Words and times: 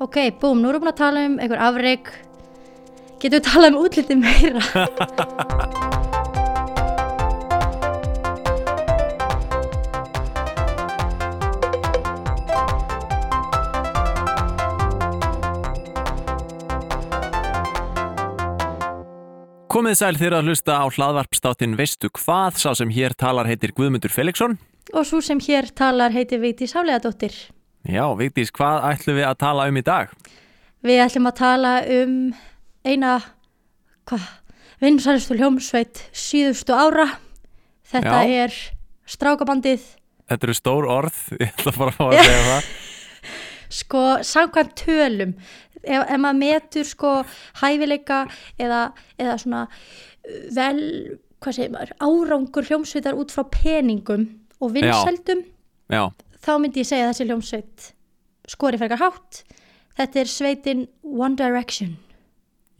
Ok, 0.00 0.16
búm, 0.40 0.62
nú 0.62 0.70
erum 0.70 0.80
við 0.80 0.86
búin 0.86 0.94
að 0.94 0.96
tala 0.96 1.22
um 1.28 1.34
einhver 1.44 1.60
afreik. 1.60 2.06
Getum 3.20 3.34
við 3.34 3.42
talað 3.44 3.74
um 3.74 3.82
útlitið 3.84 4.16
meira? 4.16 4.62
Komið 19.68 20.00
sæl 20.00 20.16
þér 20.16 20.40
að 20.40 20.48
hlusta 20.48 20.80
á 20.80 20.88
hlaðvarpstáttin 20.88 21.76
Veistu 21.76 22.08
hvað, 22.08 22.56
sá 22.56 22.72
sem 22.72 22.88
hér 22.88 23.12
talar 23.12 23.52
heitir 23.52 23.76
Guðmundur 23.76 24.16
Felixson. 24.16 24.56
Og 24.96 25.04
svo 25.04 25.20
sem 25.20 25.36
hér 25.44 25.68
talar 25.76 26.16
heiti 26.16 26.40
Vigdís 26.40 26.72
Hálegadóttir. 26.72 27.36
Já, 27.88 28.04
Vigdís, 28.18 28.50
hvað 28.52 28.84
ætlum 28.90 29.16
við 29.16 29.26
að 29.30 29.38
tala 29.40 29.66
um 29.70 29.78
í 29.80 29.82
dag? 29.86 30.10
Við 30.84 31.00
ætlum 31.04 31.28
að 31.30 31.36
tala 31.40 31.70
um 31.96 32.12
eina, 32.86 33.14
hvað, 34.08 34.26
vinsælistu 34.82 35.36
hljómsveit 35.38 36.02
síðustu 36.16 36.76
ára. 36.76 37.06
Þetta 37.90 38.20
Já. 38.20 38.44
er 38.44 38.58
strákabandið, 39.10 39.88
Þetta 40.30 40.46
eru 40.46 40.54
stór 40.54 40.86
orð, 40.86 41.16
ég 41.40 41.48
ætla 41.48 41.72
bara 41.74 41.90
að 41.90 41.96
fá 41.96 42.04
að 42.06 42.20
segja 42.20 42.44
það. 42.46 42.68
sko, 43.80 44.02
samkvæmt 44.28 44.76
tölum. 44.78 45.32
Ef, 45.80 46.04
ef 46.04 46.18
maður 46.20 46.38
metur 46.38 46.86
sko 46.86 47.10
hæfileika 47.62 48.20
eða, 48.60 48.82
eða 49.18 49.34
svona 49.40 49.64
uh, 49.64 50.44
vel, 50.54 50.80
hvað 51.40 51.56
segir 51.56 51.72
maður, 51.74 51.94
árangur 52.04 52.68
hljómsveitar 52.68 53.16
út 53.18 53.32
frá 53.34 53.42
peningum 53.56 54.28
og 54.60 54.74
vinsældum, 54.76 55.40
Já, 55.90 56.04
þá 56.44 56.52
myndi 56.62 56.82
ég 56.82 56.88
segja 56.88 57.08
að 57.08 57.12
þessi 57.14 57.26
hljómsveit 57.28 57.88
skori 58.50 58.78
frekar 58.80 59.00
hátt. 59.02 59.42
Þetta 59.98 60.20
er 60.22 60.30
sveitin 60.30 60.86
One 61.04 61.36
Direction. 61.36 61.96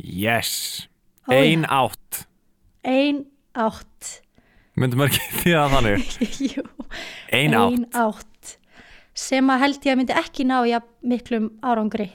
yes, 0.01 0.87
Ó, 1.29 1.33
ein 1.37 1.67
átt. 1.69 2.25
Ein 2.85 3.25
átt. 3.55 4.23
Myndum 4.81 5.03
ekki 5.05 5.21
því 5.43 5.53
að 5.59 5.75
þannig? 5.75 6.15
Jú, 6.55 6.63
Ein 7.37 7.55
átt. 7.59 7.75
ein 7.75 7.85
átt. 8.01 8.55
Sem 9.21 9.51
að 9.53 9.61
held 9.67 9.85
ég 9.85 9.93
að 9.93 9.99
myndi 10.01 10.17
ekki 10.17 10.47
ná 10.49 10.57
ja, 10.71 10.79
miklum 11.05 11.51
árangri 11.67 12.07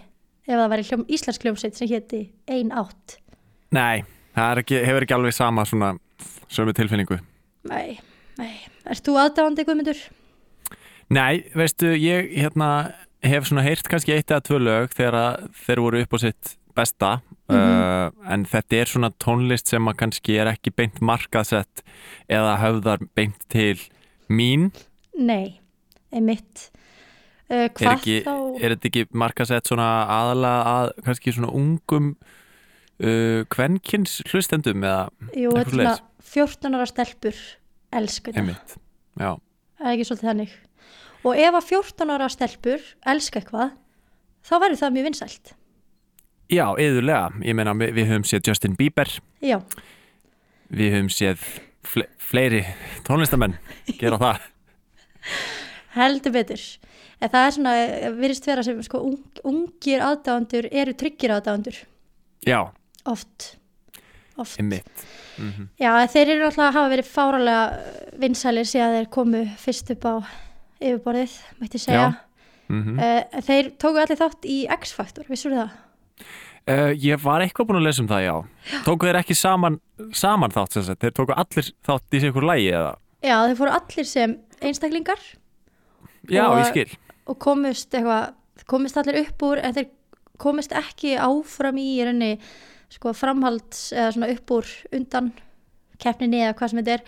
ef 0.45 0.53
það 0.55 0.71
væri 0.71 0.85
hljóm, 0.87 1.03
íslensk 1.09 1.45
hljómsveit 1.45 1.77
sem 1.77 1.89
héti 1.91 2.19
ein 2.49 2.71
átt. 2.73 3.19
Nei, 3.75 4.01
það 4.37 4.61
ekki, 4.63 4.79
hefur 4.87 5.05
ekki 5.05 5.15
alveg 5.17 5.35
sama 5.37 5.65
svona 5.69 5.93
sömu 6.53 6.73
tilfinningu. 6.77 7.19
Nei, 7.69 7.99
nei. 8.39 8.55
Ert 8.89 9.05
þú 9.05 9.15
aðdáðandi, 9.21 9.65
Guðmundur? 9.67 10.01
Nei, 11.13 11.45
veistu, 11.53 11.91
ég 11.93 12.31
hérna 12.33 12.69
hef 13.25 13.49
svona 13.49 13.63
heyrt 13.65 13.87
kannski 13.89 14.15
eitt 14.15 14.31
eða 14.31 14.43
tvö 14.45 14.59
lög 14.61 14.93
þegar 14.95 15.49
þeir 15.65 15.81
voru 15.83 16.01
upp 16.05 16.15
á 16.15 16.19
sitt 16.23 16.55
besta 16.75 17.11
uh, 17.53 18.09
en 18.31 18.45
þetta 18.49 18.79
er 18.81 18.91
svona 18.91 19.11
tónlist 19.21 19.71
sem 19.71 19.85
að 19.89 19.99
kannski 20.01 20.37
er 20.41 20.49
ekki 20.51 20.73
beint 20.75 20.97
markaðsett 21.05 21.83
eða 22.31 22.57
höfðar 22.63 23.05
beint 23.17 23.45
til 23.53 23.77
mín 24.29 24.71
Nei, 25.15 25.61
einmitt. 26.11 26.69
Uh, 27.47 27.69
er, 27.69 27.69
hvað 27.77 27.91
ekki, 27.93 28.17
þá? 28.25 28.33
er 28.59 28.75
þetta 28.75 28.89
ekki 28.91 29.05
markaðsett 29.15 29.71
svona 29.71 29.89
aðalega 30.11 30.73
að 30.73 30.91
kannski 31.05 31.35
svona 31.37 31.53
ungum 31.55 32.11
uh, 32.15 33.45
kvenkins 33.53 34.19
hlustendum 34.31 34.83
eða 34.83 35.05
Jú, 35.31 35.53
þetta 35.53 35.61
er 35.61 35.71
svona 35.71 35.95
svoleiðis? 35.95 36.03
14 36.35 36.75
ára 36.75 36.89
stelpur 36.89 37.41
elsku 37.95 38.33
þetta. 38.33 38.41
einmitt 38.41 38.79
Já, 39.15 39.35
Það 39.75 39.87
er 39.87 39.93
ekki 39.93 40.05
svolítið 40.07 40.29
þannig. 40.31 40.53
Og 41.25 41.39
ef 41.41 41.57
að 41.57 41.69
14 41.73 42.13
ára 42.13 42.29
stelpur 42.29 42.83
elska 43.13 43.41
eitthvað, 43.41 43.73
þá 44.45 44.55
verður 44.61 44.81
það 44.81 44.95
mjög 44.95 45.07
vinsælt. 45.09 45.53
Já 46.53 46.65
yðurlega, 46.77 47.31
ég 47.41 47.57
meina 47.57 47.73
við, 47.73 47.95
við 47.97 48.11
höfum 48.11 48.27
séð 48.29 48.51
Justin 48.51 48.75
Bieber 48.77 49.09
Já, 49.41 49.57
við 50.69 50.93
höfum 50.93 51.09
séð 51.09 51.47
fle 51.85 52.05
fleiri 52.21 52.61
tónlistamenn 53.05 53.57
gera 53.97 54.19
það 54.21 54.45
heldur 55.97 56.35
betur. 56.35 56.61
En 57.23 57.31
það 57.31 57.47
er 57.47 57.53
svona, 57.55 57.73
virðist 58.19 58.45
vera 58.49 58.63
sem 58.65 58.81
sko, 58.85 59.01
ung, 59.09 59.41
ungir 59.47 60.03
aðdáðandur 60.03 60.67
eru 60.69 60.93
tryggir 60.97 61.33
aðdáðandur. 61.37 61.77
Já, 62.45 62.59
Oft. 63.05 63.55
Oft. 64.35 64.59
mm 64.59 65.69
Já, 65.79 65.91
en 66.01 66.09
þeir 66.11 66.29
eru 66.33 66.47
alltaf 66.47 66.65
að 66.65 66.75
hafa 66.75 66.91
verið 66.91 67.07
fáralega 67.11 67.63
vinsælir 68.19 68.67
síðan 68.67 68.95
þeir 68.97 69.09
komu 69.13 69.41
fyrst 69.61 69.91
upp 69.93 70.07
á 70.09 70.13
yfirborðið, 70.81 71.35
mætti 71.61 71.81
segja. 71.81 72.07
Já. 72.09 72.21
mm 72.69 72.95
Uh, 72.97 73.41
þeir 73.45 73.67
tóku 73.77 73.99
allir 74.01 74.17
þátt 74.17 74.45
í 74.49 74.55
X-Factor, 74.73 75.25
vissur 75.29 75.53
það? 75.53 75.69
uh, 76.67 76.91
Ég 76.97 77.19
var 77.21 77.43
eitthvað 77.45 77.67
búin 77.69 77.77
að 77.77 77.85
lesa 77.85 78.01
um 78.01 78.07
það, 78.09 78.23
já 78.25 78.79
Tóku 78.87 79.05
þeir 79.05 79.19
ekki 79.21 79.35
saman, 79.37 79.79
saman 80.17 80.51
þátt 80.55 80.73
sem 80.73 80.83
sagt? 80.87 81.01
Þeir 81.03 81.13
tóku 81.19 81.35
allir 81.37 81.69
þátt 81.85 82.17
í 82.17 82.21
sig 82.23 82.31
ykkur 82.33 82.47
lægi 82.49 82.71
eða? 82.73 82.95
Já, 83.21 83.35
þeir 83.45 83.59
fóru 83.59 83.75
allir 83.77 84.05
sem 84.09 84.33
einstaklingar 84.61 85.21
Já, 86.29 86.47
Og- 86.49 86.57
ég 86.63 86.71
skil 86.71 86.97
og 87.27 87.39
komust 87.41 87.93
eitthvað, 87.93 88.33
komist 88.69 88.97
allir 88.97 89.21
upp 89.23 89.41
úr 89.45 89.61
en 89.61 89.73
þeir 89.73 89.87
komist 90.41 90.73
ekki 90.77 91.15
áfram 91.21 91.77
í 91.81 91.85
í 91.95 92.03
rauninni 92.05 92.39
sko 92.93 93.13
framhalds 93.17 93.91
eða 93.93 94.11
svona 94.13 94.29
upp 94.33 94.51
úr 94.57 94.73
undan 94.93 95.31
keppninni 96.01 96.41
eða 96.45 96.53
hvað 96.57 96.69
sem 96.73 96.81
þetta 96.81 96.97
er 96.97 97.03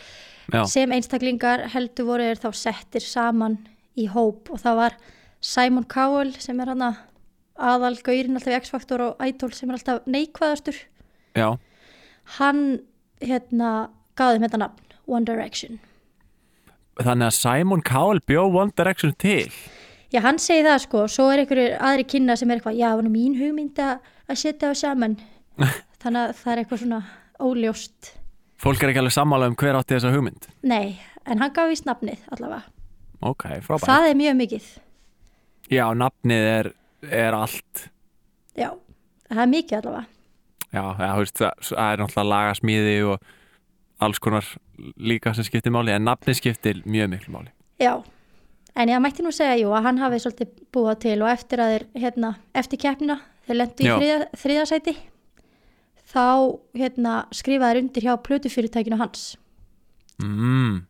Já, 0.53 0.62
sem 0.69 0.91
einstaklingar 0.96 1.66
heldur 1.74 2.08
voru 2.08 2.28
þeir 2.28 2.40
þá 2.40 2.50
settir 2.56 3.03
saman 3.03 3.58
í 4.00 4.08
hóp 4.12 4.52
og 4.53 4.62
það 4.63 4.80
var 4.80 4.97
Simon 5.44 5.85
Cowell 5.91 6.31
sem 6.40 6.59
er 6.63 6.72
hann 6.72 6.85
aðal 6.88 7.96
gaurinn 8.06 8.38
alltaf 8.38 8.53
í 8.53 8.59
X-Factor 8.62 9.03
og 9.09 9.25
Idol 9.25 9.52
sem 9.56 9.69
er 9.69 9.80
alltaf 9.80 10.07
neikvæðastur. 10.07 10.80
Já, 11.38 11.57
hann 12.38 12.63
hérna 13.24 13.90
gaði 14.18 14.38
þeim 14.38 14.47
þetta 14.47 14.62
nafn 14.63 14.96
One 15.07 15.28
Direction. 15.28 15.80
Þannig 16.97 17.30
að 17.30 17.36
Simon 17.38 17.84
Cowell 17.86 18.22
bjó 18.25 18.47
One 18.50 18.74
Direction 18.78 19.13
til? 19.22 19.52
Já, 20.13 20.22
hann 20.24 20.40
segi 20.40 20.63
það 20.66 20.80
sko, 20.86 21.03
svo 21.12 21.28
er 21.31 21.44
einhverju 21.44 21.74
aðri 21.84 22.07
kynna 22.07 22.38
sem 22.40 22.50
er 22.50 22.59
eitthvað, 22.59 22.80
já, 22.80 22.90
var 22.96 23.06
nú 23.06 23.12
mín 23.12 23.36
hugmynd 23.38 23.80
að 23.84 24.40
setja 24.40 24.72
á 24.72 24.75
saman. 24.78 25.18
Þannig 26.02 26.22
að 26.24 26.38
það 26.40 26.53
er 26.53 26.62
eitthvað 26.62 26.84
svona 26.84 27.02
óljóst 27.44 28.13
Fólk 28.57 28.81
er 28.84 28.90
ekki 28.91 29.00
alveg 29.03 29.13
sammála 29.13 29.47
um 29.51 29.56
hver 29.57 29.78
átti 29.78 29.95
þessa 29.95 30.12
hugmynd? 30.13 30.47
Nei, 30.66 30.97
en 31.25 31.40
hann 31.44 31.53
gaf 31.53 31.69
víst 31.69 31.85
nafnið 31.85 32.23
allavega. 32.34 32.63
Ok, 33.22 33.47
frábært. 33.66 33.85
Það 33.85 34.09
er 34.09 34.18
mjög 34.18 34.38
mikið, 34.41 34.68
Já, 35.68 35.84
nafnið 35.94 36.45
er, 36.47 36.69
er 37.12 37.35
allt. 37.35 37.90
Já, 38.56 38.69
það 39.28 39.41
er 39.44 39.50
mikið 39.51 39.78
allavega. 39.81 40.06
Já, 40.68 40.84
ja, 41.00 41.09
veist, 41.18 41.38
það, 41.40 41.51
það 41.69 41.91
er 41.91 42.01
náttúrulega 42.01 42.29
lagasmíði 42.31 42.95
og 43.07 43.28
alls 44.07 44.19
konar 44.23 44.45
líka 44.97 45.34
sem 45.34 45.47
skiptir 45.47 45.74
máli 45.74 45.94
en 45.95 46.06
nafnið 46.07 46.39
skiptir 46.39 46.81
mjög 46.85 47.12
miklu 47.13 47.34
máli. 47.35 47.51
Já, 47.81 47.94
en 48.75 48.89
ég 48.89 49.03
mætti 49.03 49.25
nú 49.25 49.34
segja 49.35 49.57
jú 49.62 49.74
að 49.75 49.89
hann 49.89 50.01
hafi 50.01 50.22
svolítið 50.24 50.66
búað 50.74 51.00
til 51.06 51.18
og 51.22 51.29
eftir 51.34 51.63
að 51.63 51.74
þeir, 51.75 51.88
hérna, 52.06 52.34
eftir 52.57 52.81
keppnina 52.81 53.19
þeir 53.47 53.62
lendu 53.62 53.85
í 53.85 53.91
Já. 53.91 53.97
Þá, 56.07 56.25
hérna, 56.78 57.18
skrifa 57.35 57.72
þeir 57.72 57.81
undir 57.84 58.07
hjá 58.07 58.16
plötufyrirtækinu 58.28 59.00
hans. 59.01 59.35
Mm, 60.23 60.81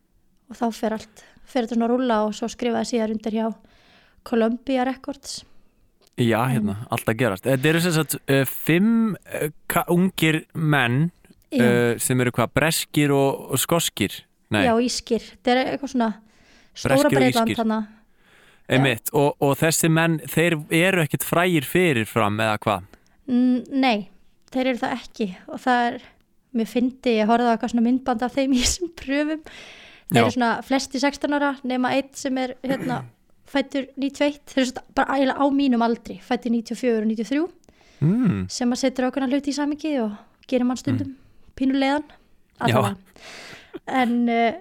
og 0.47 0.59
þá 0.59 0.67
fer 0.75 0.95
allt, 0.97 1.25
fer 1.47 1.65
þetta 1.65 1.75
svona 1.75 1.89
að 1.89 1.93
rúlla 1.95 2.19
og 2.27 2.35
svo 2.37 2.49
skrifa 2.51 2.83
þeir 2.83 2.91
síðar 2.91 3.15
undir 3.15 3.37
hjá 3.39 3.47
Columbia 4.27 4.85
Records. 4.87 5.41
Já, 6.17 6.39
hérna, 6.49 6.79
allt 6.89 7.09
að 7.11 7.19
gerast. 7.19 7.45
Þetta 7.45 7.69
eru 7.69 7.81
sem 7.83 7.93
sagt 7.93 8.15
uh, 8.17 8.43
fimm 8.49 9.13
uh, 9.13 9.83
ungir 9.93 10.41
menn 10.53 11.11
uh, 11.53 11.93
sem 12.01 12.23
eru 12.23 12.33
hvað, 12.33 12.55
breskir 12.57 13.13
og, 13.13 13.51
og 13.53 13.61
skoskir? 13.61 14.23
Nei, 14.53 14.63
Já, 14.63 14.73
ískir, 14.79 15.21
þetta 15.35 15.53
er 15.53 15.61
eitthvað 15.73 15.91
svona 15.91 16.09
stóra 16.77 17.09
breytland 17.11 17.51
írskir. 17.51 17.59
þannig 17.59 17.93
einmitt 18.67 19.11
og, 19.15 19.35
og 19.43 19.55
þessi 19.59 19.89
menn, 19.91 20.19
þeir 20.27 20.57
eru 20.73 21.03
ekkit 21.05 21.25
frægir 21.27 21.67
fyrirfram 21.67 22.39
eða 22.43 22.57
hvað? 22.63 22.87
Nei, 23.27 24.07
þeir 24.53 24.71
eru 24.71 24.81
það 24.83 24.95
ekki. 24.97 25.27
Og 25.51 25.61
það 25.63 25.89
er, 25.89 25.99
mér 26.57 26.71
fyndi 26.71 27.17
ég 27.17 27.29
horfði 27.29 27.51
á 27.51 27.53
eitthvað 27.53 27.73
svona 27.75 27.85
myndband 27.87 28.25
af 28.25 28.37
þeim 28.37 28.55
í 28.55 28.63
þessum 28.63 28.95
pröfum. 28.97 29.43
Þeir 30.07 30.23
eru 30.23 30.35
svona 30.37 30.51
flesti 30.63 31.01
16 31.03 31.35
ára 31.35 31.53
nema 31.67 31.91
eitt 31.97 32.15
sem 32.19 32.37
er 32.39 32.55
hérna 32.63 33.01
fættur 33.51 33.87
91, 33.95 34.39
þeir 34.47 34.61
eru 34.63 34.69
svona 34.71 34.95
bara 34.95 35.17
eiginlega 35.17 35.43
á 35.43 35.45
mínum 35.55 35.83
aldri, 35.85 36.17
fættur 36.23 36.53
94 36.53 37.01
og 37.01 37.09
93 37.09 37.43
mm, 38.03 38.39
sem 38.53 38.73
að 38.73 38.81
setja 38.81 39.07
ákveðna 39.07 39.29
hluti 39.31 39.53
í 39.53 39.57
samingi 39.57 39.93
og 40.03 40.15
gerir 40.47 40.67
mann 40.67 40.79
stundum 40.79 41.13
pínulegan 41.57 42.05
allavega. 42.63 42.95
en 43.87 44.17
uh, 44.31 44.57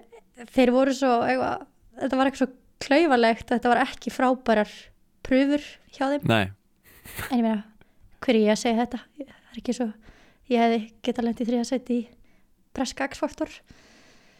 þeir 0.55 0.73
voru 0.75 0.95
svo 0.95 1.13
eitthvað, 1.27 1.65
þetta 2.03 2.19
var 2.19 2.31
eitthvað 2.31 2.43
svo 2.43 2.49
klaufalegt 2.87 3.55
þetta 3.55 3.73
var 3.73 3.83
ekki 3.83 4.13
frábærar 4.13 4.75
pröfur 5.27 5.63
hjá 5.91 6.05
þeim. 6.13 6.27
Nei, 6.29 6.45
en 7.27 7.41
ég 7.41 7.43
meina, 7.43 7.63
hver 8.23 8.37
er 8.37 8.43
ég 8.45 8.55
að 8.55 8.63
segja 8.63 8.85
þetta 8.85 9.36
ekki 9.61 9.75
svo, 9.77 9.89
ég 10.51 10.63
hefði 10.63 10.79
geta 11.05 11.25
þriða 11.47 11.67
seti 11.67 11.99
í 12.01 12.07
breska 12.75 13.07
X-faktor 13.11 13.51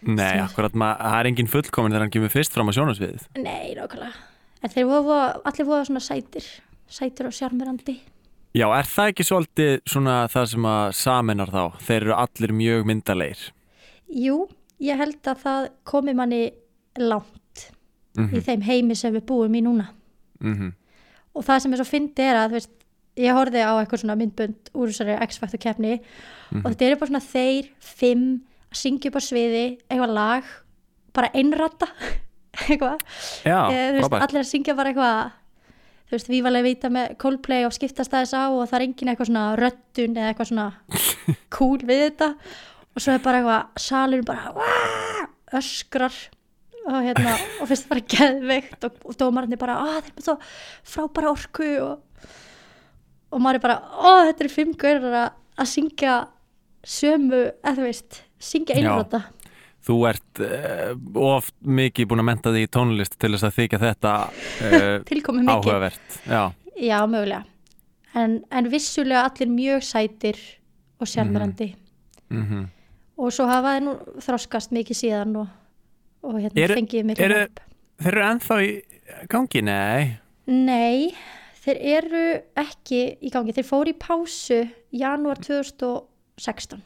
nei, 0.02 0.38
akkurat 0.42 0.76
það 0.78 1.20
er 1.20 1.32
engin 1.32 1.52
fullkomin 1.52 1.94
þegar 1.94 2.06
hann 2.06 2.14
kemur 2.14 2.34
fyrst 2.34 2.54
fram 2.54 2.70
á 2.70 2.76
sjónasviðið 2.78 3.28
nei, 3.42 3.74
nákvæmlega 3.78 4.14
en 4.62 4.74
þeir 4.74 4.90
voru 4.90 5.18
allir 5.48 5.68
voða 5.70 5.88
svona 5.90 6.04
sætir 6.04 6.48
sætur 6.88 7.32
og 7.32 7.36
sjarmirandi 7.36 8.00
Já, 8.58 8.66
er 8.74 8.88
það 8.90 9.10
ekki 9.12 9.26
svolítið 9.28 9.74
svona 9.86 10.14
það 10.32 10.46
sem 10.50 10.66
að 10.66 10.86
saminar 10.98 11.50
þá? 11.54 11.64
Þeir 11.84 11.98
eru 11.98 12.14
allir 12.16 12.54
mjög 12.58 12.88
myndalegir. 12.90 13.42
Jú, 14.18 14.38
ég 14.82 14.98
held 14.98 15.30
að 15.30 15.44
það 15.44 15.68
komi 15.86 16.16
manni 16.18 16.40
langt 16.98 17.34
Mm 18.18 18.34
í 18.34 18.42
þeim 18.42 18.64
heimi 18.66 18.96
sem 18.98 19.14
við 19.14 19.28
búum 19.30 19.56
í 19.56 19.62
núna 19.62 19.92
-hmm. 20.42 20.72
og 21.34 21.44
það 21.46 21.60
sem 21.62 21.74
er 21.74 21.78
svo 21.78 21.86
fyndi 21.86 22.24
er 22.24 22.36
að 22.36 22.56
veist, 22.56 22.72
ég 23.18 23.34
horfði 23.34 23.64
á 23.66 23.72
eitthvað 23.82 24.02
svona 24.04 24.16
myndbund 24.20 24.72
úr 24.78 24.92
þessari 24.92 25.18
X-Factor 25.28 25.62
keppni 25.64 25.96
Mhm. 26.52 26.62
og 26.64 26.72
þetta 26.72 26.86
eru 26.88 26.96
bara 27.02 27.10
svona 27.12 27.26
þeir, 27.28 27.66
fimm 27.84 28.28
að 28.72 28.78
syngja 28.82 29.10
upp 29.12 29.18
á 29.20 29.22
sviði, 29.26 29.66
eitthvað 29.90 30.14
lag 30.16 30.44
bara 31.18 31.32
einrata 31.34 31.88
eitthvað, 32.68 33.02
Já, 33.44 33.58
þú 33.68 34.00
veist, 34.00 34.14
allir 34.22 34.42
að 34.44 34.50
syngja 34.52 34.76
bara 34.78 34.94
eitthvað 34.94 35.32
þú 36.08 36.16
veist, 36.16 36.30
vívalega 36.32 36.64
vita 36.70 36.90
með 36.94 37.18
Coldplay 37.20 37.66
og 37.68 37.74
skiptast 37.76 38.14
aðeins 38.16 38.32
á 38.38 38.44
og 38.48 38.64
það 38.70 38.78
er 38.80 38.86
engin 38.88 39.12
eitthvað 39.12 39.28
svona 39.32 39.46
röddun 39.60 40.16
eða 40.16 40.30
eitthvað 40.32 40.52
svona 40.54 40.68
cool 41.58 41.78
við 41.84 42.04
þetta 42.06 42.30
og 42.96 43.04
svo 43.04 43.14
er 43.18 43.20
bara 43.28 43.42
eitthvað 43.42 43.84
salurinn 43.90 44.26
bara 44.30 44.54
"Wah!" 44.56 45.28
öskrar 45.60 46.16
og 46.88 47.04
hérna, 47.04 47.34
og 47.60 47.68
finnst 47.68 47.84
það 47.84 47.92
bara 47.92 48.08
geðveikt 48.16 48.86
og, 48.88 49.00
og 49.04 49.16
dómarandi 49.20 49.58
bara, 49.60 49.76
að 49.84 49.88
þeir 49.92 50.08
eru 50.08 50.16
með 50.16 50.28
svo 50.30 50.36
frábæra 50.88 51.32
orku 51.36 51.68
og, 51.84 51.98
og 53.32 53.42
maður 53.44 53.60
er 53.60 53.64
bara, 53.66 53.78
ó 54.00 54.10
þetta 54.30 54.46
eru 54.46 54.54
fimm 54.54 54.76
gaurar 54.80 55.18
að, 55.58 55.68
syngja 55.74 56.14
sömu, 56.88 57.42
eða 57.64 57.76
þú 57.80 57.86
veist 57.88 58.22
syngja 58.40 58.78
einrata 58.80 59.24
Þú 59.88 59.96
ert 60.10 60.40
uh, 60.44 60.96
of 61.24 61.46
mikið 61.64 62.10
búin 62.12 62.20
að 62.20 62.26
menta 62.28 62.52
þig 62.52 62.66
í 62.66 62.72
tónlist 62.76 63.14
til 63.22 63.30
þess 63.32 63.46
að 63.48 63.54
þykja 63.56 63.78
þetta 63.86 64.14
uh, 64.68 65.52
áhugavert. 65.54 66.18
Já, 66.28 66.42
Já, 66.78 66.98
mögulega. 67.08 67.46
En, 68.18 68.42
en 68.52 68.68
vissulega 68.72 69.24
allir 69.30 69.48
mjög 69.50 69.86
sætir 69.88 70.42
og 71.00 71.08
sjarmirandi. 71.08 71.70
mm 72.30 72.66
Og 73.18 73.32
svo 73.34 73.48
hafa 73.50 73.72
þeir 73.78 73.82
nú 73.88 73.94
þroskast 74.22 74.74
mikið 74.76 74.98
síðan 75.00 75.32
og, 75.42 75.48
og 76.22 76.36
hérna 76.38 76.62
Eru- 76.68 76.76
fengið 76.78 77.08
mikið 77.08 77.32
hjálp. 77.34 77.62
þeir 78.04 78.12
eru 78.12 78.26
ennþá 78.28 78.58
í 78.62 78.68
gangi, 79.32 79.62
nei. 79.66 80.04
Nei, 80.46 81.16
þeir 81.68 81.80
eru 81.98 82.24
ekki 82.64 83.02
í 83.22 83.32
gangi. 83.34 83.54
Þeir 83.58 83.68
fóru 83.68 83.92
í 83.92 83.98
pásu 84.00 84.62
janúar 84.96 85.42
2016 85.44 86.82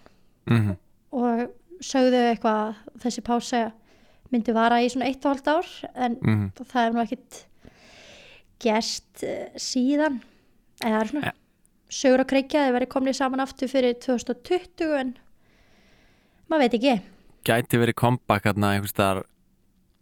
Mm 0.49 0.77
og 1.11 1.49
sögðu 1.83 2.19
eitthvað 2.29 2.59
að 2.69 2.99
þessi 3.03 3.21
pása 3.27 3.59
myndi 4.31 4.53
vara 4.55 4.77
í 4.79 4.87
svona 4.87 5.09
eitt 5.09 5.25
og 5.25 5.33
halvt 5.33 5.47
ár 5.51 5.67
en 5.95 6.15
-hmm. 6.15 6.65
það 6.71 6.85
er 6.85 6.93
nú 6.95 7.01
ekkit 7.01 7.39
gerst 8.63 9.23
uh, 9.23 9.49
síðan 9.59 10.21
eða 10.85 11.01
er 11.01 11.07
svona 11.07 11.25
Ja. 11.25 11.33
sögur 11.89 12.23
að 12.23 12.29
kreikja 12.31 12.63
þeir 12.65 12.73
verið 12.77 12.93
komnið 12.93 13.15
saman 13.17 13.39
aftur 13.43 13.67
fyrir 13.67 13.93
2020 13.99 14.95
en 14.99 15.17
maður 16.49 16.61
veit 16.63 16.73
ekki 16.79 17.01
Gæti 17.43 17.77
verið 17.81 17.95
comeback 17.95 18.45
hérna 18.45 18.71
einhvers 18.71 18.91
staðar 18.93 19.23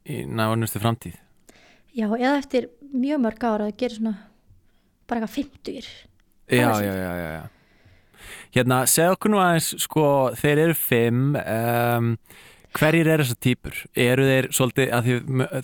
í 0.06 0.26
nánustu 0.28 0.80
framtíð. 0.80 1.16
já, 1.96 2.06
eða 2.06 2.38
eftir 2.38 2.70
mjög 2.94 3.20
mörg 3.20 3.44
ára 3.44 3.66
það 3.66 3.78
gerir 3.78 3.96
svona 3.98 4.18
bara 5.10 5.22
eitthvað 5.22 5.36
50 5.36 5.90
Já, 6.50 6.70
er 6.80 6.86
já, 6.86 6.94
já, 6.94 7.10
já, 7.20 7.32
já. 7.38 7.42
Hérna, 8.56 8.80
segð 8.90 9.16
okkur 9.16 9.34
nú 9.34 9.42
aðeins, 9.42 9.68
sko, 9.84 10.06
þeir 10.40 10.62
eru 10.64 10.78
fimm, 10.78 11.36
um, 11.38 12.08
hverjir 12.78 13.10
eru 13.14 13.26
þessar 13.26 13.40
típur? 13.46 13.82
Eru 13.94 14.26
þeir 14.26 14.48
svolítið, 14.58 14.96
því 15.06 15.18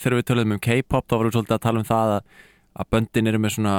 þegar 0.04 0.18
við 0.20 0.28
töluðum 0.30 0.54
um 0.58 0.62
K-pop, 0.68 1.08
þá 1.08 1.16
varum 1.16 1.32
við 1.32 1.38
svolítið 1.40 1.58
að 1.58 1.64
tala 1.66 1.82
um 1.82 1.88
það 1.90 2.14
að, 2.18 2.30
að 2.76 2.92
böndin 2.94 3.32
eru 3.32 3.42
með 3.42 3.56
svona 3.56 3.76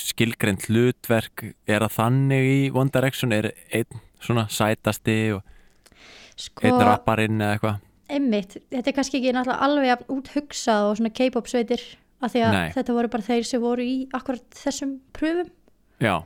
skilgreint 0.00 0.66
hlutverk, 0.66 1.46
er 1.70 1.86
það 1.86 1.96
þannig 2.00 2.50
í 2.50 2.58
One 2.74 2.94
Direction, 2.98 3.36
er 3.38 3.52
einn 3.70 4.02
svona 4.22 4.48
sætasti 4.50 5.18
og 5.36 5.46
sko, 6.34 6.66
einn 6.66 6.82
rapparinn 6.82 7.38
eða 7.38 7.56
eitthvað? 7.58 7.80
einmitt, 8.12 8.58
þetta 8.72 8.90
er 8.90 8.96
kannski 8.96 9.18
ekki 9.18 9.32
náttúrulega 9.34 9.66
alveg 9.66 10.10
út 10.12 10.30
hugsað 10.34 10.88
og 10.90 10.98
svona 10.98 11.12
K-pop 11.14 11.48
sveitir 11.50 11.84
af 12.22 12.32
því 12.32 12.44
að 12.46 12.56
Nei. 12.56 12.70
þetta 12.76 12.96
voru 12.96 13.10
bara 13.12 13.26
þeir 13.26 13.48
sem 13.48 13.62
voru 13.62 13.86
í 13.86 13.96
akkurat 14.14 14.58
þessum 14.62 14.96
pröfum 15.16 15.50
Já, 16.02 16.16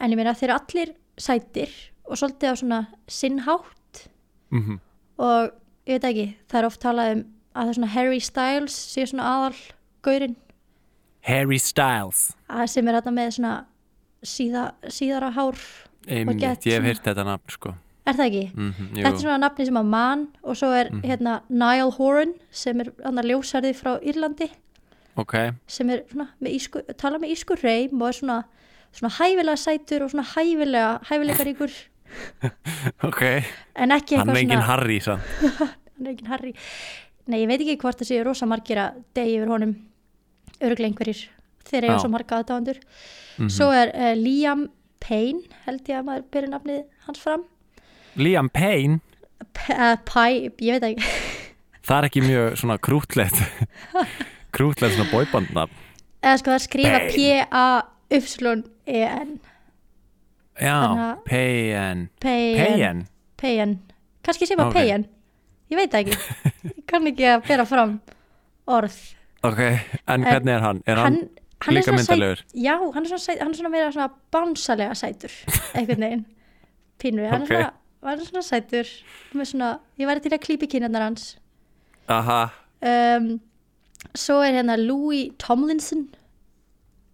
en 0.00 0.14
ég 0.14 0.20
meina 0.20 0.34
þeir 0.36 0.54
allir 0.56 0.94
sætir 1.20 1.72
og 2.04 2.18
svolítið 2.20 2.52
á 2.52 2.54
svona 2.60 2.80
sinnhátt 3.08 4.08
mm 4.54 4.80
og 5.14 5.52
ég 5.86 6.00
veit 6.00 6.06
ekki, 6.08 6.24
það 6.50 6.58
er 6.58 6.66
oft 6.66 6.80
talað 6.82 7.10
um 7.12 7.20
að 7.54 7.60
það 7.60 7.68
er 7.70 7.76
svona 7.76 7.90
Harry 7.92 8.20
Styles 8.24 8.78
sé 8.90 9.04
svona 9.06 9.26
aðal 9.30 9.58
gaurinn 10.02 10.34
Harry 11.28 11.58
Styles. 11.62 12.32
að 12.50 12.66
sem 12.72 12.88
er 12.90 12.98
þarna 12.98 13.12
með 13.14 13.30
svona 13.36 13.52
síða, 14.26 14.64
síðara 14.90 15.30
hár 15.36 15.60
Einmitt, 16.08 16.40
gett 16.42 16.66
ég 16.66 16.80
hef 16.80 16.88
heyrt 16.90 17.06
þetta 17.06 17.24
nafn, 17.28 17.54
sko. 17.54 17.74
er 18.04 18.18
það 18.18 18.26
ekki? 18.26 18.42
Mm 18.56 18.72
Þetta 18.96 19.12
er 19.12 19.22
svona 19.22 19.38
nafni 19.44 19.68
sem 19.68 19.78
að 19.80 19.92
mann 19.94 20.26
og 20.42 20.58
svo 20.58 20.72
er 20.76 20.90
hérna 21.04 21.36
Niall 21.48 21.94
Horan 21.94 22.34
sem 22.50 22.82
er 22.82 22.90
annar 23.06 23.30
ljósarði 23.30 23.72
frá 23.78 23.94
Írlandi 24.02 24.50
Ok, 25.16 25.34
sem 25.70 25.90
er 25.94 26.02
svona 26.10 26.28
með 26.42 26.54
ísku, 26.58 26.80
tala 26.98 27.18
með 27.22 27.34
ísku 27.36 27.54
reym 27.60 28.00
og 28.02 28.08
er 28.08 28.16
svona, 28.18 28.38
svona 28.92 29.12
hæfilega 29.20 29.56
sætur 29.62 30.02
og 30.06 30.10
svona 30.10 30.24
hæfilega 30.32 30.88
hæfileikaríkur 31.10 31.74
ok. 33.08 33.20
en 33.76 33.94
ekki 33.94 34.16
Hann 34.18 34.28
eitthvað 34.28 34.34
er 34.34 34.40
engin 34.42 34.58
svona 34.58 34.68
Harry, 34.72 34.98
sann. 35.00 35.22
hann 35.58 36.06
er 36.06 36.10
engin 36.14 36.30
Harry. 36.32 36.52
Nei 37.30 37.38
ég 37.44 37.48
veit 37.48 37.62
ekki 37.64 37.78
hvort 37.80 38.00
það 38.02 38.10
séu 38.10 38.24
rosa 38.26 38.46
margir 38.50 38.80
að 38.82 38.98
degi 39.16 39.36
yfir 39.38 39.52
honum 39.54 39.76
öruglega 40.60 40.90
einhverjir. 40.90 41.22
Þeir 41.64 41.86
eru 41.88 41.98
svo 42.02 42.10
marga 42.12 42.40
aðdáðandur 42.42 42.82
Mhm. 43.34 43.48
svo 43.50 43.66
er 43.74 43.90
uh, 43.98 44.12
Liam 44.14 44.66
Payne 45.02 45.40
held 45.64 45.88
ég 45.90 45.96
að 45.98 46.04
maður 46.06 46.26
byrja 46.34 46.50
nafnið 46.52 46.82
hans 47.08 47.18
fram. 47.22 47.42
Liam 48.20 48.46
Payne? 48.54 49.00
P 49.54 49.74
uh, 49.74 49.96
Pie, 50.06 50.52
ég 50.62 50.78
veit 50.78 50.86
ekki. 50.92 51.08
Það 51.86 51.96
er 51.98 52.06
ekki 52.08 52.22
mjög 52.24 52.54
svona 52.60 52.76
krútlegt 52.78 53.40
krútlegt 54.54 54.94
svona 54.96 55.10
bóibandnafn 55.12 55.82
eða 56.24 56.36
sko 56.40 56.52
það 56.52 56.58
er 56.58 56.64
skrifa 56.68 57.00
Payne. 57.04 57.44
P-A-Y-N 58.14 59.34
Já, 60.54 60.78
Payne 61.26 62.08
Payne 62.22 63.06
Payne 63.40 63.78
kannski 64.24 64.46
sé 64.48 64.56
Ok. 64.56 64.72
Payne 64.72 65.08
ég 65.72 65.78
veit 65.80 65.94
ekki. 65.98 66.16
Ég 66.68 66.82
kann 66.90 67.06
ekki 67.08 67.24
að 67.28 67.46
bera 67.48 67.64
fram 67.68 67.96
orð. 68.70 68.96
Ok, 69.44 69.60
en 70.08 70.24
hvernig 70.24 70.52
er 70.54 70.62
hann? 70.64 70.82
Er 70.88 71.00
hann, 71.00 71.16
hann, 71.64 71.74
líka 71.76 71.92
myndalegur? 71.92 72.44
já, 72.54 72.74
hann 72.78 73.04
er 73.04 73.10
svona, 73.10 73.24
sæt, 73.24 73.40
hann 73.42 73.52
er 73.52 73.58
svona 73.58 73.72
meira 73.72 73.90
svona 73.92 74.10
bánsalega 74.32 74.94
sætur 74.96 75.32
einhvern 75.74 76.04
veginn. 76.06 76.22
Pínu, 77.02 77.24
hann, 77.28 77.42
Ok. 77.42 77.50
svona, 77.50 77.72
hann 78.06 78.20
er 78.22 78.28
svona 78.28 78.44
sætur. 78.46 78.92
Svona, 79.34 79.72
ég 80.00 80.08
væri 80.08 80.24
til 80.24 80.32
að 80.36 80.44
klípi 80.46 80.70
kynjarnar 80.70 81.08
hans. 81.08 81.26
Aha, 82.12 82.40
um, 82.84 83.28
svo 84.14 84.40
er 84.42 84.52
hérna 84.52 84.76
Louis 84.78 85.30
Tomlinson. 85.38 86.08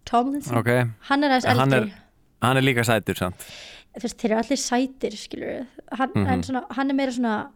Tomlinson, 0.05 0.57
ok. 0.57 0.67
Hann 1.09 1.23
er 1.23 1.29
aðeins 1.29 1.45
En 1.45 1.57
hann 1.57 1.73
eldri. 1.73 1.89
er- 1.91 2.01
Hann 2.47 2.57
er 2.57 2.61
líka 2.61 2.83
sætur, 2.83 3.15
sant? 3.17 3.35
þú 3.95 4.01
veist, 4.03 4.17
þeir 4.17 4.31
eru 4.31 4.39
allir 4.39 4.57
sætir 4.57 5.11
skilur 5.17 5.67
hann, 5.91 6.09
Mhm. 6.15 6.27
en 6.27 6.43
svona, 6.43 6.65
hann 6.71 6.89
er 6.89 6.93
meira 6.93 7.11
svona 7.11 7.47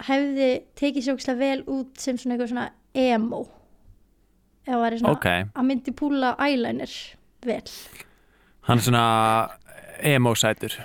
hefði 0.00 0.62
tekið 0.76 1.02
sér 1.04 1.14
ógislega 1.16 1.38
vel 1.38 1.62
út 1.64 1.98
sem 1.98 2.16
svona 2.16 2.36
eitthvað 2.36 2.48
svona 2.52 2.70
emo. 2.94 3.48
Ef 4.66 4.74
það 4.74 4.82
væri 4.90 5.00
svona 5.00 5.10
Ok, 5.12 5.24
að 5.24 5.64
myndi 5.66 5.92
púla 5.94 6.36
eyeliner 6.38 7.14
vel. 7.42 7.62
Hann 8.62 8.78
er 8.78 8.82
svona 8.82 9.50
emo 10.02 10.34
sætur. 10.34 10.70
Já, 10.70 10.84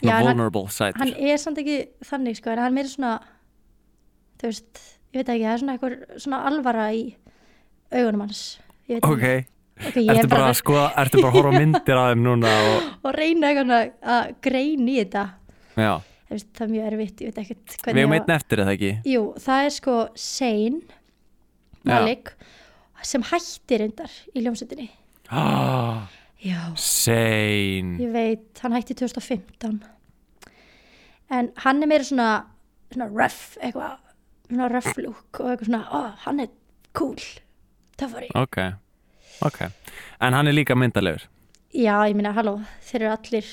Svona 0.00 0.12
hann- 0.12 0.26
vulnerable 0.26 0.66
sætur. 0.68 0.98
hann 0.98 1.14
er 1.14 1.36
samt 1.38 1.58
ekki 1.58 1.88
þannig 2.04 2.36
sko 2.36 2.50
hann 2.50 2.58
er 2.58 2.70
meira 2.70 2.88
svona 2.88 3.20
þú 4.38 4.42
veist, 4.48 4.91
ég 5.12 5.20
veit 5.20 5.32
ekki, 5.32 5.44
það 5.44 5.52
er 5.54 5.62
svona 5.62 5.74
eitthvað 5.76 6.22
svona 6.24 6.44
alvara 6.48 6.86
í 6.96 7.02
augunum 7.92 8.24
hans. 8.26 8.44
Ok, 8.92 9.02
ekki, 9.02 9.42
ok, 9.88 9.98
ég 10.00 10.14
ertu 10.14 10.24
er 10.24 10.30
bara 10.30 10.38
bara 10.38 10.48
að 10.52 10.58
skoða 10.60 10.86
Ertu 11.02 11.20
bara 11.20 11.30
að 11.30 11.36
horfa 11.38 11.52
myndir 11.60 12.00
af 12.00 12.08
þeim 12.12 12.24
núna 12.26 12.54
og, 12.70 12.88
að 13.10 13.18
reyna 13.20 13.50
eitthvað 13.52 13.76
að 14.16 14.32
greina 14.48 14.88
í 14.88 14.96
þetta. 15.02 15.26
Já, 15.76 15.92
veist, 16.32 16.48
það 16.56 16.66
er 16.66 16.72
mjög 16.72 16.88
erfitt, 16.90 17.22
ég 17.22 17.30
veit 17.30 17.42
ekkert 17.44 17.76
við 17.86 18.00
hefum 18.02 18.16
einn 18.16 18.34
eftir 18.36 18.64
eða 18.64 18.74
ekki? 18.76 18.92
Jú, 19.08 19.22
það 19.42 19.68
er 19.68 19.76
sko 19.76 19.98
Sein 20.18 20.80
Malik 21.88 22.34
sem 23.02 23.24
hættir 23.26 23.86
undar 23.88 24.12
í 24.32 24.44
ljómsveitinni 24.44 24.88
ah, 25.34 26.04
Já, 26.50 26.60
Sein 26.78 27.96
ég 28.02 28.12
veit, 28.14 28.48
hann 28.62 28.76
hætti 28.76 28.96
2015 28.98 29.80
en 31.32 31.52
hann 31.64 31.82
er 31.82 31.90
meira 31.90 32.06
svona 32.06 32.30
svona 32.92 33.08
rough, 33.08 33.56
eitthvað 33.62 33.98
svona 34.54 35.04
look 35.06 35.40
og 35.40 35.50
eitthvað 35.50 35.66
svona 35.68 35.82
ó, 35.90 36.00
hann 36.24 36.40
er 36.40 36.48
cool, 36.94 37.16
töffari 37.98 38.28
Ok, 38.34 38.58
ok. 39.46 39.60
En 40.20 40.32
hann 40.36 40.46
er 40.48 40.52
líka 40.56 40.74
myndalegur. 40.78 41.24
Já, 41.74 41.96
ég 42.08 42.14
meina, 42.14 42.32
halló, 42.36 42.58
þeir 42.84 43.02
eru 43.06 43.12
allir 43.16 43.46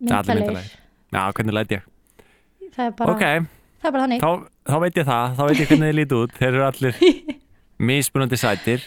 myndarlegir. 0.00 0.70
Já, 1.12 1.32
hvernig 1.36 1.52
læt 1.54 1.74
ég? 1.76 1.82
Það 2.72 2.86
er 2.86 2.94
bara, 2.96 3.12
Ok, 3.12 3.20
það 3.82 3.88
er 3.88 3.92
bara 3.92 4.04
þannig. 4.06 4.20
Þá, 4.22 4.30
þá 4.72 4.76
veit 4.80 4.96
ég 4.96 5.06
það 5.06 5.36
Þá 5.36 5.42
veit 5.48 5.58
ég 5.60 5.68
hvernig 5.68 5.88
þið 5.90 5.98
lítið 6.00 6.22
út. 6.22 6.32
Þeir 6.38 6.48
eru 6.54 6.64
allir 6.66 6.94
mismunandi 7.92 8.38
sætir. 8.40 8.86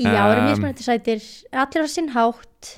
Já, 0.00 0.22
eru 0.30 0.40
Um, 0.40 0.46
mismunandi 0.52 0.84
sætir. 0.86 1.24
Allir 1.52 1.84
á 1.84 1.88
sinn 1.90 2.08
hátt 2.14 2.76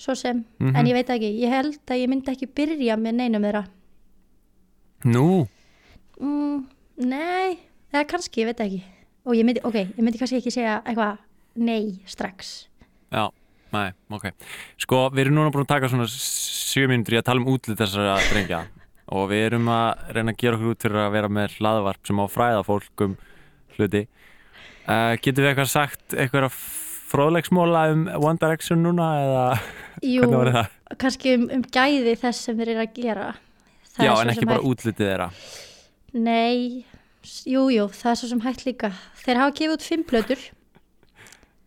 svo 0.00 0.14
sem, 0.16 0.44
Mhm. 0.60 0.76
en 0.76 0.86
ég 0.86 0.92
veit 0.94 1.08
ekki. 1.10 1.30
Ég 1.40 1.48
held 1.50 1.78
að 1.86 1.98
ég 2.04 2.08
myndi 2.08 2.30
ekki 2.32 2.46
byrja 2.46 2.96
með 2.96 3.14
neinum 3.18 3.42
þeirra. 3.42 3.64
Nú, 5.04 5.48
mm, 6.20 6.60
Nei, 7.00 7.56
eða 7.94 8.04
kannski, 8.10 8.42
ég 8.42 8.50
veit 8.50 8.60
ekki. 8.60 8.80
Og 9.28 9.36
ég 9.36 9.46
myndi, 9.46 9.62
ok, 9.64 9.78
ég 9.80 10.00
myndi 10.04 10.20
kannski 10.20 10.40
ekki 10.40 10.52
segja 10.52 10.80
eitthvað 10.82 11.20
nei 11.60 11.94
strax. 12.08 12.50
Já, 13.12 13.30
nei, 13.72 13.88
ok. 14.12 14.26
Sko, 14.80 15.06
við 15.14 15.26
erum 15.26 15.38
núna 15.38 15.52
búin 15.54 15.64
að 15.64 15.72
taka 15.72 15.90
svona 15.92 16.08
sjö 16.10 16.88
mínútur 16.90 17.16
í 17.16 17.20
að 17.20 17.26
tala 17.30 17.42
um 17.42 17.48
útlit 17.52 17.80
þessara 17.80 18.18
drengja. 18.28 18.64
Og 19.16 19.26
við 19.32 19.46
erum 19.48 19.70
að 19.72 20.12
reyna 20.14 20.34
að 20.34 20.42
gera 20.42 20.58
okkur 20.58 20.74
út 20.74 20.84
fyrir 20.84 21.00
að 21.02 21.14
vera 21.16 21.30
með 21.32 21.56
hlaðvarp 21.56 22.04
sem 22.06 22.20
á 22.20 22.26
fræða 22.30 22.60
fólk 22.68 23.06
um 23.06 23.16
hluti. 23.78 24.04
Uh, 24.84 25.16
Getum 25.18 25.42
við 25.42 25.50
eitthvað 25.50 25.72
sagt 25.72 26.14
eitthvað 26.14 26.60
fróðleiksmóla 27.10 27.86
um 27.94 28.04
One 28.20 28.38
Direction 28.38 28.84
núna 28.84 29.08
eða? 29.24 29.48
Jú, 30.04 30.20
hvernig 30.22 30.38
var 30.44 30.52
það? 30.58 30.76
kannski 31.00 31.34
um, 31.38 31.48
um 31.56 31.64
gæði 31.74 32.14
þess 32.20 32.46
sem 32.46 32.60
þeir 32.60 32.76
eru 32.76 32.84
að 32.84 32.94
gera. 33.00 33.26
Það 33.96 34.06
Já, 34.06 34.12
en 34.14 34.32
ekki 34.36 34.48
bara 34.52 34.68
útlitið 34.70 35.08
þeirra 35.08 35.28
Nei, 36.12 36.84
s- 37.22 37.44
jú, 37.46 37.66
það 37.94 38.10
er 38.10 38.18
svo 38.20 38.28
sem 38.32 38.40
hægt 38.44 38.64
líka. 38.66 38.90
Þeir 39.22 39.36
hafa 39.42 39.54
gefið 39.60 39.74
út 39.76 39.82
fimm 39.86 40.04
plötur. 40.04 40.40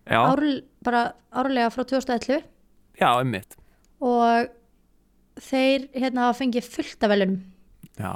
Já, 0.10 0.20
ár, 0.20 0.42
bara 0.84 1.04
árlega 1.32 1.70
frá 1.72 1.86
2011 1.88 2.42
já, 3.00 3.08
einmitt. 3.22 3.56
Og 4.04 4.50
þeir 5.40 5.86
hérna 5.96 6.26
hafa 6.28 6.42
fengið 6.44 6.68
fullt 6.68 7.04
af 7.08 7.10
velunum 7.14 7.38
Já, 7.98 8.12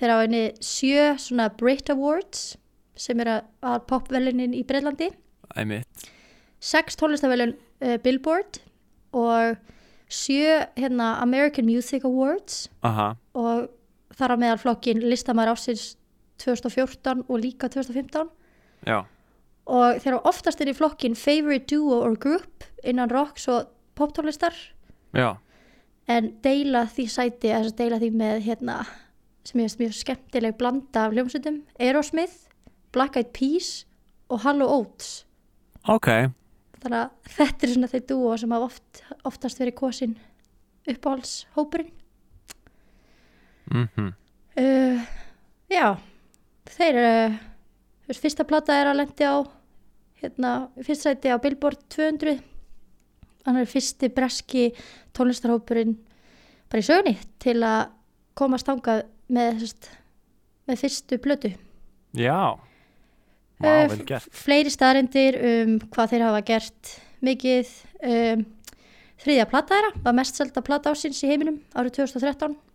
þeir 0.00 0.10
hafa 0.10 0.24
henni 0.26 0.42
sjö 0.60 1.04
svona 1.22 1.46
Brit 1.56 1.88
Awards 1.94 2.56
sem 2.98 3.20
er 3.22 3.30
að 3.62 3.86
popvelunin 3.86 4.52
í 4.58 4.64
Breitlandi 4.66 5.12
einmitt. 5.54 5.86
Sex 6.58 6.98
tónlistavelun 6.98 7.54
uh, 7.86 7.96
Billboard 8.02 8.58
og 9.14 9.54
sjö 10.10 10.66
hérna 10.74 11.20
American 11.22 11.66
Music 11.70 12.02
Awards. 12.04 12.66
Aha, 12.82 13.12
og 13.38 13.68
þar 14.18 14.34
á 14.34 14.36
meðal 14.40 14.58
flokkin 14.62 15.04
listamæður 15.04 15.54
ásins 15.54 15.84
2014 16.42 17.24
og 17.26 17.40
líka 17.42 17.70
2015 17.70 18.28
já, 18.86 18.98
og 19.68 20.00
þeir 20.00 20.16
hafa 20.16 20.30
oftast 20.30 20.62
er 20.62 20.70
í 20.72 20.76
flokkin 20.76 21.16
Favorite 21.18 21.68
Duo 21.68 22.00
or 22.00 22.16
Group 22.16 22.64
innan 22.86 23.10
rocks 23.12 23.48
og 23.52 23.68
poptónlistar. 23.98 24.54
En 26.08 26.30
deila 26.44 26.86
því 26.88 27.04
sæti 27.12 27.50
þess 27.52 27.74
að 27.74 27.78
deila 27.82 27.98
því 28.00 28.10
með 28.16 28.40
hérna 28.46 28.78
sem 29.48 29.60
er 29.60 29.76
mjög 29.80 29.96
skemmtileg 29.96 30.56
blanda 30.60 31.06
af 31.06 31.14
hljómsveitum 31.16 31.62
Aerosmith, 31.80 32.48
Black 32.92 33.16
Eyed 33.16 33.32
Peas 33.36 33.84
og 34.28 34.42
Hallow 34.44 34.68
Oates. 34.72 35.24
Ok, 35.88 36.08
þannig 36.82 36.98
að 37.02 37.36
þetta 37.36 37.66
er 37.66 37.74
svona 37.74 37.92
þeir 37.92 38.04
dúo 38.08 38.34
sem 38.40 38.56
hafa 38.56 38.68
oft, 38.68 39.02
oftast 39.28 39.60
verið 39.60 39.76
kosin 39.80 40.16
uppáhaldshópurinn 40.88 41.92
mhm. 43.70 44.14
Uh, 44.58 45.04
já 45.70 45.94
þeir 46.66 46.96
uh, 46.98 47.34
þú 48.02 48.10
veist, 48.10 48.22
fyrsta 48.24 48.46
plata 48.48 48.74
er 48.74 48.88
að 48.90 48.98
lendi 48.98 49.28
á 49.28 49.38
hérna, 50.18 50.52
fyrst 50.82 51.04
sæti 51.06 51.30
á 51.30 51.38
Billboard 51.38 51.84
200 51.94 52.40
hann 53.46 53.60
er 53.60 53.68
fyrsti 53.70 54.10
breski 54.10 54.64
tónlistarhópurinn 55.14 55.94
bara 56.68 56.82
í 56.82 56.88
sögunni 56.88 57.14
til 57.38 57.60
að 57.62 57.92
komast 58.38 58.66
þangað 58.66 59.04
með, 59.30 59.62
með 60.68 60.82
fyrstu 60.82 61.18
plötu. 61.22 61.52
Já, 62.18 62.58
Vá, 63.58 63.66
Eh, 63.66 63.88
vel 63.90 64.04
gert. 64.06 64.28
fleiri 64.30 64.70
staðarindir 64.70 65.38
um 65.42 65.78
hvað 65.90 66.12
þeir 66.12 66.22
hafa 66.28 66.42
gert 66.46 66.92
mikið. 67.26 67.72
Um, 67.98 68.44
þriðja 69.18 69.46
plata 69.50 69.74
þeirra 69.74 70.02
var 70.04 70.14
mest 70.14 70.38
selda 70.38 70.62
plata 70.62 70.92
ásins 70.92 71.18
í 71.26 71.30
heiminum 71.30 71.56
árið 71.74 71.96
2013 71.96 72.54
hún 72.54 72.67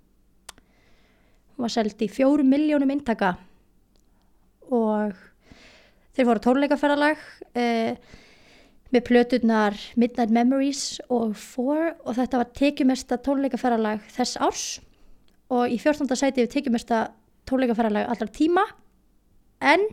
var 1.64 1.74
seld 1.74 2.02
í 2.04 2.10
fjórum 2.12 2.50
miljónum 2.52 2.92
intaka 2.94 3.36
og 4.74 5.16
þeir 6.14 6.28
voru 6.30 6.44
tónleikaferðalag 6.44 7.24
uh, 7.58 8.20
með 8.94 9.06
plöturnar 9.08 9.78
Midnight 9.98 10.34
Memories 10.34 10.84
og 11.14 11.34
Four 11.40 11.96
og 12.04 12.18
þetta 12.20 12.44
var 12.44 12.54
tekjumesta 12.54 13.18
tónleikaferðalag 13.26 14.04
þess 14.14 14.38
árs. 14.44 14.66
Og 15.54 15.74
í 15.74 15.80
14. 15.82 16.14
sæti 16.18 16.44
við 16.44 16.52
tekjumesta 16.54 17.08
tónleikaferðalag 17.50 18.10
allar 18.14 18.32
tíma. 18.34 18.64
En 19.64 19.88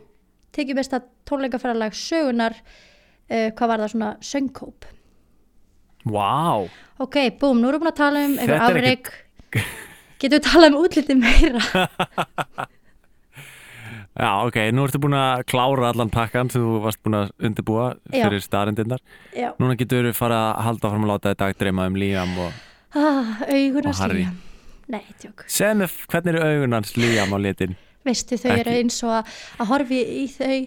tekið 0.53 0.77
besta 0.77 1.01
tónleikaferðalag 1.29 1.97
sögunar 1.97 2.57
uh, 2.61 3.49
hvað 3.57 3.71
var 3.73 3.83
það 3.83 3.93
svona 3.95 4.11
söngkóp. 4.31 4.89
Vá, 6.11 6.65
ok, 7.01 7.17
búm, 7.37 7.59
nú 7.61 7.69
erum 7.69 7.77
við 7.77 7.83
búin 7.83 7.91
að 7.91 7.99
tala 7.99 8.21
um 8.25 8.31
einhver 8.41 8.57
Þetta 8.57 9.59
er 9.61 9.67
getum 10.21 10.37
við 10.37 10.45
talað 10.47 10.69
um 10.75 10.79
útliti 10.85 11.17
meira? 11.19 11.61
Já 14.11 14.27
ok, 14.43 14.57
nú 14.75 14.83
ertu 14.83 14.99
búin 14.99 15.15
að 15.15 15.45
klára 15.47 15.87
allan 15.93 16.09
pakkan 16.11 16.49
sem 16.51 16.61
þú 16.61 16.81
varst 16.83 16.99
búin 17.05 17.15
að 17.21 17.29
undirbúa 17.47 17.85
fyrir 18.11 18.41
staðarindirnar 18.43 18.99
já, 19.31 19.53
Núna 19.61 19.77
getur 19.79 20.03
við 20.09 20.17
fara 20.17 20.39
að 20.51 20.65
halda 20.67 20.91
fram 20.91 21.05
að 21.05 21.11
láta 21.13 21.31
þetta 21.31 21.47
dreyma 21.61 21.85
um 21.87 21.95
Liam 22.01 22.33
og 22.43 22.51
ah, 22.99 23.39
Og 23.47 23.79
að 23.79 24.01
Harry. 24.01 24.25
slíja 24.25 24.33
nei, 24.91 25.05
tjók, 25.23 25.45
segð 25.47 25.77
mér 25.79 25.95
hvernig 26.11 26.33
eru 26.35 26.43
augun 26.49 26.75
hans 26.75 26.91
Liam 26.99 27.31
á 27.31 27.37
litin? 27.39 27.77
Veistu 28.03 28.35
þau 28.41 28.51
eru 28.51 28.73
Ekki. 28.73 28.81
eins 28.83 28.99
og 29.07 29.13
að, 29.21 29.31
að 29.63 29.71
horfi 29.71 30.01
í 30.03 30.27
þau 30.35 30.57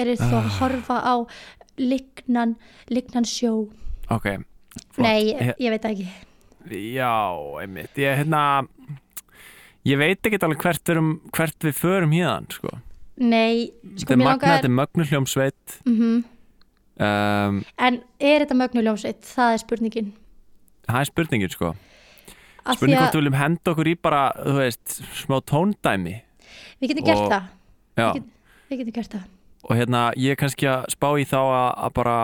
eru 0.00 0.16
Ah. 0.24 0.32
að 0.40 0.50
horfa 0.62 0.98
á 1.04 1.14
lignan, 1.76 2.54
lignan 2.88 3.26
sjó. 3.28 3.66
Ok, 4.14 4.30
flott. 4.94 5.02
nei, 5.04 5.34
ég, 5.34 5.52
ég 5.60 5.74
veit 5.74 5.88
ekki. 5.90 6.06
Já, 6.94 7.10
einmitt. 7.60 7.98
Ég, 8.00 8.22
hérna, 8.22 8.62
ég 9.84 10.00
veit 10.00 10.20
ekki 10.26 10.40
alveg 10.42 10.62
hvert, 10.64 10.92
erum, 10.94 11.14
hvert 11.34 11.66
við 11.66 11.78
förum 11.78 12.14
hérna 12.14 12.50
sko. 12.52 12.76
nei, 13.20 13.70
sko 14.00 14.16
magna, 14.16 14.30
langar 14.32 14.56
þetta 14.56 14.70
er 14.70 14.78
mögnu 14.80 15.08
hljómsveit 15.10 15.80
mm 15.84 16.22
um, 17.00 17.64
en 17.78 18.00
er 18.20 18.44
þetta 18.44 18.58
mögnuljómsveit, 18.58 19.24
það 19.26 19.56
er 19.56 19.62
spurningin. 19.62 20.12
Það 20.86 21.00
er 21.00 21.10
spurningin 21.10 21.52
sko. 21.54 21.74
Af 22.64 22.78
Spurning 22.78 22.96
hvort 22.96 23.12
við 23.12 23.20
viljum 23.20 23.36
henda 23.36 23.72
okkur 23.74 23.88
í 23.90 23.94
bara, 24.00 24.22
veist, 24.56 25.00
smá 25.18 25.36
tóndæmi. 25.44 26.14
Við 26.80 26.94
getum 26.94 27.04
gert 27.04 27.24
og- 27.26 27.32
það. 27.32 27.48
Já, 27.98 28.06
Við 28.14 28.22
við 28.70 28.78
getum 28.78 28.94
gert 28.96 29.12
það. 29.12 29.26
Og 29.64 29.76
hérna, 29.76 30.00
ég 30.16 30.30
er 30.30 30.36
kannski 30.36 30.68
að 30.68 30.86
spá 30.92 31.08
í 31.20 31.24
þá 31.28 31.40
að, 31.40 31.68
að 31.84 31.94
bara 31.94 32.16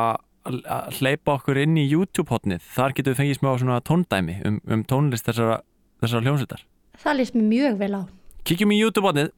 að 0.45 0.99
hleypa 1.01 1.37
okkur 1.37 1.59
inn 1.61 1.77
í 1.77 1.85
YouTube-hotnið 1.91 2.65
þar 2.65 2.95
getum 2.97 3.13
við 3.13 3.21
fengið 3.21 3.39
smá 3.39 3.51
svona 3.61 3.81
tóndæmi 3.85 4.41
um, 4.49 4.61
um 4.67 4.85
tónlist 4.85 5.27
þessara, 5.29 5.61
þessara 6.01 6.25
hljómsveitar 6.25 6.65
það 7.05 7.17
líst 7.21 7.35
mér 7.39 7.49
mjög 7.53 7.79
vel 7.81 7.95
á. 8.01 8.03
Kíkjum 8.45 8.73
í 8.75 8.81
YouTube-hotnið 8.83 9.31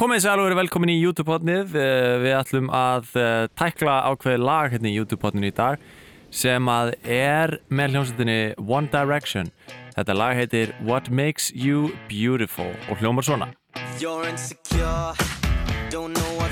Komið 0.00 0.22
sér 0.24 0.32
alveg 0.40 0.56
velkomin 0.56 0.92
í 0.94 0.98
YouTube-hotnið 1.02 1.74
Eh, 1.76 2.14
Við 2.22 2.34
ætlum 2.38 2.70
að 2.74 3.10
eh, 3.20 3.46
tækla 3.58 3.96
ákveði 4.10 4.40
lag 4.42 4.72
hérna 4.72 4.88
í 4.90 4.94
YouTube-hotninu 4.96 5.50
í 5.50 5.54
dag 5.56 5.82
sem 6.30 6.68
að 6.70 6.92
er 7.10 7.56
með 7.74 7.94
hljómsveitinni 7.96 8.38
One 8.62 8.88
Direction. 8.92 9.50
Þetta 9.96 10.14
lag 10.16 10.36
heitir 10.38 10.72
What 10.86 11.10
Makes 11.10 11.50
You 11.54 11.90
Beautiful 12.08 12.70
og 12.88 13.02
hljómar 13.02 13.26
svona. 13.26 13.50
You're 14.00 14.28
insecure, 14.30 15.14
don't 15.90 16.14
know 16.14 16.32
what 16.38 16.49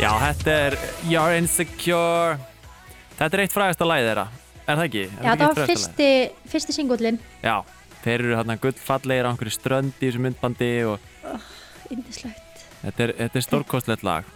Já, 0.00 0.14
þetta 0.16 0.52
er 0.56 0.74
You're 1.04 1.36
Insecure. 1.36 2.38
Þetta 3.18 3.36
er 3.36 3.42
eitt 3.42 3.52
frægasta 3.52 3.84
lagið 3.84 4.06
þeirra 4.08 4.24
Er 4.70 4.78
það 4.78 4.86
ekki? 4.86 5.04
Er 5.10 5.24
Já, 5.26 5.30
það 5.32 5.46
var 5.48 5.70
fyrsti, 5.72 6.10
fyrsti 6.52 6.76
singullin? 6.76 7.18
Já, 7.42 7.56
þeir 8.04 8.18
eru 8.18 8.36
hérna 8.38 8.58
gullfallegir 8.62 9.26
á 9.26 9.30
einhverju 9.32 9.56
strönd 9.56 9.96
í 9.98 10.06
þessu 10.06 10.22
myndbandi 10.22 10.70
og 10.90 11.10
Indislegt 11.90 12.50
þetta 12.80 13.06
er, 13.06 13.14
er 13.28 13.44
stórkostlegt 13.44 14.04
lag 14.06 14.28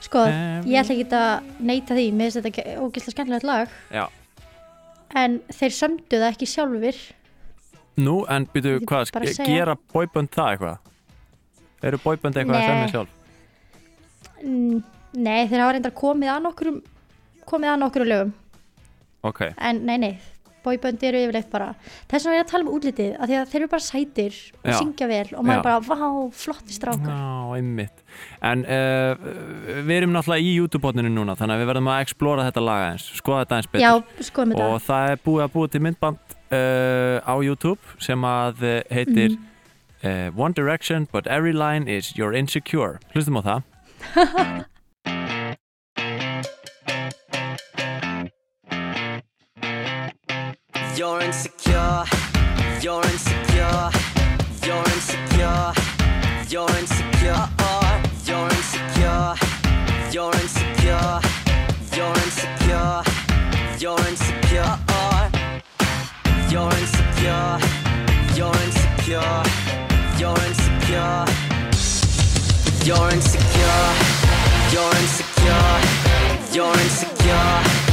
sko, 0.00 0.24
ég 0.68 0.80
ætla 0.80 0.96
ekki 0.96 1.06
að 1.16 1.48
neita 1.70 1.96
því 1.96 2.06
mér 2.16 2.30
finnst 2.30 2.46
þetta 2.46 2.76
ógislega 2.84 3.14
skemmtilegt 3.16 3.48
lag 3.48 3.72
Já. 3.92 4.04
en 5.18 5.40
þeir 5.50 5.76
sömdu 5.76 6.20
það 6.20 6.28
ekki 6.34 6.50
sjálfur 6.50 7.00
Nú, 8.00 8.20
en 8.32 8.46
byrju, 8.48 8.78
hvað, 8.88 9.10
gera 9.44 9.74
boybönd 9.92 10.30
það 10.32 10.54
eitthvað? 10.54 10.92
Eru 11.84 11.98
boybönd 12.00 12.38
eitthvað 12.38 12.56
að 12.56 12.68
semja 12.70 12.92
sjálf? 12.94 13.16
Nei, 14.40 15.42
þeir 15.50 15.60
hafa 15.60 15.74
reyndar 15.74 15.94
komið 15.98 16.30
að 16.32 16.44
nokkrum 16.46 16.78
komið 17.50 17.72
að 17.72 17.82
nokkru 17.82 18.06
lögum 18.06 18.32
Ok, 19.26 19.40
en 19.56 19.82
nei, 19.84 19.96
nei, 20.00 20.12
boybönd 20.64 21.02
eru 21.04 21.20
yfirleitt 21.24 21.50
bara 21.52 21.70
þess 22.10 22.26
vegna 22.26 22.34
er 22.34 22.38
ég 22.38 22.44
að 22.44 22.50
tala 22.52 22.66
um 22.66 22.72
útlitið 22.76 23.12
því 23.18 23.36
að 23.38 23.52
þeir 23.52 23.60
eru 23.60 23.68
bara 23.72 23.84
sætir 23.84 24.38
og 24.60 24.70
Já. 24.70 24.76
syngja 24.76 25.08
vel 25.10 25.28
og 25.32 25.44
maður 25.48 25.60
Já. 25.60 25.64
bara, 25.66 25.80
vá, 25.88 26.08
flotti 26.42 26.76
strákar 26.76 27.12
Já, 27.12 27.58
einmitt. 27.58 28.02
En 28.50 28.64
uh, 28.64 29.28
við 29.86 29.94
erum 29.96 30.16
náttúrulega 30.16 30.44
í 30.44 30.56
YouTube-botninu 30.58 31.12
núna 31.14 31.36
þannig 31.38 31.56
að 31.56 31.62
við 31.62 31.70
verðum 31.72 31.92
að 31.92 32.02
explora 32.06 32.48
þetta 32.48 32.64
lag 32.66 32.86
eins 32.90 33.06
skoða 33.20 33.44
þetta 33.44 33.60
eins 33.60 33.70
betur. 33.70 33.86
Já, 33.86 34.66
og 34.66 34.82
það 34.88 35.14
er 35.14 35.22
búið 35.28 35.46
að 35.46 35.54
búið 35.56 35.72
til 35.76 35.84
myndband 35.86 36.36
uh, 36.50 37.16
á 37.24 37.34
YouTube 37.40 38.02
sem 38.02 38.28
að 38.28 38.66
uh, 38.66 38.74
heitir 38.92 39.38
uh, 40.04 40.28
One 40.36 40.56
Direction 40.56 41.08
but 41.12 41.26
every 41.26 41.56
line 41.56 41.88
is 41.88 42.12
you're 42.16 42.36
insecure. 42.36 43.00
Hlustum 43.14 43.40
á 43.40 43.42
það 43.44 43.64
You're 51.00 51.22
insecure, 51.22 52.04
you're 52.82 53.02
insecure, 53.02 53.90
you're 54.66 54.84
insecure, 54.92 55.72
you're 56.50 56.76
insecure, 56.76 57.48
you're 58.22 58.50
insecure, 58.50 59.34
you're 60.12 60.34
insecure, 60.34 61.22
you're 61.32 62.20
insecure, 62.20 63.02
you're 63.80 64.04
insecure, 64.10 64.76
you're 66.50 66.74
insecure, 66.76 67.58
you're 68.36 68.60
insecure, 68.60 69.42
you're 70.20 70.42
insecure, 70.44 71.24
you're 72.84 73.08
insecure, 73.08 73.88
you're 74.70 74.92
insecure, 75.00 75.80
you're 76.52 76.78
insecure, 76.78 77.89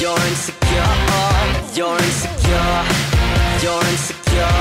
you're 0.00 0.16
insecure, 0.32 0.94
you're 1.76 1.98
insecure, 2.00 2.80
you're 3.62 3.84
insecure, 3.92 4.60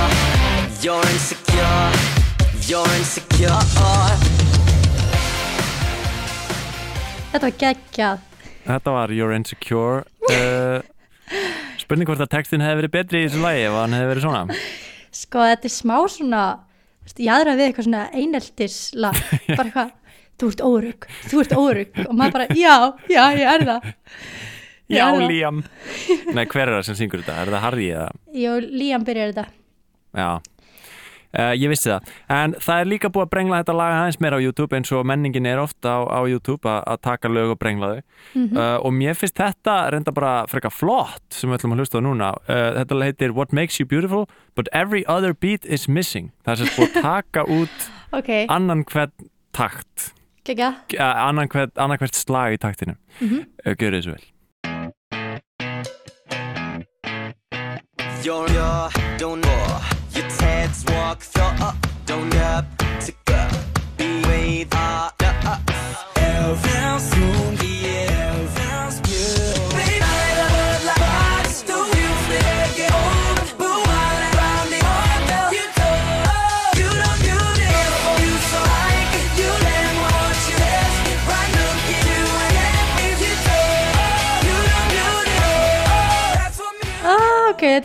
you're 0.84 1.06
insecure, 1.14 1.92
you're 2.68 2.94
insecure. 3.00 3.64
þetta 7.32 7.46
var 7.46 7.56
geggjað. 7.62 8.26
Þetta 8.66 8.94
var 8.94 9.14
You're 9.16 9.34
Insecure. 9.34 10.04
Uh, 10.30 10.82
Spurning 11.82 12.10
hvort 12.10 12.22
að 12.22 12.34
textin 12.36 12.62
hefði 12.62 12.82
verið 12.82 12.94
betri 12.98 13.24
í 13.24 13.30
þessu 13.30 13.42
lagi 13.46 13.64
ef 13.70 13.78
hann 13.80 13.96
hefði 13.96 14.12
verið 14.12 14.28
svona. 14.28 14.60
Sko, 15.22 15.46
þetta 15.48 15.70
er 15.70 15.74
smá 15.74 15.96
svona 16.12 16.44
ég 17.16 17.32
aðra 17.34 17.56
við 17.56 17.70
eitthvað 17.70 17.88
svona 17.88 18.04
eineltislag. 18.12 19.24
Bara 19.56 19.70
eitthvað, 19.70 19.96
þú 20.40 20.52
ert 20.52 20.68
órug 20.68 21.10
þú 21.32 21.42
ert 21.46 21.58
órug 21.58 22.04
og 22.06 22.14
maður 22.16 22.36
bara, 22.38 22.46
já, 22.56 22.76
já, 23.12 23.24
ég 23.40 23.50
er 23.56 23.66
það 23.72 23.90
Já. 24.90 25.06
Liam. 25.22 25.64
Nei, 26.34 26.46
hver 26.50 26.66
er 26.66 26.80
það 26.80 26.88
sem 26.88 27.02
syngur 27.04 27.22
þetta? 27.22 27.42
Er 27.44 27.52
það 27.54 27.66
Harry 27.68 27.90
eða? 27.94 28.08
Jú, 28.34 28.56
Líam 28.74 29.04
byrjar 29.06 29.34
þetta. 29.34 29.46
Já. 30.18 30.30
Uh, 31.30 31.52
ég 31.54 31.70
vissi 31.70 31.92
það, 31.92 32.08
en 32.34 32.54
það 32.58 32.80
er 32.82 32.88
líka 32.90 33.10
búið 33.14 33.28
að 33.28 33.34
brengla 33.36 33.58
þetta 33.60 33.74
lag 33.78 33.92
aðeins 34.00 34.16
meira 34.18 34.38
á 34.40 34.42
YouTube 34.42 34.74
eins 34.74 34.90
og 34.98 35.04
menningin 35.06 35.46
er 35.46 35.60
ofta 35.62 35.92
á, 35.94 36.00
á 36.10 36.20
YouTube 36.26 36.66
að, 36.66 36.96
taka 37.06 37.30
lög 37.30 37.52
og 37.54 37.60
brengla 37.62 37.92
þau. 37.92 38.00
Uh, 38.34 38.78
og 38.88 38.96
mér 38.98 39.14
finnst 39.14 39.38
þetta 39.38 39.76
reynda 39.94 40.14
bara 40.16 40.32
freka 40.50 40.72
flott 40.74 41.22
sem 41.30 41.52
við 41.52 41.60
ætlum 41.60 41.76
að 41.76 41.84
hlusta 41.84 42.02
á 42.02 42.08
núna. 42.08 42.32
Uh, 42.50 42.72
þetta 42.80 42.98
heitir 43.04 43.38
What 43.38 43.54
Makes 43.54 43.78
You 43.78 43.86
Beautiful 43.86 44.26
but 44.58 44.74
every 44.74 45.04
other 45.06 45.38
beat 45.38 45.70
is 45.70 45.86
missing. 45.86 46.32
Það 46.42 46.56
er 46.56 46.62
sem 46.64 46.74
búið 46.80 46.98
að 46.98 47.06
taka 47.06 47.46
út 47.46 47.88
ok, 48.18 48.34
annan 48.50 48.82
hvern 48.90 49.30
takt. 49.54 50.16
Annan, 50.50 51.46
hvern, 51.46 51.70
annan 51.78 52.02
hvert 52.02 52.18
slag 52.18 52.56
í 52.56 52.58
taktinu 52.58 52.96
mm. 52.98 53.28
-hmm. 53.30 53.76
Gjörðu 53.78 54.00
þessu 54.00 54.14
vel 54.16 54.24
You're 58.22 58.50
your 58.50 58.90
don't 59.18 59.40
know. 59.40 59.80
Your 60.14 60.28
Ted's 60.28 60.84
walk 60.86 61.22
through 61.22 61.78
don't 62.06 62.36
up 62.36 62.79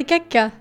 þetta 0.04 0.18
geggjað. 0.18 0.54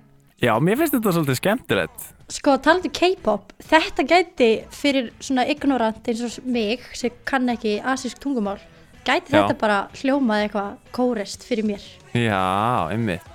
Já, 0.44 0.54
mér 0.60 0.80
finnst 0.80 0.96
þetta 0.98 1.14
svolítið 1.16 1.40
skemmtilegt. 1.40 2.06
Sko, 2.34 2.56
talandi 2.64 2.90
um 2.90 2.96
K-pop 2.96 3.52
þetta 3.70 4.06
gæti 4.08 4.50
fyrir 4.74 5.12
svona 5.24 5.46
ignorant 5.52 6.08
eins 6.08 6.24
og 6.26 6.46
mig 6.48 6.84
sem 6.98 7.12
kann 7.28 7.52
ekki 7.52 7.78
asísk 7.84 8.20
tungumál 8.24 8.60
gæti 9.04 9.34
Já. 9.34 9.44
þetta 9.44 9.58
bara 9.60 9.80
hljómað 10.00 10.46
eitthvað 10.46 10.70
kórest 10.96 11.44
fyrir 11.48 11.68
mér. 11.68 11.84
Já, 12.16 12.90
einmitt. 12.92 13.28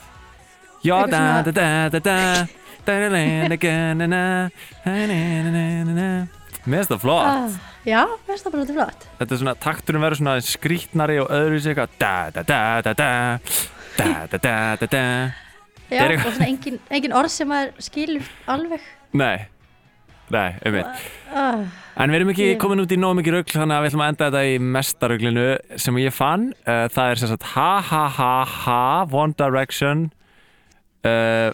Já, 0.85 1.07
da 1.11 1.43
da 1.43 1.53
da 1.53 1.69
da 1.93 2.01
da. 2.01 2.19
Da 2.89 2.95
da 2.97 3.09
da 3.09 3.21
da 3.49 3.57
da 3.57 4.07
da 4.09 5.07
da 5.07 5.53
da 5.53 5.95
da 5.95 6.11
Mér 6.69 6.83
finnst 6.83 6.91
það 6.93 7.01
flott. 7.01 7.25
Ah, 7.25 7.75
já, 7.89 8.03
mér 8.05 8.29
finnst 8.29 8.45
það 8.45 8.53
bara 8.53 8.63
þetta 8.65 8.77
flott. 8.77 9.05
Þetta 9.19 9.35
er 9.35 9.41
svona, 9.41 9.55
takturinn 9.57 10.05
verður 10.05 10.21
svona 10.21 10.35
skrítnari 10.45 11.21
og 11.23 11.31
öðru 11.33 11.61
sér 11.65 11.73
eitthvað. 11.73 11.95
Da 12.01 12.15
da 12.35 12.43
da 12.45 12.63
da 12.85 12.93
da. 12.99 13.11
Da 13.97 14.09
da 14.29 14.39
da 14.39 14.57
da 14.77 14.89
da 14.93 15.48
já, 15.91 16.01
Er 16.05 16.13
og 16.17 16.21
svona 16.33 16.47
engin, 16.49 16.79
engin 16.91 17.13
orð 17.17 17.31
sem 17.33 17.49
maður 17.49 17.73
skilur 17.89 18.23
alveg. 18.47 18.81
Nei, 19.13 19.39
nei, 20.31 20.51
einmitt. 20.65 20.87
Ah, 21.35 21.65
En 21.99 22.11
við 22.13 22.17
erum 22.21 22.29
ekki 22.31 22.47
Ég- 22.55 22.59
komin 22.63 22.79
út 22.85 22.93
í 22.95 22.99
nóg 23.01 23.17
mikið 23.19 23.33
rugl 23.35 23.53
þannig 23.59 23.75
að 23.75 23.83
við 23.83 23.89
ætlum 23.91 24.03
að 24.05 24.09
enda 24.13 24.25
þetta 24.31 24.43
í 24.47 24.59
mestaröglinu 24.77 25.47
sem 25.83 25.95
ég 25.99 26.13
fann. 26.15 26.45
Uh, 26.67 26.87
það 26.95 27.11
er 27.11 27.15
sem 27.17 27.29
sagt 27.33 27.43
ha 27.55 27.81
ha 27.81 28.05
ha 28.09 28.45
ha 28.45 29.05
One 29.11 29.33
Direction. 29.37 30.11
Uh, 31.05 31.51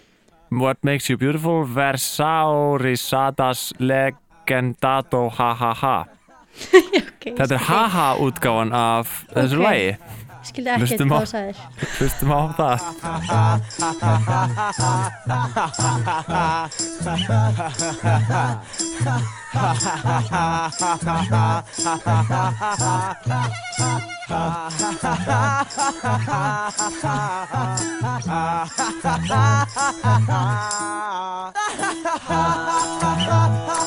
What 0.51 0.77
makes 0.83 1.09
you 1.09 1.17
beautiful 1.17 1.65
Versarisadas 1.65 3.73
legendado 3.79 5.29
ha 5.29 5.53
ha 5.55 5.73
ha. 5.73 6.05
Okay, 7.25 7.33
Þetta 7.35 7.53
er 7.57 7.63
ha 7.67 7.87
ha 7.89 8.07
útgáfan 8.21 8.69
af 8.71 9.25
þessu 9.33 9.57
Ok. 9.59 9.65
Skildi 10.49 10.69
ekkert 10.75 11.01
hvað 11.05 11.21
þú 11.25 11.29
sagðir. 11.31 11.57
Hlustum 11.99 12.29
á 12.31 12.39
það. 12.59 12.77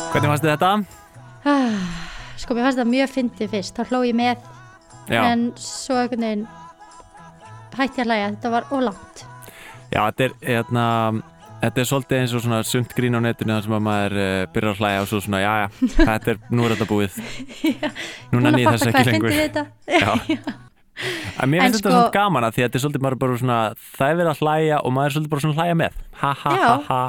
Hvernig 0.08 0.30
fannst 0.30 0.44
þið 0.44 0.52
þetta? 0.52 0.70
ah, 1.48 1.74
sko, 2.38 2.54
mér 2.54 2.64
fannst 2.66 2.80
það 2.80 2.90
mjög 2.92 3.10
fyndið 3.14 3.52
fyrst. 3.52 3.76
Þá 3.76 3.92
hló 3.92 4.00
ég 4.06 4.16
með, 4.18 4.46
Já, 5.08 5.22
en 5.32 5.48
svo 5.60 5.96
einhvern 5.98 6.24
veginn 6.26 6.46
hætti 7.78 8.02
að 8.02 8.10
hlæja, 8.10 8.30
þetta 8.34 8.54
var 8.54 8.70
ólangt 8.74 9.24
Já 9.88 10.00
þetta 10.04 10.24
er 10.26 10.38
hérna 10.44 10.86
Þetta 11.58 11.80
er 11.82 11.86
svolítið 11.90 12.20
eins 12.20 12.32
og 12.38 12.42
svona 12.44 12.58
sumt 12.62 12.92
grín 12.94 13.18
á 13.18 13.20
netinu 13.22 13.56
þar 13.56 13.64
sem 13.64 13.72
að 13.74 13.80
maður 13.82 14.12
uh, 14.22 14.42
byrjar 14.54 14.76
að 14.76 14.82
hlæja 14.82 15.00
og 15.02 15.08
svo 15.10 15.18
svona, 15.24 15.40
já, 15.42 15.54
já, 15.58 15.66
þetta 15.96 16.30
er, 16.30 16.38
nú 16.54 16.66
er 16.68 16.74
þetta 16.76 16.86
búið. 16.86 17.16
Núna 18.30 18.36
Búin 18.36 18.46
að 18.52 18.58
nýð 18.60 18.68
þess 18.68 18.86
ekki 18.92 19.02
lengur. 19.08 19.34
þetta 19.34 19.64
Já. 19.90 20.12
En 21.38 21.50
mér 21.50 21.62
finnst 21.62 21.78
þetta 21.78 21.90
sko- 21.90 21.96
svona 21.96 22.14
gaman 22.14 22.46
að 22.46 22.54
því 22.54 22.62
að 22.62 22.68
þetta 22.68 22.78
er 22.78 22.82
svolítið 22.84 23.02
maður 23.04 23.18
bara 23.22 23.40
svona, 23.42 23.58
það 23.98 24.12
er 24.12 24.16
verið 24.20 24.30
að 24.32 24.40
hlæja 24.44 24.78
og 24.78 24.94
maður 24.94 25.10
er 25.10 25.14
svolítið 25.16 25.32
bara 25.34 25.44
svona 25.44 25.54
að 25.54 25.60
hlæja 25.62 25.76
með. 25.82 25.98
Ha, 26.22 26.30
ha, 26.44 26.54
Já. 26.54 26.64
ha, 26.68 26.78
ha. 26.88 27.02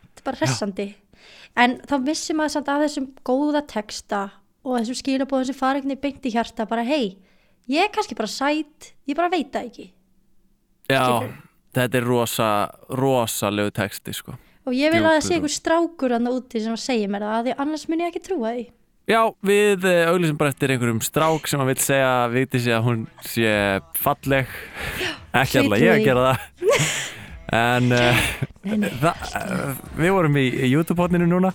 þetta 0.00 0.22
er 0.22 0.26
bara 0.30 0.40
hressandi 0.40 0.88
en 1.62 1.76
þá 1.88 1.94
vissum 2.06 2.38
maður 2.40 2.54
samt 2.56 2.70
að 2.72 2.84
þessum 2.86 3.08
góða 3.28 3.62
texta 3.68 4.22
og 4.62 4.78
þessum 4.78 4.98
skilabóðum 5.00 5.48
sem 5.48 5.58
fara 5.58 5.96
beint 6.04 6.28
í 6.28 6.32
hjarta 6.32 6.66
bara 6.68 6.84
hei, 6.86 7.16
ég 7.70 7.86
er 7.86 7.92
kannski 7.94 8.18
bara 8.18 8.30
sæt 8.30 8.92
ég 9.08 9.18
bara 9.18 9.32
veit 9.32 9.52
það 9.54 9.68
ekki. 9.70 9.88
Já, 10.90 11.02
Skilurðu? 11.02 11.32
þetta 11.78 12.00
er 12.00 12.06
rosa, 12.08 12.50
rosalegu 13.00 13.72
texti, 13.74 14.14
sko. 14.16 14.36
og 14.66 14.76
ég 14.76 14.92
vil 14.94 15.02
að 15.02 15.16
það 15.16 15.26
sé 15.26 15.38
einhver 15.38 15.54
strákur 15.56 16.14
hann 16.16 16.30
úti 16.30 16.62
sem 16.62 16.74
að 16.74 16.84
segja 16.84 17.10
mér 17.10 17.26
það 17.28 17.48
því 17.48 17.58
annars 17.64 17.88
mun 17.88 18.04
ég 18.04 18.12
ekki 18.12 18.24
trúa 18.28 18.54
því. 18.56 18.66
Já, 19.10 19.22
við 19.42 19.86
auglýsum 20.06 20.36
bara 20.38 20.52
eftir 20.52 20.70
einhverjum 20.70 21.00
strák 21.02 21.48
sem 21.50 21.62
að 21.62 21.72
vil 21.72 21.80
segja 21.82 22.12
viti 22.30 22.60
sér 22.62 22.76
að 22.78 22.84
hún 22.86 23.00
sé 23.26 23.54
falleg. 23.98 24.52
Ekki 25.42 25.62
alltaf 25.62 25.82
ég 25.82 25.96
að 25.96 26.06
gera 26.06 26.28
það. 26.28 26.46
En 27.52 27.92
uh, 27.92 28.20
það, 29.02 29.24
uh, 29.36 29.80
við 29.98 30.14
vorum 30.14 30.36
í, 30.40 30.46
YouTube-hótninu 30.70 31.26
núna. 31.28 31.50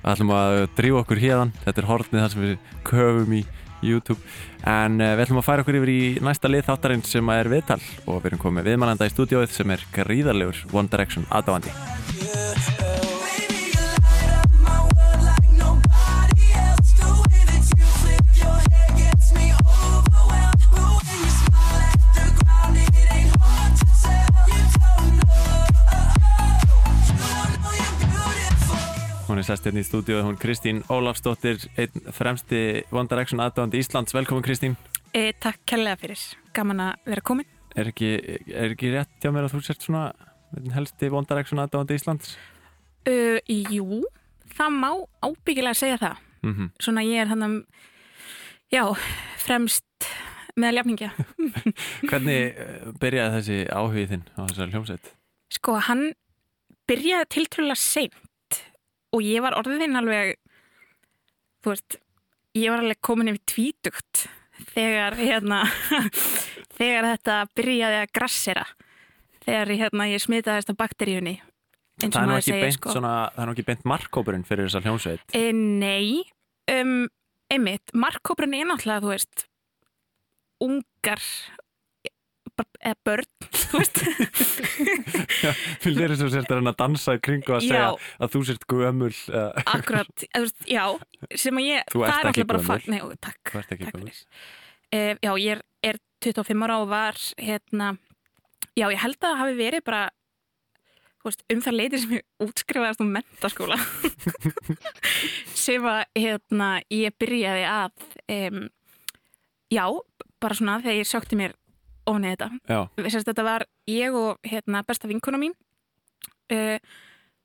Ætlum 0.00 0.32
að 0.34 0.64
drífa 0.74 1.04
okkur 1.04 1.20
hérðan 1.22 1.52
þetta 1.62 1.82
er 1.82 1.86
hortnið 1.86 2.24
þar 2.24 2.32
sem 2.32 2.42
við 2.42 2.56
köfum 2.88 3.36
í 3.36 3.42
YouTube. 3.82 4.20
En 4.64 5.00
uh, 5.00 5.12
við 5.16 5.26
ætlum 5.26 5.42
að 5.42 5.48
færa 5.48 5.64
okkur 5.64 5.80
yfir 5.80 5.92
í 5.92 6.00
næsta 6.24 6.50
lið 6.50 6.66
þáttarins 6.70 7.12
sem 7.16 7.34
er 7.36 7.52
viðtal 7.52 7.80
og 8.06 8.22
við 8.22 8.32
erum 8.32 8.44
komið 8.46 8.70
viðmælanda 8.72 9.08
í 9.08 9.14
stúdióið 9.14 9.52
sem 9.56 9.76
er 9.76 9.86
gríðarlegur 9.96 10.64
One 10.76 10.92
Direction 10.92 11.28
aðdáandi 11.30 11.74
sest 29.46 29.66
hérna 29.66 29.82
í 29.82 29.86
stúdióið, 29.86 30.24
hún 30.26 30.38
Kristín 30.40 30.82
Ólafsdóttir 30.90 31.62
einn 31.78 32.12
fremsti 32.14 32.60
One 32.90 33.08
Direction 33.10 33.42
aðdáandi 33.44 33.78
Íslands, 33.78 34.14
velkomin 34.16 34.44
Kristín 34.44 34.74
E, 35.16 35.30
takk 35.40 35.62
kærlega 35.68 35.96
fyrir, 36.00 36.22
gaman 36.56 36.82
að 36.82 37.06
vera 37.08 37.22
komin. 37.24 37.46
Er 37.76 37.88
ekki, 37.88 38.10
er 38.52 38.74
ekki 38.74 38.90
rétt 38.92 39.22
hjá 39.22 39.30
mér 39.32 39.46
að 39.46 39.54
þú 39.54 39.60
sért 39.64 39.86
svona 39.86 40.10
einn 40.56 40.74
helsti 40.74 41.08
One 41.08 41.28
Direction 41.30 41.62
aðdáandi 41.62 41.96
Íslands? 41.96 42.34
Uh, 43.06 43.38
jú, 43.48 44.02
það 44.58 44.76
má 44.76 44.90
ábyggilega 45.24 45.78
segja 45.78 46.00
það. 46.02 46.22
Mm 46.42 46.68
Svona 46.82 47.06
ég 47.06 47.22
er 47.22 47.30
þannig, 47.30 47.64
já, 48.70 48.82
fremst 49.40 50.10
með 50.56 50.76
ljafningja. 50.76 51.10
Hvernig 52.10 52.60
eh, 52.60 52.92
byrjaði 53.00 53.38
þessi 53.38 53.58
áhugið 53.72 54.12
þinn 54.12 54.28
á 54.36 54.40
þessari 54.50 54.74
hljómsveit? 54.74 55.10
Sko, 55.56 55.78
hann 55.88 56.04
byrjaði 56.88 57.30
tiltrúlega 57.36 57.78
seint 57.80 58.25
og 59.14 59.24
ég 59.24 59.44
var 59.44 59.56
orðin 59.58 59.98
alveg, 59.98 60.36
þú 61.64 61.72
veist, 61.72 61.98
ég 62.56 62.72
var 62.72 62.82
alveg 62.82 63.00
komin 63.04 63.32
yfir 63.32 63.44
tvítugt 63.52 64.26
þegar, 64.72 65.18
hérna, 65.20 65.62
þegar 66.78 67.10
þetta 67.12 67.40
byrjaði 67.56 68.00
að 68.02 68.14
grassera. 68.18 68.64
Þegar 69.46 69.74
hérna, 69.82 70.08
ég 70.10 70.22
smitaðist 70.24 70.72
af 70.72 70.78
bakteríunni. 70.80 71.36
Það 72.02 72.16
er 72.16 72.32
ekki 72.36 72.56
beint 72.60 72.76
sko. 72.76 72.94
ekki 73.54 73.64
beint 73.64 73.84
markkópurinn 73.88 74.44
fyrir 74.44 74.66
þessa 74.66 74.82
hljómsveit. 74.84 75.22
E, 75.36 75.52
nei, 75.54 76.26
um, 76.72 77.06
einmitt, 77.52 77.94
markkópurinn 77.96 78.58
er 78.58 78.68
náttúrulega, 78.68 79.04
þú 79.04 79.12
veist, 79.14 79.46
ungar 80.66 81.22
eða 82.64 82.96
börn, 83.06 83.28
þú 83.60 83.80
veist. 83.80 84.00
Lýrir 85.86 86.16
sem 86.18 86.30
sért 86.32 86.50
að 86.50 86.60
reyna 86.60 86.72
að 86.72 86.78
dansa 86.82 87.16
í 87.16 87.22
kringu 87.24 87.54
að 87.56 87.64
segja 87.66 87.82
Já. 87.82 87.88
að 88.24 88.32
þú 88.34 88.42
sért 88.48 88.66
gömul. 88.72 89.12
Akkurat, 89.62 90.26
veist, 90.36 90.60
já, 90.70 90.84
sem 91.36 91.60
að 91.60 91.68
ég, 91.68 91.88
það 91.92 92.06
er 92.08 92.28
náttúrulega 92.30 92.50
bara 92.52 92.64
fag- 92.66 92.90
Nei, 92.92 93.00
ó, 93.04 93.08
takk, 93.20 93.54
takk 93.70 93.86
fyrir. 93.90 94.20
Uh, 94.94 95.14
já, 95.18 95.32
ég 95.42 95.56
er, 95.56 95.64
er 95.92 95.98
25 96.24 96.66
ára 96.66 96.78
og 96.84 96.88
var, 96.92 97.18
hérna, 97.42 97.90
já, 98.78 98.86
ég 98.92 99.02
held 99.02 99.18
að 99.18 99.26
það 99.26 99.40
hafi 99.42 99.58
verið 99.58 99.84
bara, 99.90 100.04
um 101.26 101.60
það 101.64 101.74
leiti 101.76 101.98
sem 102.04 102.16
ég 102.20 102.46
útskrifaðast 102.46 103.02
um 103.02 103.10
mentaskóla. 103.16 103.78
sem 105.66 105.84
að, 105.90 106.02
hérna, 106.16 106.70
ég 106.94 107.16
byrjaði 107.20 107.66
að, 107.72 108.08
um, 108.38 108.60
já, 109.74 109.84
bara 110.40 110.54
svona 110.58 110.78
þegar 110.84 111.00
ég 111.00 111.08
sökti 111.10 111.38
mér 111.40 111.56
í 112.06 112.32
þetta. 112.32 112.48
Sérst, 113.06 113.28
þetta 113.28 113.44
var 113.46 113.66
ég 113.90 114.16
og 114.16 114.40
hérna, 114.46 114.84
besta 114.86 115.10
vinkona 115.10 115.40
mín. 115.40 115.54
Uh, 116.52 116.78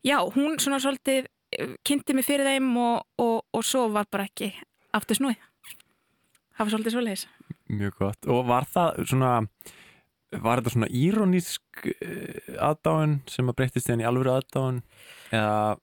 já, 0.06 0.20
hún 0.36 0.60
svona 0.62 0.80
svolítið 0.82 1.26
uh, 1.26 1.76
kynnti 1.88 2.14
mig 2.14 2.28
fyrir 2.28 2.46
þeim 2.46 2.70
og, 2.78 3.08
og, 3.22 3.42
og 3.50 3.66
svo 3.66 3.88
var 3.94 4.10
bara 4.12 4.28
ekki 4.30 4.52
aftur 4.94 5.18
snúið. 5.18 5.42
Það 6.54 6.66
var 6.66 6.74
svolítið 6.76 6.96
svoleiðis. 6.96 7.28
Mjög 7.72 7.96
gott. 7.98 8.30
Og 8.30 8.44
var 8.46 8.68
það 8.70 9.02
svona, 9.10 9.36
var 10.38 10.62
þetta 10.62 10.76
svona 10.76 10.92
írónísk 11.02 11.88
uh, 11.96 12.58
aðdáun 12.70 13.22
sem 13.32 13.50
að 13.50 13.58
breyttist 13.58 13.90
þenni 13.90 14.06
alvöru 14.06 14.36
aðdáun? 14.36 14.84
Eða 15.34 15.80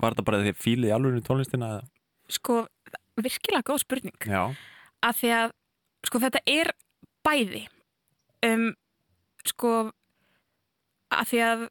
var 0.00 0.14
þetta 0.14 0.24
bara 0.30 0.40
því 0.40 0.54
að 0.54 0.62
fílið 0.62 0.88
í 0.88 0.94
alvöru 0.96 1.26
tónlistina 1.26 1.74
eða? 1.76 1.88
sko, 2.32 2.62
virkilega 3.20 3.66
góð 3.66 3.82
spurning. 3.84 4.16
Já, 4.26 4.44
að 5.04 5.20
því 5.20 5.32
að, 5.38 5.54
sko, 6.08 6.22
þetta 6.22 6.42
er 6.48 6.72
bæði 7.26 7.64
um, 8.46 8.68
sko 9.48 9.72
að 11.12 11.32
því 11.32 11.42
að, 11.46 11.64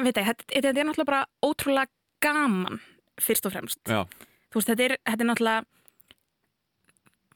veit 0.00 0.16
ég, 0.20 0.26
þetta, 0.30 0.48
þetta 0.52 0.72
er 0.72 0.88
náttúrulega 0.88 1.10
bara 1.10 1.24
ótrúlega 1.44 1.90
gaman 2.24 2.80
fyrst 3.20 3.46
og 3.48 3.54
fremst. 3.54 3.80
Já, 3.88 4.04
þú 4.50 4.60
veist, 4.60 4.70
þetta 4.72 4.86
er, 4.86 4.96
þetta 5.08 5.24
er 5.24 5.30
náttúrulega 5.30 5.66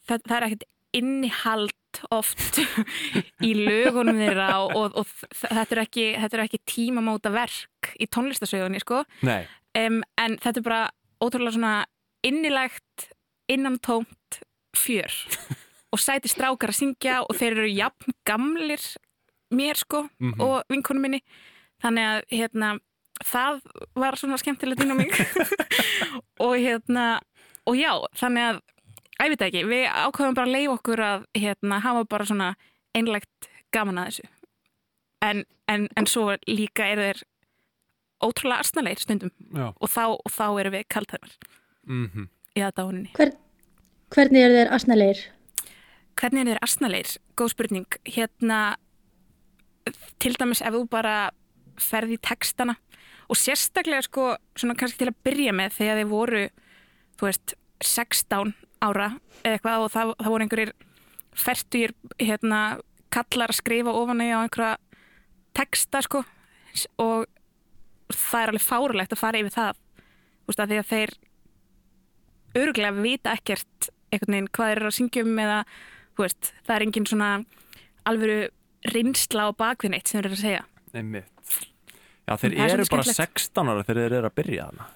það, 0.08 0.24
það 0.28 0.36
er 0.36 0.46
ekkert 0.48 0.68
innihald 0.94 2.00
oft 2.14 2.60
í 3.48 3.52
lögunum 3.58 4.18
þeirra 4.18 4.48
og, 4.62 4.74
og, 4.78 4.98
og 5.02 5.40
þetta 5.40 5.76
er 5.76 5.82
ekki, 5.84 6.06
ekki 6.44 6.62
tímamóta 6.70 7.32
verk 7.34 7.92
í 8.02 8.08
tónlistasögunni, 8.10 8.82
sko. 8.82 9.04
Um, 9.74 10.02
en 10.20 10.38
þetta 10.42 10.60
er 10.60 10.66
bara 10.66 10.82
ótrúlega 11.22 11.56
svona 11.56 11.74
innilegt, 12.26 13.10
innantómt 13.50 14.40
fjör 14.74 15.12
og 15.94 16.00
sæti 16.02 16.30
strákar 16.32 16.72
að 16.72 16.78
syngja 16.80 17.20
og 17.22 17.36
þeir 17.38 17.54
eru 17.60 17.70
jafn 17.70 18.14
gamlir 18.26 18.82
mér 19.54 19.78
sko 19.78 20.04
Mhm. 20.18 20.40
og 20.42 20.64
vinkonum 20.72 21.02
minni. 21.06 21.20
Þannig 21.84 22.04
að 22.10 22.20
hérna 22.34 22.68
það 23.24 23.60
var 23.94 24.16
svona 24.18 24.38
skemmtilegt 24.40 24.82
inn 24.82 24.90
á 24.90 24.96
mig. 24.98 25.10
Og 26.42 26.56
hérna 26.58 27.20
og 27.66 27.76
já, 27.78 27.92
þannig 28.18 28.42
að 28.48 28.56
ég 29.22 29.30
veit 29.32 29.42
ekki, 29.46 29.62
við 29.70 29.84
ákveðum 29.86 30.34
bara 30.34 30.46
að 30.48 30.54
leiða 30.56 30.72
okkur 30.74 31.00
að 31.04 31.26
hérna 31.38 31.78
hafa 31.84 32.02
bara 32.10 32.26
svona 32.26 32.48
einlegt 32.96 33.48
gaman 33.72 33.98
að 34.02 34.08
þessu. 34.10 34.26
En, 35.22 35.44
en, 35.70 35.86
en 35.96 36.06
svo 36.10 36.26
líka 36.50 36.88
eru 36.90 37.06
þeir 37.06 37.22
ótrúlega 38.24 38.58
arsnalegir 38.64 39.04
stundum. 39.04 39.30
Og 39.80 39.88
þá, 39.88 40.02
og 40.18 40.30
þá 40.34 40.44
erum 40.60 40.74
við 40.76 40.84
kaldhæmar 40.92 41.32
mhm, 41.86 42.28
í 42.56 42.60
það 42.64 42.74
dáninni. 42.80 43.12
Hver, 43.16 43.32
hvernig 44.14 44.44
eru 44.48 44.58
þeir 44.60 44.74
asnalegir? 44.76 45.24
Hvernig 46.20 46.44
er 46.44 46.52
þeir 46.52 46.62
asnalegir? 46.64 47.16
Góð 47.38 47.54
spurning. 47.54 47.98
Hérna, 48.06 48.60
til 50.22 50.34
dæmis 50.38 50.62
ef 50.64 50.74
þú 50.74 50.84
bara 50.90 51.16
ferði 51.80 52.18
í 52.18 52.22
textana 52.22 52.76
og 53.28 53.38
sérstaklega 53.40 54.04
sko, 54.04 54.34
svona 54.56 54.76
kannski 54.78 55.00
til 55.00 55.10
að 55.10 55.20
byrja 55.26 55.54
með 55.56 55.78
þegar 55.78 56.00
þeir 56.00 56.10
voru, 56.10 56.42
þú 57.18 57.28
veist, 57.28 57.54
16 57.84 58.52
ára 58.84 59.08
eða 59.42 59.54
eitthvað 59.56 59.84
og 59.84 59.92
það, 59.92 60.12
það 60.20 60.32
voru 60.34 60.46
einhverjir 60.46 60.74
færtugir, 61.44 61.94
hérna, 62.20 62.60
kallar 63.14 63.52
að 63.52 63.58
skrifa 63.58 63.94
ofan 63.96 64.22
í 64.22 64.28
á 64.30 64.38
einhverja 64.42 64.76
texta 65.56 66.02
sko 66.04 66.22
og 67.00 67.26
það 68.12 68.40
er 68.40 68.52
alveg 68.52 68.64
fárulegt 68.64 69.14
að 69.14 69.22
fara 69.22 69.40
yfir 69.40 69.54
það, 69.54 69.80
þú 70.44 70.52
veist, 70.52 70.62
að 70.62 70.70
því 70.72 70.80
að 70.80 70.90
þeir 70.92 71.14
öruglega 72.60 73.04
vita 73.04 73.34
ekkert 73.34 73.90
einhvern 74.12 74.36
veginn 74.36 74.52
hvað 74.54 74.70
þeir 74.70 74.80
eru 74.80 74.90
að 74.90 74.96
syngja 74.98 75.24
um 75.24 75.42
eða 75.44 75.58
veist, 76.22 76.52
það 76.66 76.76
er 76.76 76.86
engin 76.86 77.06
svona 77.10 77.30
alvöru 78.06 78.40
reynsla 78.94 79.48
á 79.48 79.50
bakvið 79.56 79.94
neitt 79.94 80.08
sem 80.08 80.20
þeir 80.20 80.28
eru 80.28 80.36
að 80.38 80.44
segja. 80.44 80.64
einmitt. 80.94 81.30
Já, 82.24 82.36
þeir 82.40 82.52
er 82.54 82.74
eru 82.76 82.86
bara 82.88 83.04
skemmtilegt. 83.04 83.40
16 83.42 83.68
ára 83.68 83.82
þegar 83.84 84.00
þeir 84.00 84.16
eru 84.18 84.28
að 84.28 84.36
byrja 84.38 84.68
þarna. 84.68 84.86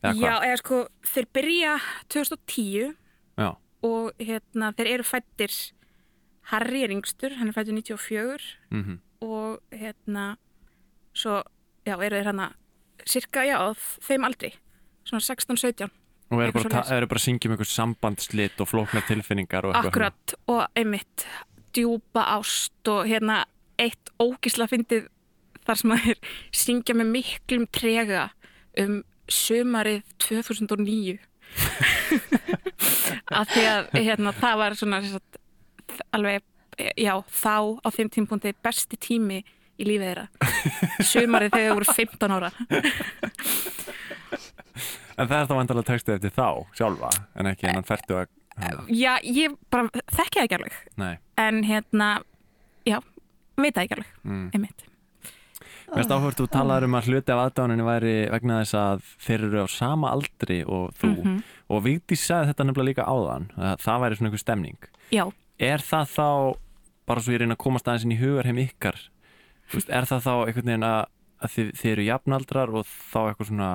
Eða 0.00 0.14
Já, 0.16 0.32
eða 0.48 0.56
sko, 0.62 0.78
þeir 1.04 1.26
byrja 1.36 1.74
2010 2.08 2.94
Já, 3.36 3.50
og 3.84 4.22
hérna, 4.22 4.72
þeir 4.78 4.90
eru 4.94 5.06
fættir 5.06 5.56
Harry 6.50 6.82
er 6.82 6.94
yngstur, 6.94 7.36
hann 7.38 7.50
er 7.50 7.54
fættur 7.54 7.76
94 7.76 8.48
mhm, 8.72 8.98
og 9.22 9.60
hérna 9.76 10.32
svo, 11.12 11.42
já, 11.84 11.94
eru 11.94 12.16
þeir 12.16 12.30
hérna 12.30 12.48
cirka, 13.08 13.44
já, 13.44 13.58
þeim 14.06 14.26
aldri 14.28 14.54
svona 15.06 15.22
16-17 15.24 15.92
og 16.30 16.38
eru 16.38 16.52
Eitthvað 16.52 16.66
bara, 16.70 16.96
eru 16.96 17.08
bara 17.10 17.20
að 17.20 17.24
syngja 17.26 17.48
um 17.48 17.54
einhver 17.56 17.70
sambandslit 17.70 18.60
og 18.62 18.68
flóknar 18.70 19.06
tilfinningar 19.08 19.66
og 19.66 19.74
eitthvað. 19.74 19.90
Akkurat 19.90 20.34
og 20.54 20.60
einmitt 20.78 21.24
djúpa 21.74 22.26
ást 22.36 22.90
og 22.90 23.08
hérna 23.10 23.42
eitt 23.80 24.12
ógisla 24.22 24.68
fyndið 24.70 25.08
þar 25.66 25.80
sem 25.80 25.94
að 25.94 26.04
þeir 26.06 26.36
syngja 26.62 26.96
með 26.98 27.12
miklum 27.16 27.66
trega 27.74 28.28
um 28.78 29.00
sömarið 29.30 30.02
2009 30.22 31.18
af 33.40 33.50
því 33.50 33.64
að 33.66 33.88
hérna, 33.98 34.32
það 34.34 34.60
var 34.62 34.76
svona 34.78 35.00
sagt, 35.06 35.40
alveg, 36.14 36.44
já, 36.94 37.14
þá 37.26 37.82
á 37.82 37.88
þeim 37.94 38.10
tímpúndi 38.14 38.54
besti 38.62 38.98
tími 39.00 39.40
í 39.80 39.86
lífið 39.88 40.06
þeirra. 40.06 40.26
Sömarið 41.10 41.54
þegar 41.54 41.66
þeir 41.66 41.78
voru 41.78 41.94
15 41.98 42.34
ára 42.36 42.50
En 45.20 45.28
það 45.28 45.38
er 45.42 45.48
þá 45.50 45.54
vandalega 45.60 45.88
textið 45.92 46.14
eftir 46.16 46.32
þá 46.36 46.46
sjálfa 46.78 47.10
en 47.36 47.50
ekki 47.50 47.68
hennan 47.68 47.84
færtu 47.88 48.16
að 48.22 48.28
hana. 48.60 48.84
Já, 48.88 49.12
ég 49.24 49.56
bara 49.72 49.88
þekki 50.12 50.36
það 50.40 50.46
ekki 50.46 50.56
alveg 50.58 50.78
Nei, 51.00 51.12
en 51.40 51.60
hérna, 51.68 52.08
já, 52.88 52.98
veit 53.60 53.74
það 53.76 53.84
ekki 53.84 53.98
alveg 53.98 54.14
mm. 54.24 54.46
einmitt. 54.56 54.86
Mér 55.90 55.98
finnst 56.04 56.12
áhverð 56.14 56.36
þú 56.38 56.44
talaður 56.54 56.84
um 56.86 56.96
að 57.00 57.06
hluti 57.10 57.32
af 57.34 57.40
aðdáninni 57.48 57.82
væri 57.86 58.12
vegna 58.30 58.60
þess 58.60 58.76
að 58.78 59.00
þeir 59.26 59.44
eru 59.48 59.62
á 59.64 59.68
sama 59.74 60.12
aldri 60.14 60.60
og 60.62 60.92
þú 61.00 61.08
Mhm. 61.16 61.38
og 61.70 61.80
Vigdís 61.84 62.22
sagði 62.26 62.52
þetta 62.52 62.66
nefnilega 62.68 62.88
líka 62.90 63.06
áðan 63.10 63.48
að 63.58 63.80
það 63.82 64.00
væri 64.04 64.16
svona 64.20 64.28
einhver 64.30 64.44
stemning 64.44 64.78
Já, 65.10 65.24
Er 65.58 65.82
það 65.84 66.06
þá, 66.14 66.28
bara 67.10 67.20
svo 67.20 67.32
ég 67.34 67.40
reyna 67.42 67.56
að 67.58 67.64
komast 67.64 67.88
aðeins 67.90 68.04
inn 68.06 68.14
í 68.14 68.20
hugarheim 68.22 68.60
ykkar 68.62 68.96
þú 69.70 69.74
veist, 69.80 69.90
er 69.90 70.06
það 70.08 70.22
þá 70.24 70.32
einhvern 70.46 70.70
veginn 70.70 70.86
að, 70.88 71.02
að 71.42 71.50
þið, 71.56 71.72
þið 71.80 71.90
eru 71.92 72.06
jafnaldrar 72.06 72.70
og 72.78 72.86
þá 72.86 73.18
eitthvað 73.26 73.50
svona 73.50 73.70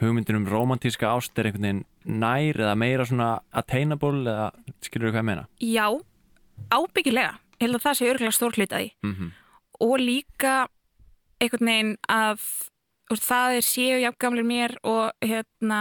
hugmyndin 0.00 0.36
um 0.40 0.46
romantíska 0.48 1.10
ást 1.12 1.38
er 1.38 1.48
einhvern 1.50 1.66
veginn 1.66 1.84
nær 2.20 2.56
eða 2.64 2.74
meira 2.80 3.04
svona 3.08 3.28
attainable 3.52 4.22
eða 4.24 4.50
skilur 4.82 5.10
þú 5.10 5.12
hvað 5.14 5.22
ég 5.22 5.28
meina? 5.30 5.46
já, 5.60 5.86
ábyggilega. 6.70 7.36
Ég 7.60 7.66
held 7.68 7.76
að 7.76 7.84
það 7.84 7.96
sé 7.98 8.08
örgulega 8.10 8.32
stór 8.36 8.56
hlut 8.56 8.72
að 8.72 8.84
því. 8.86 8.90
Mm 9.04 9.30
og 9.80 9.94
líka 9.96 10.54
einhvern 11.40 11.68
veginn 11.70 11.92
að 12.12 12.42
veist, 13.08 13.24
það 13.24 13.54
er 13.56 13.64
séu 13.64 14.00
jafngamlir 14.02 14.44
mér 14.44 14.74
og 14.84 15.12
hérna 15.24 15.78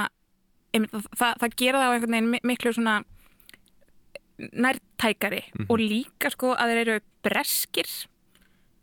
einmitt, 0.71 0.93
það, 1.19 1.33
það 1.41 1.55
gera 1.59 1.81
það 1.81 1.89
á 1.89 1.93
einhvern 1.97 2.15
veginn 2.15 2.29
mi- 2.31 2.39
miklu 2.47 2.71
svona 2.77 2.93
nærtækari. 4.39 5.41
Og 5.69 5.79
líka 5.81 6.31
sko 6.31 6.53
að 6.55 6.71
þeir 6.71 6.81
eru 6.85 6.97
breskir 7.25 7.89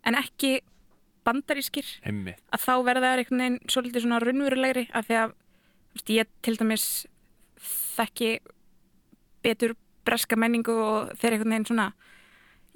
en 0.06 0.18
ekki 0.20 0.58
bandarískir 1.26 1.88
Einmitt. 2.06 2.40
að 2.54 2.62
þá 2.66 2.72
verða 2.86 3.04
það 3.10 3.22
einhvern 3.22 3.42
veginn 3.42 3.58
svolítið 3.74 4.04
svona 4.06 4.20
raunverulegri 4.22 4.86
af 4.96 5.08
því 5.08 5.18
að 5.24 5.34
veist, 5.96 6.12
ég 6.16 6.30
til 6.46 6.56
dæmis 6.60 6.86
þekki 7.96 8.30
betur 9.46 9.74
breska 10.06 10.38
menningu 10.38 10.74
og 10.76 11.12
þeir 11.18 11.36
einhvern 11.36 11.54
veginn 11.56 11.68
svona 11.70 11.88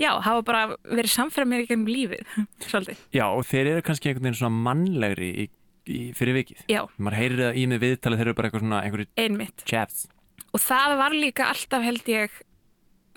já, 0.00 0.10
hafa 0.24 0.42
bara 0.46 0.62
verið 0.88 1.12
mér 1.50 1.64
í 1.64 1.68
gegnum 1.68 1.88
lífið 1.90 2.26
svolítið, 2.70 3.00
Já, 3.14 3.26
og 3.28 3.44
þeir 3.46 3.72
eru 3.74 3.82
kannski 3.86 4.10
einhvern 4.10 4.28
veginn 4.30 4.40
svona 4.40 4.62
mannlegri 4.68 5.30
í, 5.44 5.48
í, 5.90 5.98
fyrir 6.16 6.38
vikið. 6.40 6.64
já, 6.72 6.82
Maður 6.98 7.18
heyrir 7.20 7.42
það 7.44 7.58
í 7.60 7.66
með 7.70 7.82
viðtalið 7.84 8.20
þeir 8.22 8.26
eru 8.30 8.38
bara 8.38 8.48
eitthvað 8.50 8.64
svona 8.64 8.82
einhverju 8.86 9.08
einmitt 9.24 9.64
chats. 9.68 10.06
og 10.50 10.60
það 10.64 10.96
var 11.04 11.14
líka 11.14 11.50
alltaf 11.52 11.84
held 11.86 12.08
ég 12.10 12.38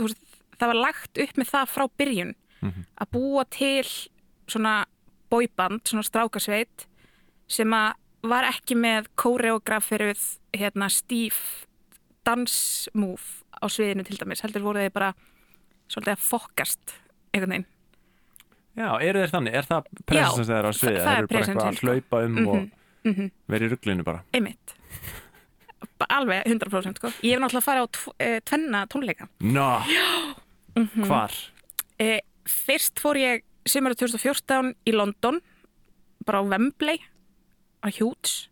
veist, 0.04 0.20
það 0.60 0.70
var 0.74 0.80
lagt 0.84 1.24
upp 1.24 1.38
með 1.42 1.54
það 1.56 1.72
frá 1.78 1.88
byrjun 2.00 2.36
Mhm. 2.64 2.84
að 2.96 3.08
búa 3.12 3.42
til 3.52 3.84
svona 4.48 4.86
boyband, 5.34 5.82
svona 5.90 6.06
strákasveit 6.06 6.86
sem 7.52 7.74
að 7.76 7.94
var 8.30 8.46
ekki 8.48 8.78
með 8.80 9.10
kóreograferuð 9.20 10.22
hérna 10.56 10.88
stíf 10.94 11.40
dansmove 12.28 13.44
á 13.60 13.66
sviðinu 13.72 14.06
til 14.08 14.18
dæmis, 14.22 14.42
heldur 14.46 14.64
voru 14.64 14.80
þeir 14.84 14.94
bara 14.96 15.10
svolítið 15.92 16.14
að 16.16 16.24
fokkast 16.30 16.94
einhvern 17.34 17.56
veginn 17.58 17.70
Já, 18.74 18.88
eru 19.06 19.20
þeir 19.22 19.30
þannig? 19.36 19.54
Er 19.60 19.68
það 19.70 19.90
presens 20.10 20.48
þeirra 20.50 20.70
á 20.70 20.74
sviði? 20.74 20.94
það- 20.98 21.04
það 21.06 21.14
er 21.14 21.20
eru 21.20 21.28
bara 21.28 21.44
eitthvað 21.44 21.68
að 21.68 21.76
sko. 21.78 21.88
hlaupa 21.88 22.24
um 22.26 22.34
Mhm, 22.34 22.48
og 22.48 22.70
mhm. 23.06 23.32
vera 23.48 23.66
í 23.66 23.70
rugglinu 23.74 24.04
bara. 24.08 24.24
einmitt 24.34 24.74
alveg 26.10 26.44
100% 26.52 26.98
sko 27.00 27.08
ég 27.24 27.32
hef 27.32 27.40
náttúrulega 27.40 27.64
farið 27.64 27.84
á 27.84 27.88
tv 27.96 28.12
eh, 28.20 28.40
tvenna 28.44 28.88
tónleika 28.88 29.28
Nó, 29.42 29.84
Mhm. 30.76 31.06
hvar? 31.08 31.32
e, 32.00 32.20
fyrst 32.46 33.00
fór 33.00 33.16
ég 33.16 33.44
sumara 33.70 33.96
2014 33.98 34.74
í 34.90 34.94
London 34.96 35.40
bara 36.28 36.42
á 36.42 36.48
Wembley 36.48 37.00
á 37.84 37.88
Hughes 37.92 38.48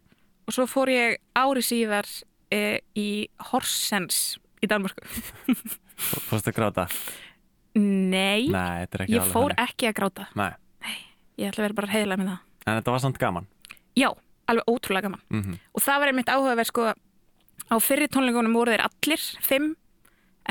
og 0.48 0.56
svo 0.56 0.68
fór 0.70 0.92
ég 0.92 1.18
ári 1.38 1.64
síðar 1.64 2.08
e, 2.52 2.82
í 2.98 3.28
Horsens 3.52 4.38
í 4.64 4.70
Danmarku 4.72 5.04
Fórst 6.02 6.48
að 6.50 6.56
gráta? 6.58 6.88
Nei, 7.78 8.50
Nei, 8.52 8.88
ég 9.08 9.24
fór 9.32 9.54
þannig. 9.54 9.62
ekki 9.64 9.88
að 9.92 9.98
gráta 10.02 10.28
Nei, 10.36 10.52
ég 11.40 11.52
ætla 11.52 11.62
að 11.62 11.68
vera 11.70 11.80
bara 11.82 11.94
heiðilega 11.94 12.24
með 12.24 12.32
það 12.34 12.48
en 12.62 12.78
þetta 12.78 12.94
var 12.94 13.02
samt 13.02 13.18
gaman. 13.18 13.48
Já, 13.98 14.10
alveg 14.52 14.68
ótrúlega 14.70 15.08
gaman 15.10 15.24
Mm 15.32 15.56
og 15.74 15.82
það 15.86 16.02
var 16.02 16.12
einmitt 16.12 16.30
áhugaverð 16.34 16.70
sko 16.70 16.90
á 17.72 17.76
fyrri 17.80 18.08
tónleikunum 18.12 18.54
voru 18.58 18.74
þeir 18.76 18.84
allir 18.86 19.24
fimm 19.42 19.72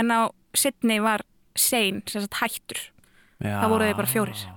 en 0.00 0.10
á 0.10 0.20
sittni 0.56 0.96
var 1.02 1.22
sein, 1.58 2.00
sem 2.08 2.22
sagt 2.24 2.38
hættur. 2.40 2.80
Það 3.40 3.70
voru 3.74 3.90
þeir 3.90 4.00
bara 4.02 4.14
fjórir 4.14 4.48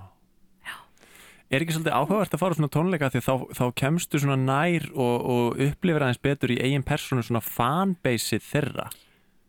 Er 1.52 1.62
ekki 1.62 1.74
svolítið 1.76 1.94
áhugavert 1.94 2.32
að 2.34 2.40
fara 2.40 2.56
svona 2.56 2.70
tónleika 2.72 3.08
því 3.12 3.20
þá, 3.22 3.34
þá 3.54 3.64
kemstu 3.78 4.18
svona 4.18 4.36
nær 4.40 4.86
og, 4.96 5.26
og 5.34 5.58
upplifir 5.60 6.02
aðeins 6.02 6.22
betur 6.24 6.50
í 6.50 6.56
eigin 6.58 6.82
persónu 6.82 7.22
svona 7.22 7.42
fanbase 7.44 8.40
þeirra? 8.42 8.86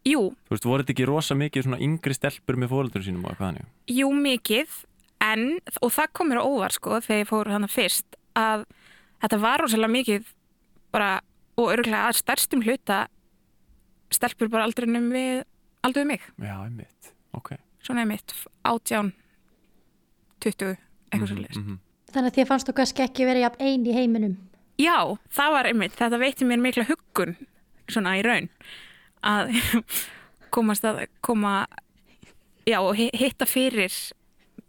Jú, 0.05 0.27
Þú 0.45 0.53
veist, 0.53 0.67
voru 0.69 0.83
þetta 0.83 0.93
ekki 0.93 1.07
rosa 1.09 1.37
mikið 1.39 1.65
svona 1.65 1.79
yngri 1.81 2.13
stelpur 2.13 2.59
með 2.61 2.73
fóröldur 2.75 3.05
sínum 3.07 3.25
og 3.25 3.39
þannig? 3.39 3.65
jú 3.89 4.11
mikið 4.13 4.75
en, 5.23 5.47
og 5.81 5.95
það 5.95 6.11
kom 6.19 6.29
mér 6.29 6.43
á 6.43 6.45
óvar 6.45 6.75
sko 6.75 6.99
þegar 6.99 7.23
ég 7.23 7.31
fór 7.31 7.51
hana 7.55 7.71
fyrst 7.71 8.19
að 8.37 8.67
þetta 9.23 9.41
var 9.47 9.63
rosalega 9.63 9.95
mikið 9.95 10.29
bara, 10.93 11.11
og 11.57 11.73
örgulega 11.73 12.11
að 12.11 12.19
stærstum 12.21 12.61
hluta 12.67 13.05
stelpur 14.13 14.51
bara 14.51 14.67
aldrinum 14.67 15.09
við 15.15 15.41
aldrei 15.87 16.03
við 16.03 16.11
mig, 16.11 16.27
Já, 16.43 16.55
einmitt, 16.67 17.13
ok. 17.33 17.55
svona 17.81 18.03
einmitt 18.05 18.35
átján 18.67 19.15
20, 20.45 20.75
eitthvað 21.11 21.33
svolítið 21.33 21.59
Mhm. 21.63 21.79
Þannig 22.15 22.31
að 22.31 22.35
þér 22.37 22.47
fannst 22.47 22.67
þú 22.69 22.73
kannski 22.77 23.01
ekki 23.03 23.25
verið 23.27 23.41
jafn 23.43 23.63
einn 23.65 23.85
í 23.89 23.93
heiminum. 23.95 24.35
Já, 24.79 25.17
það 25.35 25.49
var 25.51 25.67
einmitt, 25.67 25.95
þetta 25.99 26.19
veitti 26.21 26.45
mér 26.47 26.61
mikla 26.63 26.85
huggun 26.87 27.33
svona 27.91 28.13
í 28.19 28.23
raun 28.23 28.47
að 29.23 29.51
komast 30.55 30.85
að 30.87 31.01
koma 31.25 31.65
já 32.67 32.79
hitta 32.95 33.45
fyrir 33.45 33.91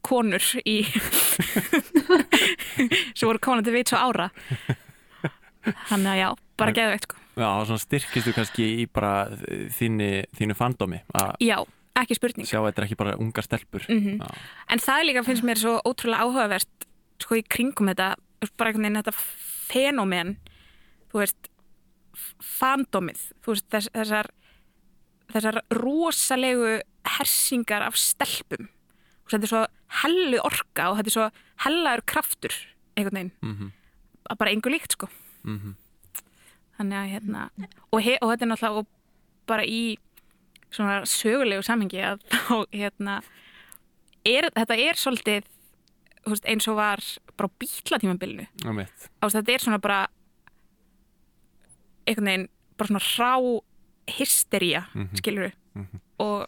konur 0.07 0.43
í 0.67 0.81
sem 3.17 3.27
voru 3.29 3.41
konandi 3.43 3.73
við 3.75 3.91
svo 3.91 3.99
ára 4.01 4.29
þannig 5.91 6.11
að 6.13 6.21
já, 6.21 6.29
bara 6.61 6.75
geðveikt 6.77 7.09
sko 7.09 7.23
Já, 7.37 7.49
og 7.53 7.67
svona 7.69 7.83
styrkistu 7.83 8.33
kannski 8.33 8.67
í 8.81 8.85
bara 8.89 9.27
þínu, 9.77 10.07
þínu 10.39 10.55
fandómi 10.57 11.03
að 11.19 11.35
Já, 11.45 11.59
ekki 12.03 12.15
spurning 12.19 12.47
sjá 12.49 12.61
þetta 12.61 12.83
er 12.83 12.87
ekki 12.89 12.97
bara 13.01 13.17
ungar 13.19 13.43
stelpur. 13.47 13.85
Mhm. 13.89 14.19
Já. 14.21 14.29
En 14.69 14.79
það 14.79 15.05
líka 15.09 15.25
finnst 15.25 15.43
mér 15.45 15.59
svo 15.59 15.81
ótrúlega 15.85 16.25
áhugavert 16.27 16.87
sko 17.21 17.35
í 17.37 17.43
kringum 17.49 17.89
þetta 17.89 18.15
bara 18.57 18.71
einhvern 18.71 18.83
veginn 18.85 19.03
þetta 19.03 19.15
fenómen 19.71 20.37
þú 21.11 21.23
veist 21.23 21.49
fandomið, 22.41 23.21
þú 23.45 23.55
veist 23.55 23.67
þess, 23.73 23.89
þessar 23.95 24.29
þessar 25.33 25.59
rosalegu 25.75 26.77
hersingar 27.19 27.83
af 27.87 27.97
stelpum 27.99 28.69
og 29.27 29.33
þetta 29.33 29.43
er 29.49 29.51
svo 29.53 29.63
hellu 30.03 30.41
orka 30.47 30.91
og 30.91 30.99
þetta 31.01 31.11
er 31.11 31.17
svo 31.17 31.27
hellaður 31.67 32.05
kraftur 32.13 32.55
einhvern 32.97 33.17
veginn, 33.19 33.33
Mhm. 33.43 33.73
að 34.31 34.39
bara 34.39 34.51
engu 34.53 34.71
líkt 34.71 34.93
sko 34.93 35.09
Mhm. 35.45 35.75
þannig 36.79 36.97
að 36.97 37.11
hérna 37.13 37.51
og, 37.93 38.01
og 38.23 38.31
þetta 38.31 38.43
er 38.43 38.51
náttúrulega 38.53 38.87
bara 39.47 39.63
í 39.65 39.97
svona 40.75 41.03
sögulegu 41.09 41.63
samhengi 41.67 42.01
að 42.03 42.25
þá 42.49 42.57
hérna 42.73 43.21
er, 44.27 44.49
þetta 44.57 44.77
er 44.77 44.99
svolítið 45.01 45.47
þú 46.27 46.35
veist, 46.35 46.47
eins 46.51 46.67
og 46.69 46.79
var 46.81 47.03
bara 47.37 47.53
Einmitt. 48.65 49.09
þetta 49.23 49.53
er 49.55 49.63
svona 49.63 49.79
bara 49.83 50.01
einhvern 52.07 52.31
veginn 52.31 52.49
bara 52.77 52.91
svona 52.91 53.05
rá 53.17 53.33
hystería 54.17 54.85
mm 54.95 55.09
skilur 55.21 55.53
og 56.19 56.47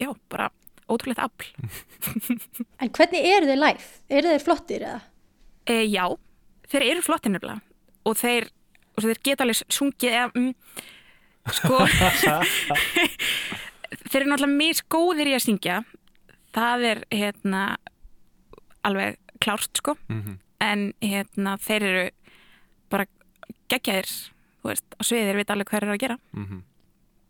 já, 0.00 0.10
bara 0.28 0.50
ótrúlegt 0.90 1.22
afl 1.22 1.46
En 2.82 2.90
hvernig 2.90 3.24
eru 3.24 3.46
þeir 3.48 3.60
live? 3.60 3.86
Eru 4.10 4.28
þeir 4.28 4.42
flottir 4.44 4.82
eða? 4.84 5.00
e, 5.66 5.78
já, 5.88 6.04
þeir 6.68 6.82
eru 6.90 7.02
flottir 7.06 7.32
nefnilega 7.32 7.62
og 8.04 8.18
þeir, 8.20 8.50
og 8.94 9.06
þeir 9.06 9.20
geta 9.24 9.46
alveg 9.46 9.62
sungið 9.72 10.10
eða, 10.10 10.26
mm, 10.36 10.50
sko 11.52 11.78
þeir 14.10 14.22
eru 14.22 14.30
náttúrulega 14.30 14.58
misgóðir 14.58 15.30
í 15.30 15.34
að 15.36 15.44
syngja 15.44 15.78
það 16.54 16.84
er 16.90 17.02
hérna 17.12 17.62
alveg 18.86 19.18
klárt 19.42 19.80
sko 19.80 19.96
Mhm. 20.08 20.38
en 20.64 20.92
hérna 21.02 21.56
þeir 21.60 21.82
eru 21.82 22.04
bara 22.90 23.06
geggjaðir 23.68 24.08
þú 24.62 24.70
veist, 24.70 24.84
á 24.96 25.02
sviðið 25.04 25.26
þeir 25.28 25.36
veit 25.40 25.50
alveg 25.52 25.66
hvað 25.68 25.78
þeir 25.80 25.86
eru 25.88 25.96
að 25.96 26.04
gera 26.06 26.18
Mhm. 26.32 26.62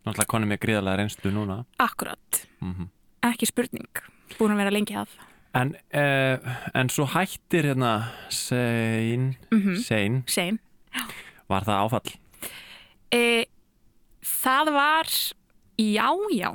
Náttúrulega 0.05 0.29
konum 0.29 0.49
með 0.49 0.59
gríðarlega 0.61 0.97
reynslu 0.99 1.31
núna. 1.33 1.65
akkurat, 1.79 2.45
Mhm. 2.61 2.89
ekki 3.23 3.47
spurning 3.47 3.87
búin 4.37 4.51
að 4.53 4.57
vera 4.57 4.71
lengi 4.71 4.93
að 4.95 5.07
En, 5.55 5.73
uh, 5.93 6.37
en 6.75 6.89
svo 6.89 7.05
hættir 7.07 7.63
hérna 7.63 8.11
sein, 8.29 9.37
Mhm. 9.51 9.75
sein, 9.77 10.23
sein 10.27 10.59
var 11.49 11.61
það 11.63 11.89
áfall? 11.89 12.15
e, 13.11 13.45
það 14.25 14.71
var 14.75 15.11
já, 15.77 16.09
já 16.33 16.49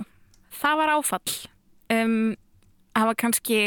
það 0.60 0.76
var 0.82 0.92
áfall 0.98 1.34
um, 1.94 2.34
það 2.96 3.08
var 3.10 3.18
kannski 3.22 3.60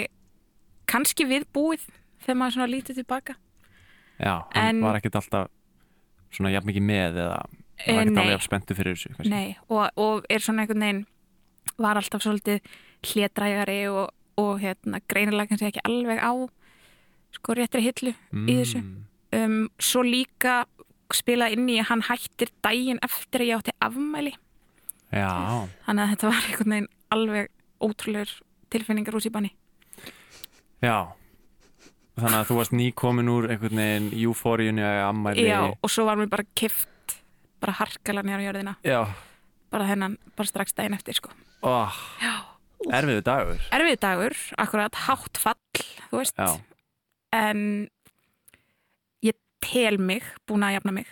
kannski 0.92 1.26
viðbúið 1.30 1.86
þegar 2.24 2.38
maður 2.40 2.58
svona 2.58 2.72
lítið 2.74 3.02
tilbaka 3.02 3.38
Já, 4.22 4.44
hann 4.54 4.78
En- 4.78 4.84
var 4.86 5.00
ekkert 5.00 5.16
alltaf 5.20 5.50
svona 6.34 6.52
jafn 6.54 6.70
mikið 6.70 6.86
með 6.88 7.20
eða 7.24 7.44
Eh, 7.84 7.96
var 7.98 8.06
nei. 8.06 8.14
alveg 8.22 8.36
jafn 8.36 8.46
spenntu 8.46 8.76
fyrir 8.78 8.94
þessu 8.94 9.10
kannski? 9.16 9.30
Nei, 9.34 9.56
og, 9.68 9.88
og 9.98 10.26
er 10.30 10.40
svona 10.46 10.62
einhvern 10.62 10.84
veginn 10.86 11.00
var 11.82 11.98
alltaf 11.98 12.22
svolítið 12.22 12.60
hlétrægari 13.10 13.80
og, 13.90 14.12
og 14.38 14.60
hérna, 14.62 15.00
greinilega 15.10 15.50
kannski 15.50 15.72
ekki 15.72 15.82
alveg 15.90 16.22
á 16.22 16.32
sko 17.34 17.56
réttri 17.58 17.82
hillu 17.82 18.14
í 18.46 18.60
þessu 18.62 18.84
Mm. 18.84 18.94
um, 19.34 19.58
svo 19.82 20.04
líka 20.06 20.68
spila 21.18 21.50
inn 21.54 21.68
í 21.72 21.80
hann 21.86 22.04
hættir 22.08 22.52
daginn 22.66 23.02
eftir 23.06 23.44
að 23.44 23.50
ég 23.50 23.62
átti 23.62 23.76
afmæli. 23.84 24.34
Já, 25.14 25.30
þannig 25.86 26.04
að 26.04 26.14
þetta 26.14 26.30
var 26.32 26.48
einhvern 26.48 26.74
veginn 26.74 26.90
alveg 27.14 27.52
ótrúlegur 27.84 28.32
tilfinningar 28.74 29.18
úr 29.18 29.24
síðan 29.26 29.52
já. 30.84 30.98
Þannig 32.14 32.38
að 32.38 32.50
þú 32.50 32.58
varst 32.60 32.74
nýkomin 32.78 33.30
úr 33.34 33.48
einhvern 33.50 33.80
veginn 33.82 34.10
eufóriunni 34.22 34.84
að 34.86 35.00
ammæli 35.08 35.46
Já, 35.48 35.62
og 35.74 35.90
svo 35.90 36.06
var 36.06 36.20
mér 36.20 36.30
bara 36.30 36.46
kift 36.58 37.16
bara 37.64 37.78
harkala 37.80 38.22
nýjar 38.26 38.44
á 38.44 38.46
jörðina. 38.48 38.74
Já, 38.86 39.00
bara 39.74 39.88
hennan, 39.90 40.18
bara 40.38 40.50
strax 40.50 40.76
daginn 40.78 40.98
eftir 40.98 41.18
sko. 41.18 41.32
oh, 41.66 41.96
erfiðu 42.92 43.24
dagur. 43.26 43.64
Erfið 43.74 44.00
dagur, 44.04 44.38
akkurat 44.62 45.02
hátt 45.08 45.42
fall 45.42 45.84
þú 46.10 46.20
veist, 46.20 46.38
Já, 46.38 46.60
en 47.34 47.90
tel 49.64 49.98
mig, 50.02 50.26
búin 50.50 50.66
að 50.68 50.76
jafna 50.78 50.96
mig 51.00 51.08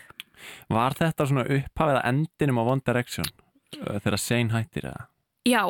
var 0.73 0.95
þetta 0.97 1.27
svona 1.29 1.43
upphafið 1.45 1.99
að 1.99 2.07
endinum 2.11 2.59
á 2.59 2.63
One 2.65 2.81
Direction 2.85 3.27
þegar 3.77 4.17
Sein 4.19 4.49
hættir 4.53 4.87
eða? 4.89 5.07
já, 5.47 5.63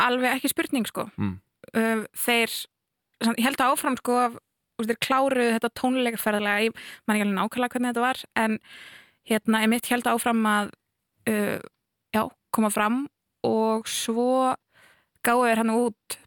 alveg 0.00 0.36
ekki 0.38 0.50
spurning 0.54 0.86
sko 0.88 1.08
Mm. 1.18 1.38
þeir, 2.16 2.52
ég 3.36 3.42
held 3.44 3.60
að 3.60 3.72
áfram 3.74 3.96
sko 4.00 4.14
af, 4.22 4.36
þeir 4.80 4.98
kláruðu 5.04 5.50
þetta 5.58 5.70
tónleika 5.76 6.20
ferðalega, 6.22 6.68
ég 6.70 6.78
man 7.06 7.16
ekki 7.18 7.26
alveg 7.26 7.36
nákvæmlega 7.36 7.74
hvernig 7.74 7.90
þetta 7.92 8.04
var, 8.06 8.22
en 8.40 8.58
hérna, 9.28 9.60
ég 9.66 9.68
mitt 9.74 9.90
held 9.92 10.08
áfram 10.08 10.46
að 10.48 10.70
uh, 11.28 11.58
já, 12.14 12.22
koma 12.56 12.70
fram 12.72 13.02
og 13.44 13.84
svo 13.90 14.54
gáðu 15.26 15.44
þeir 15.50 15.60
hann 15.60 15.74
út 15.76 16.18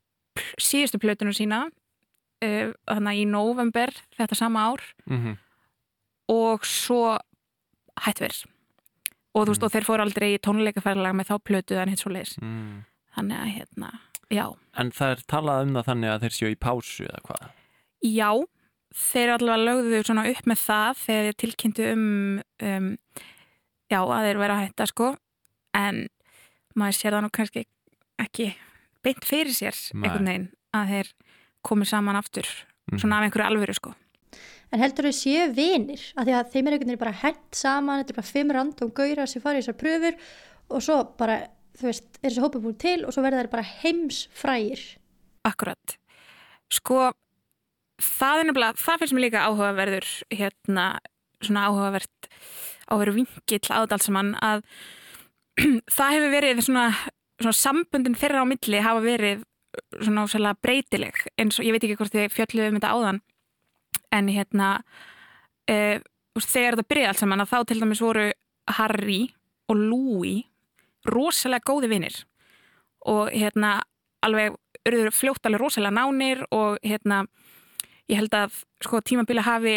síðustu 0.62 1.00
plötunum 1.02 1.34
sína 1.36 1.64
uh, 2.42 2.74
þannig 2.90 3.22
í 3.22 3.26
november 3.30 3.94
þetta 4.18 4.38
sama 4.38 4.68
ár 4.74 4.86
Mm 5.10 5.38
og 6.32 6.64
svo 6.64 7.18
hættu 8.06 8.24
þeir 8.24 8.38
og 9.36 9.46
þú 9.48 9.52
veist, 9.52 9.62
Mm. 9.62 9.66
og 9.66 9.72
þeir 9.74 9.86
fóru 9.88 10.04
aldrei 10.06 10.28
í 10.36 10.40
tónleikaferðalega 10.44 11.18
með 11.18 11.30
þá 11.32 11.36
plötu 11.44 11.78
en 11.80 11.90
hitt 11.92 12.00
svo 12.04 12.12
leiðis 12.12 12.38
mm. 12.42 12.84
þannig 13.16 13.38
að 13.42 13.52
hérna, 13.56 13.90
já 14.32 14.46
En 14.80 14.92
það 14.96 15.12
er 15.16 15.24
talað 15.28 15.66
um 15.66 15.74
það 15.76 15.88
þannig 15.90 16.12
að 16.14 16.22
þeir 16.26 16.36
séu 16.38 16.52
í 16.54 16.60
pásu 16.62 17.04
eða 17.10 17.22
hvað? 17.28 17.50
Já, 18.08 18.30
þeir 18.96 19.34
allavega 19.36 19.66
lögðu 19.66 20.02
svona 20.08 20.26
upp 20.32 20.48
með 20.48 20.64
það 20.64 21.02
þegar 21.02 21.28
þeir 21.28 21.40
tilkynntu 21.44 21.90
um, 21.92 22.42
um 22.72 22.88
já, 23.92 24.00
að 24.00 24.26
þeir 24.30 24.42
vera 24.46 24.56
að 24.56 24.64
hætta 24.66 24.88
sko 24.92 25.12
en 25.76 26.02
maður 26.76 27.00
sér 27.02 27.18
það 27.18 27.26
nú 27.26 27.34
kannski 27.36 27.66
ekki 28.22 28.50
beint 29.04 29.28
fyrir 29.28 29.52
sér 29.56 29.76
Nei. 29.92 30.06
einhvern 30.08 30.32
veginn 30.32 30.50
að 30.72 30.96
þeir 30.96 31.14
komið 31.68 31.88
saman 31.94 32.16
aftur 32.20 32.48
Mhm. 32.92 33.00
svona 33.00 33.20
af 33.22 33.24
einhverju 33.30 33.48
alvöru 33.48 33.74
sko 33.78 33.94
En 34.74 34.80
heldur 34.80 35.04
þau 35.04 35.12
séu 35.12 35.50
vinir? 35.54 36.00
Af 36.16 36.24
því 36.26 36.32
að 36.32 36.52
þeim 36.54 36.68
er 36.68 36.72
einhvern 36.74 36.88
veginn 36.88 37.00
bara 37.02 37.12
hent 37.12 37.52
saman, 37.52 38.00
þetta 38.00 38.14
er 38.14 38.16
bara 38.22 38.28
fimm 38.32 38.52
random 38.56 38.92
gaurar 38.96 39.28
sem 39.28 39.42
fara 39.44 39.60
í 39.60 39.62
þessar 39.62 39.76
pröfur 39.82 40.16
og 40.72 40.82
svo 40.82 40.96
bara, 41.20 41.36
þú 41.76 41.90
veist, 41.90 42.08
er 42.24 42.30
þessi 42.30 42.40
hópur 42.46 42.62
búin 42.64 42.78
til 42.80 43.04
og 43.04 43.12
svo 43.12 43.22
verða 43.22 43.42
þeir 43.42 43.50
bara 43.52 43.66
heimsfrægir. 43.82 44.80
Akkurat. 45.44 45.98
Sko, 46.72 47.12
það 48.00 48.40
er 48.40 48.48
nefnilega, 48.48 48.80
það 48.80 49.00
finnst 49.04 49.14
mér 49.18 49.26
líka 49.28 49.44
áhugaverður, 49.50 50.08
hérna, 50.32 50.86
svona 51.44 51.68
áhugavert, 51.68 52.32
áhugaverður 52.88 53.18
vingill 53.20 53.76
aðdalsamann 53.76 54.34
að 54.40 54.64
það 55.98 56.14
hefur 56.16 56.32
verið 56.32 56.64
svona, 56.64 56.86
svona 57.42 57.60
sambundin 57.60 58.16
þeirra 58.16 58.46
á 58.48 58.48
milli 58.48 58.80
hafa 58.88 59.04
verið 59.04 59.44
svona 60.02 60.26
ósæðlega 60.26 60.60
breytileg 60.64 61.20
eins 61.40 61.60
og 61.60 61.68
ég 61.68 61.76
veit 61.76 61.86
ekki 61.86 61.98
hvort 62.00 62.16
þið 62.16 62.34
fjölluðu 62.36 62.72
um 62.72 62.80
þetta 62.80 62.94
áðan 62.96 63.22
en 64.12 64.32
hérna 64.32 64.72
uh, 65.72 65.98
þegar 66.38 66.78
þetta 66.78 66.90
byrjaði 66.90 67.12
allt 67.12 67.22
saman 67.22 67.44
að 67.44 67.54
þá 67.54 67.60
til 67.68 67.80
dæmis 67.82 68.04
voru 68.04 68.28
Harry 68.78 69.22
og 69.72 69.80
Louis 69.80 70.44
rosalega 71.08 71.66
góði 71.72 71.92
vinnir 71.92 72.20
og 73.10 73.32
hérna 73.34 73.80
alveg 74.26 74.58
urður 74.88 75.16
fljótt 75.16 75.48
alveg 75.48 75.64
rosalega 75.64 75.96
nánir 75.98 76.44
og 76.54 76.78
hérna 76.86 77.24
ég 78.12 78.20
held 78.20 78.36
að 78.36 78.62
sko 78.84 79.02
tímabili 79.06 79.44
hafi 79.46 79.76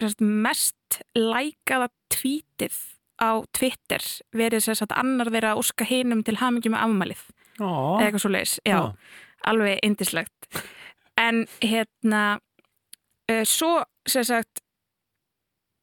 sérst, 0.00 0.20
mest 0.20 1.00
lækaða 1.16 1.90
tvítið 2.12 2.76
á 3.20 3.44
Twitter 3.56 4.04
verið 4.36 4.64
sérst 4.64 4.86
að 4.86 4.96
annar 5.02 5.30
þeirra 5.32 5.54
að 5.54 5.62
óska 5.62 5.86
hinum 5.88 6.24
til 6.24 6.38
hamingjum 6.40 6.74
með 6.76 6.84
afmælið. 6.86 7.22
Ó, 7.22 7.39
eða 7.68 8.06
eitthvað 8.06 8.24
svo 8.24 8.32
leis, 8.32 8.52
já, 8.64 8.78
Já. 8.78 8.80
alveg 9.50 9.78
indislegt 9.86 10.38
en 11.20 11.36
hérna 11.62 12.22
uh, 13.30 13.44
svo 13.44 13.84
sem 14.08 14.24
sagt 14.24 14.60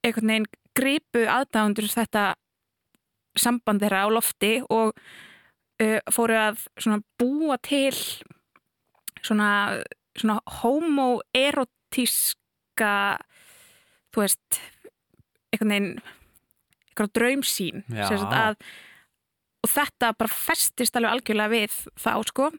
einhvern 0.06 0.28
veginn 0.32 0.48
gripu 0.78 1.26
aðdáðundur 1.30 1.88
þetta 1.92 2.24
samband 3.38 3.82
þeirra 3.84 4.06
á 4.06 4.08
lofti 4.13 4.54
og 4.74 4.88
uh, 5.82 6.00
fóru 6.13 6.36
að 6.40 6.58
svona 6.78 7.00
búa 7.20 7.58
til 7.62 7.96
svona, 9.22 9.82
svona 10.18 10.40
homoerotíska 10.62 12.96
þú 14.13 14.18
veist 14.24 14.50
einhvern 15.54 15.74
veginn 15.74 16.02
einhverja 16.98 17.13
draumsýn 17.13 17.84
Já. 17.94 18.08
sem 18.10 18.18
sagt 18.22 18.34
að 18.34 18.56
og 19.68 19.74
þetta 19.74 20.14
bara 20.16 20.32
festist 20.32 20.96
alveg 20.96 21.18
algjörlega 21.18 21.52
við 21.52 21.78
þá 22.00 22.12
sko, 22.30 22.50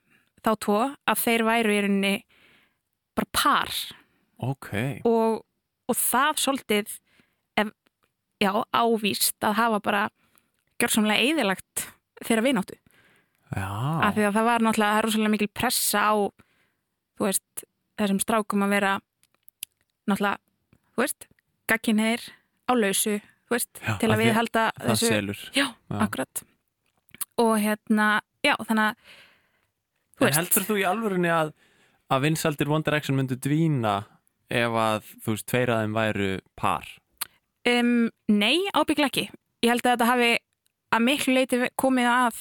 þá 0.44 0.50
tvo 0.60 0.80
að 1.08 1.22
þeir 1.22 1.44
væru 1.48 1.74
í 1.74 1.80
rauninni 1.84 2.14
bara 3.16 3.30
par. 3.34 3.76
Ok. 4.44 4.68
Og, 5.08 5.40
og 5.88 5.96
það 5.98 6.42
svolítið 6.44 6.92
ef, 7.58 7.72
já, 8.42 8.52
ávíst 8.76 9.46
að 9.46 9.56
hafa 9.62 9.80
bara 9.84 10.02
gjörsamlega 10.78 11.32
eðilagt 11.32 11.88
þeirra 12.26 12.44
vináttu. 12.44 12.76
Já, 13.56 13.64
af 14.04 14.12
því 14.12 14.26
að 14.28 14.36
það 14.36 14.46
var 14.50 14.64
náttúrulega, 14.66 14.92
það 14.92 15.00
er 15.00 15.06
rosalega 15.08 15.32
mikil 15.32 15.50
pressa 15.56 16.02
á 16.04 16.14
veist, 17.18 17.64
þessum 17.96 18.20
strákum 18.20 18.66
að 18.66 18.74
vera 18.76 18.92
náttúrulega, 20.04 20.36
þú 20.92 21.02
veist 21.06 21.28
gagkinheir 21.68 22.28
á 22.68 22.72
lausu 22.76 23.16
veist, 23.48 23.72
til 23.80 24.12
að 24.12 24.20
við 24.20 24.34
halda 24.36 24.68
þessu 24.84 25.08
selur. 25.08 25.40
Já, 25.56 25.64
Já. 25.72 25.96
akkurat 26.04 26.44
og 27.38 27.54
hérna, 27.62 28.08
já, 28.44 28.54
þannig 28.66 28.84
að 28.90 29.16
þú 30.18 30.24
En 30.24 30.26
veist, 30.28 30.38
heldur 30.40 30.66
þú 30.68 30.76
í 30.80 30.86
alvörunni 30.90 31.30
að, 31.32 31.52
að 32.10 32.24
vinsaldir 32.26 32.70
One 32.72 32.86
Direction 32.86 33.18
myndu 33.18 33.36
dvína 33.38 33.96
ef 34.50 34.78
að, 34.80 35.10
þú 35.24 35.34
veist, 35.36 35.46
tveir 35.50 35.70
að 35.74 35.82
þeim 35.84 35.96
væru 35.98 36.30
par? 36.58 36.88
um, 37.68 38.08
nei, 38.32 38.56
ábygglega 38.72 39.10
ekki. 39.12 39.26
Ég 39.62 39.70
held 39.74 39.84
að 39.84 39.92
þetta 39.96 40.06
hafi 40.08 40.30
að 40.96 41.02
miklu 41.04 41.34
leiti 41.36 41.58
komið 41.76 42.06
að 42.08 42.38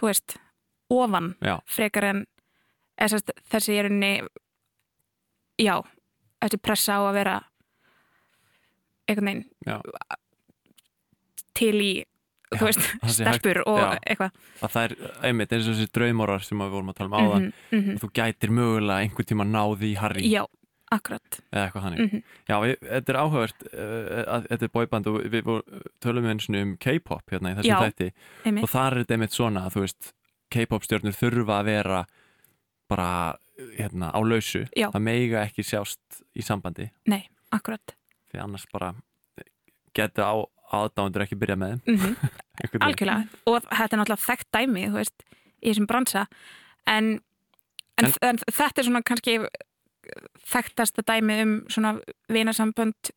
þú 0.00 0.08
veist, 0.10 0.36
ofan 0.92 1.28
Já, 1.44 1.54
frekar 1.70 2.04
en 2.10 2.24
sérst, 3.06 3.30
þessi 3.52 3.76
er 3.78 3.88
unni 3.90 4.10
já, 5.62 5.76
þessi 6.42 6.58
pressa 6.62 6.96
á 6.98 7.02
að 7.06 7.16
vera 7.20 7.36
einhvern 9.06 9.28
veginn 9.30 9.44
já. 9.66 9.78
til 11.56 11.74
í, 11.80 11.92
þú 12.54 12.66
veist, 12.68 12.84
stelpur 13.16 13.58
og 13.66 13.80
já. 13.80 13.88
eitthvað. 14.06 14.36
Að 14.62 14.74
það 14.76 14.84
er 14.84 14.94
einmitt 15.30 15.52
eins 15.56 15.66
og 15.70 15.74
þessi 15.78 15.90
draumorar 15.98 16.44
sem 16.46 16.58
við 16.62 16.70
vorum 16.76 16.92
að 16.92 16.98
tala 17.00 17.08
um 17.10 17.16
áðan 17.20 17.46
Mhm, 17.46 17.80
mhm. 17.80 17.96
og 17.96 18.04
þú 18.04 18.10
gætir 18.20 18.52
mögulega 18.54 19.02
einhver 19.02 19.26
tíma 19.26 19.46
náði 19.48 19.90
í 19.92 19.96
Harry. 19.98 20.26
Já, 20.30 20.44
akkurat. 20.94 21.40
Eða 21.52 21.64
eitthvað 21.66 21.86
þannig. 21.86 22.04
Mhm. 22.06 22.22
Já, 22.48 22.56
við, 22.62 22.76
þetta 22.86 23.12
er 23.14 23.18
áhugavert 23.22 23.66
uh, 23.72 24.20
að 24.36 24.46
þetta 24.52 24.68
er 24.68 24.74
boyband 24.78 25.06
og 25.10 25.18
við 25.34 25.50
tölum 26.04 26.28
eins 26.30 26.46
og 26.48 26.60
um 26.60 26.76
K-pop 26.76 27.34
hérna 27.34 27.50
í 27.54 27.58
þessum 27.58 27.82
þætti. 27.88 28.12
og 28.62 28.68
þar 28.70 28.92
er 28.92 29.02
þetta 29.04 29.16
einmitt 29.18 29.34
svona 29.34 29.66
að 29.66 29.74
þú 29.76 29.80
veist 29.86 30.12
K-pop 30.54 30.86
stjórnir 30.86 31.16
þurfa 31.18 31.58
að 31.60 31.64
vera 31.72 32.04
bara 32.88 33.10
hérna 33.78 34.12
á 34.14 34.20
lausu. 34.22 34.66
Já. 34.76 34.90
það 34.92 35.02
meiga 35.02 35.42
ekki 35.48 35.64
sjást 35.66 36.22
í 36.36 36.42
sambandi. 36.44 36.90
Nei, 37.10 37.24
akkurat. 37.50 37.96
Því 38.30 38.42
annars 38.44 38.66
bara 38.70 38.92
getur 39.96 40.22
á 40.28 40.34
aðdándur 40.74 41.22
ekki 41.26 41.38
byrja 41.38 41.56
með. 41.60 41.78
Mm 41.86 42.00
veginn. 42.56 42.82
Algjörlega, 42.86 43.26
og 43.46 43.66
þetta 43.68 43.92
er 43.92 44.00
náttúrulega 44.00 44.24
þekkt 44.24 44.46
dæmi, 44.56 44.84
veist, 44.94 45.24
í 45.60 45.68
þessum 45.68 45.86
bransa. 45.90 46.22
En, 46.88 47.10
en, 48.00 48.06
En- 48.08 48.14
en, 48.30 48.38
þetta 48.48 48.80
er 48.80 48.86
svona 48.88 49.02
kannski 49.04 49.34
þekktasta 50.48 51.04
dæmi 51.04 51.36
um 51.42 51.52
svona 51.68 51.92
vinasambönd 52.32 53.10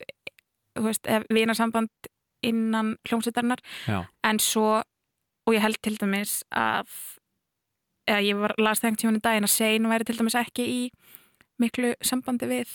vinasamband 1.33 1.89
innan 2.43 2.93
hljómsveitarinnar. 3.07 3.59
Já, 3.87 4.03
en 4.23 4.39
svo, 4.39 4.81
og 5.47 5.55
ég 5.55 5.63
held 5.63 5.79
til 5.83 5.97
dæmis 5.99 6.41
að 6.55 6.91
eða 8.09 8.21
ég 8.25 8.39
var 8.39 8.53
las 8.57 8.79
þengt 8.83 9.03
henni 9.05 9.21
daginn 9.23 9.47
að 9.47 9.53
Sein 9.55 9.87
væri 9.91 10.07
til 10.07 10.17
dæmis 10.19 10.35
ekki 10.39 10.65
í 10.65 10.79
miklu 11.59 11.93
sambandi 12.01 12.47
við 12.49 12.71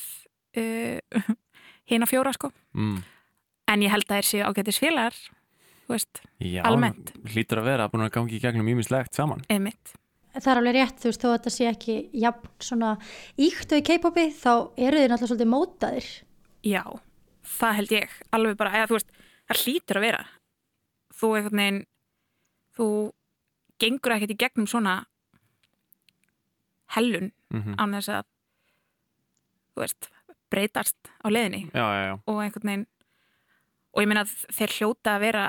uh, 0.61 1.25
hina 1.91 2.07
fjóra 2.09 2.33
sko. 2.37 2.53
Mm, 2.77 3.01
en 3.71 3.83
ég 3.85 3.91
held 3.93 4.07
að 4.09 4.19
þeir 4.21 4.29
séu 4.31 4.45
ágætis 4.49 4.79
félagar 4.83 5.17
þú 5.85 5.93
veist, 5.95 6.21
Já, 6.41 6.63
Almennt. 6.65 7.13
hlýtur 7.29 7.61
að 7.61 7.69
vera 7.69 7.89
búin 7.93 8.07
að 8.07 8.15
gangi 8.17 8.39
í 8.39 8.41
gegnum 8.43 8.69
ímislegt 8.73 9.15
saman. 9.17 9.43
Einmitt. 9.53 9.95
Það 10.35 10.49
er 10.51 10.59
alveg 10.61 10.75
rétt, 10.75 10.97
þú 11.03 11.11
veist, 11.11 11.23
þó 11.23 11.29
að 11.29 11.35
þetta 11.37 11.51
sé 11.55 11.67
ekki 11.71 11.97
jafn 12.25 12.49
svona 12.65 12.93
íkt 13.39 13.73
og 13.75 13.79
í 13.79 13.85
K-popi 13.87 14.25
þá 14.35 14.53
eru 14.81 14.99
þeir 15.03 15.13
náttúrulega 15.13 15.31
svolítið 15.31 15.51
mótaðir. 15.53 16.09
Já, 16.65 16.83
það 17.59 17.77
held 17.79 17.93
ég. 17.95 18.15
Alveg 18.35 18.57
bara, 18.59 18.73
eða 18.81 18.89
þú 18.91 18.97
veist, 18.99 19.13
það 19.53 19.61
hlýtur 19.65 20.01
að 20.01 20.07
vera. 20.09 20.23
Þú 21.15 21.31
einhvern 21.39 21.61
veginn 21.63 21.83
þú 22.75 22.89
gengur 23.85 24.17
ekkert 24.17 24.35
í 24.35 24.39
gegnum 24.41 24.67
svona 24.71 24.97
hellun 26.97 27.31
mm 27.55 27.77
án 27.79 27.95
þess 27.95 28.11
að 28.17 28.25
þú 29.75 29.85
veist, 29.85 30.09
breytast 30.51 30.97
á 31.23 31.27
leiðinni. 31.31 31.69
Já, 31.71 31.85
já, 31.85 32.03
já, 32.09 32.15
og 32.27 32.41
einhvern 32.43 32.71
veginn 32.71 32.87
og 33.95 34.03
ég 34.03 34.09
meina 34.11 34.25
að 34.25 34.33
þeir 34.53 34.75
hljóta 34.79 35.15
að 35.17 35.21
vera 35.21 35.45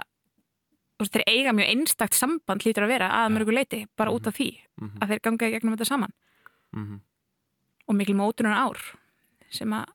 þeir 1.03 1.23
eiga 1.27 1.51
mjög 1.55 1.71
einstakt 1.73 2.15
samband 2.15 2.63
hlýtur 2.63 2.85
að 2.85 2.93
vera 2.93 3.09
að 3.11 3.33
mörgu 3.35 3.51
leiti 3.57 3.81
bara 3.97 4.11
út 4.15 4.27
af 4.27 4.35
því 4.37 4.49
Mhm. 4.81 4.97
að 5.01 5.07
þeir 5.09 5.21
ganga 5.23 5.47
í 5.47 5.51
gegnum 5.51 5.75
þetta 5.77 5.85
saman. 5.87 6.13
Mm 6.75 7.01
og 7.87 7.93
mikil 7.95 8.15
mótunar 8.17 8.55
ár 8.65 8.79
sem 9.53 9.69
að 9.69 9.85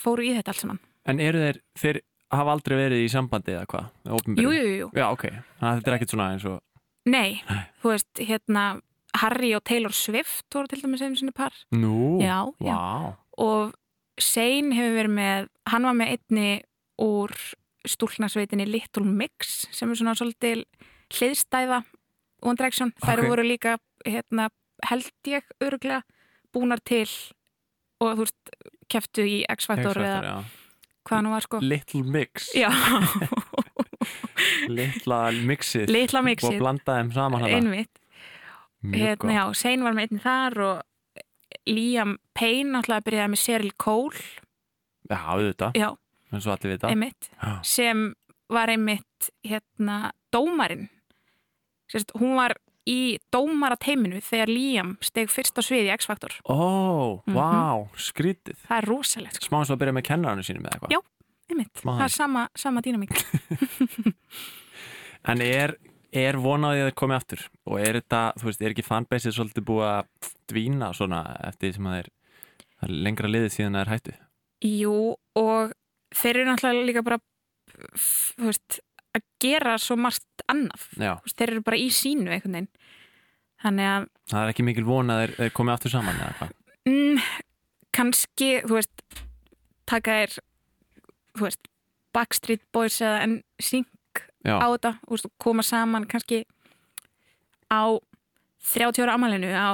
fóru 0.00 0.24
í 0.24 0.32
þetta 0.32 0.48
allt 0.48 0.60
saman. 0.62 0.78
En 1.04 1.20
eru 1.20 1.38
þeir, 1.38 1.58
þeir 1.76 1.98
hafa 2.32 2.52
aldrei 2.54 2.76
verið 2.78 3.02
í 3.04 3.10
sambandi 3.12 3.52
eða 3.52 3.66
hvað? 3.68 3.90
Opinberu? 4.16 4.48
Jú, 4.48 4.62
jú, 4.78 4.90
Já, 4.96 5.10
ok, 5.12 5.22
þannig 5.60 5.68
að 5.68 5.76
þetta 5.82 5.88
er 5.92 5.96
ekkert 5.98 6.10
svona 6.14 6.28
eins 6.32 6.44
og 6.48 6.62
nei, 7.04 7.42
þú 7.82 7.92
veist, 7.92 8.14
hérna 8.24 8.80
Harry 9.14 9.52
og 9.54 9.62
Taylor 9.64 9.92
Swift 9.92 10.46
voru 10.54 10.68
til 10.68 10.80
dæmis 10.80 11.02
einu 11.04 11.16
sinni 11.20 11.32
par. 11.36 11.52
Nú, 11.70 12.18
Já, 12.22 12.48
já. 12.64 12.72
vá. 12.76 13.16
Og 13.36 13.74
Shane 14.18 14.72
hefur 14.72 14.96
verið 14.96 15.14
með 15.20 15.48
hann 15.66 15.82
var 15.82 15.92
með 16.00 16.16
einni 16.16 16.62
úr 16.98 17.36
stúlknasveitinni 17.88 18.66
Little 18.68 19.04
Mix 19.06 19.66
sem 19.74 19.90
er 19.90 19.98
svona 20.00 20.14
svolítið 20.18 20.64
hliðstæða 21.14 21.82
One 22.42 22.56
Direction, 22.60 22.92
þær 23.02 23.18
Ok. 23.24 23.28
voru 23.32 23.42
líka 23.48 23.76
hérna, 24.06 24.48
held 24.86 25.08
ég 25.26 25.42
öruglega 25.64 26.02
búnar 26.54 26.78
til 26.84 27.08
og 28.00 28.14
þú 28.14 28.26
veist, 28.26 28.52
keftu 28.88 29.24
í 29.26 29.40
X-Factor 29.50 29.98
eða 29.98 30.20
já. 30.22 30.36
hvað 31.08 31.22
nú 31.26 31.32
var 31.34 31.42
sko. 31.42 31.58
Little 31.60 32.04
Mix. 32.04 32.52
Já, 32.54 32.70
Litla 34.68 35.30
mixið. 35.48 35.88
Litla 35.90 36.20
og 36.22 36.26
mixið 36.28 36.58
blanda 36.60 36.98
þeim 37.00 37.10
saman 37.14 37.42
hana 37.42 37.56
einmitt, 37.58 37.98
Mjög 38.84 39.00
hérna, 39.02 39.16
gott. 39.18 39.34
já, 39.34 39.44
Shane 39.58 39.82
var 39.86 39.96
með 39.96 40.04
einni 40.06 40.20
þar 40.22 40.58
og 40.62 41.56
Liam 41.68 42.12
Payne 42.38 42.70
náttúrulega 42.76 43.04
byrjaði 43.08 43.32
með 43.34 43.42
Cheryl 43.42 43.72
Cole. 43.80 44.20
Já, 45.08 45.18
auðvitað, 45.34 45.78
já, 45.80 45.88
einmitt. 46.92 47.30
Sem 47.62 48.14
var 48.50 48.68
einmitt 48.72 49.30
hérna 49.44 50.12
dómarinn. 50.32 50.88
Sérst, 51.92 52.12
hún 52.20 52.36
var 52.36 52.54
í 52.88 53.18
dómarateiminu 53.32 54.20
þegar 54.24 54.48
Liam 54.48 54.94
steg 55.04 55.28
fyrst 55.28 55.56
á 55.60 55.62
sviði 55.64 55.90
X-Factor 55.92 56.32
Ó, 56.48 57.20
Mhm. 57.26 57.34
vá, 57.36 57.88
skrítið. 57.96 58.56
Það 58.68 58.78
er 58.78 58.86
rosalegt 58.88 59.34
sko. 59.36 59.48
Smá 59.48 59.58
eins 59.60 59.70
og 59.70 59.76
að 59.78 59.82
byrja 59.82 59.96
með 59.98 60.06
kennaranu 60.08 60.44
sínum 60.44 60.64
eða 60.64 60.78
eitthvað. 60.78 60.90
Já. 60.96 61.00
einmitt, 61.50 61.74
Smá 61.80 61.92
það 61.98 62.04
er 62.04 62.08
sama, 62.12 62.48
sama 62.54 62.80
dýnamík. 62.82 63.12
En 65.28 65.40
er, 65.42 65.74
er 66.14 66.38
vonaði 66.40 66.82
að 66.84 66.88
það 66.90 66.94
komi 67.00 67.16
aftur? 67.16 67.42
Og 67.68 67.80
er 67.82 67.98
þetta, 68.00 68.20
þú 68.40 68.48
veist, 68.48 68.62
er 68.64 68.74
ekki 68.74 68.84
fanbaseið 68.86 69.34
svolítið 69.36 69.66
búið 69.68 69.88
að 69.88 70.30
dvína 70.52 70.90
svona 70.96 71.22
eftir 71.48 71.68
því 71.68 71.74
sem 71.78 71.88
það 71.90 71.98
er 72.04 72.92
lengra 73.08 73.28
liðið 73.32 73.52
síðan 73.56 73.76
það 73.76 73.82
er 73.82 73.92
hættu? 73.92 74.14
Jú, 74.68 74.94
og 75.38 75.74
þeir 76.14 76.36
eru 76.36 76.48
náttúrulega 76.48 76.88
líka 76.88 77.04
bara 77.06 77.20
veist, 78.38 78.80
að 79.16 79.24
gera 79.42 79.76
svo 79.82 79.98
margt 80.00 80.24
Þú 80.48 81.26
veist, 81.26 81.36
þeir 81.36 81.52
eru 81.52 81.64
bara 81.66 81.80
í 81.80 81.88
sínu 81.92 82.32
einhvern 82.32 82.56
veginn. 82.56 82.70
Þannig 83.58 83.90
að 83.90 84.08
það 84.30 84.40
er 84.40 84.52
ekki 84.52 84.64
mikil 84.68 84.86
von 84.86 85.10
að 85.12 85.20
þeir, 85.22 85.32
þeir 85.38 85.54
komi 85.58 85.72
aftur 85.74 85.92
saman 85.92 86.20
eða 86.20 86.34
hvað? 86.38 86.52
Mm, 86.88 87.22
kannski, 87.98 88.50
þú 88.64 88.78
veist 88.78 89.22
taka 89.88 90.18
þú 91.36 91.48
veist, 91.48 91.70
Backstreet 92.14 92.62
Boys 92.72 93.00
eða 93.02 93.22
en 93.26 93.40
sync 93.62 94.22
Já, 94.46 94.56
á 94.62 94.66
þetta 94.70 94.94
koma 95.42 95.64
saman 95.66 96.06
kannski 96.08 96.44
á 97.68 97.98
30 98.74 99.04
ára 99.04 99.16
amalinu 99.18 99.50
á 99.52 99.68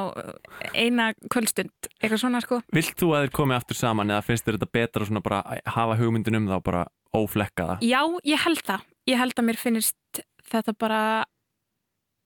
eina 0.72 1.10
kvöldstund 1.32 1.88
eitthvað 2.00 2.20
svona 2.22 2.42
sko. 2.44 2.60
Vilt 2.74 2.96
þú 3.00 3.10
að 3.14 3.26
þeir 3.26 3.34
komi 3.40 3.56
aftur 3.56 3.78
saman 3.78 4.12
eða 4.12 4.26
finnst 4.26 4.46
þér 4.46 4.58
þetta 4.58 4.76
betra 4.78 5.08
svona 5.08 5.24
bara 5.24 5.40
að 5.42 5.72
hafa 5.76 5.98
hugmyndin 6.00 6.38
um 6.40 6.50
þá 6.50 6.56
bara 6.66 6.84
óflekkaða? 7.14 7.78
Já, 7.84 8.00
ég 8.26 8.44
held 8.44 8.62
það, 8.66 8.86
ég 9.10 9.20
held 9.20 9.38
að 9.38 9.48
mér 9.48 9.60
finnst 9.60 10.22
þetta 10.50 10.76
bara 10.78 11.02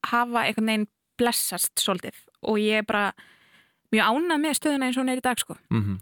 hafa 0.09 0.45
einhvern 0.45 0.73
veginn 0.73 0.91
blessast 1.19 1.75
svolítið. 1.83 2.19
Og 2.47 2.61
ég 2.62 2.83
er 2.83 2.87
bara 2.87 3.09
mjög 3.93 4.12
ánað 4.12 4.45
með 4.45 4.61
stöðuna 4.61 4.87
eins 4.89 4.99
og 4.99 5.03
hún 5.03 5.14
er 5.14 5.23
í 5.23 5.25
dag 5.25 5.41
sko. 5.41 5.57
Mm 5.73 5.99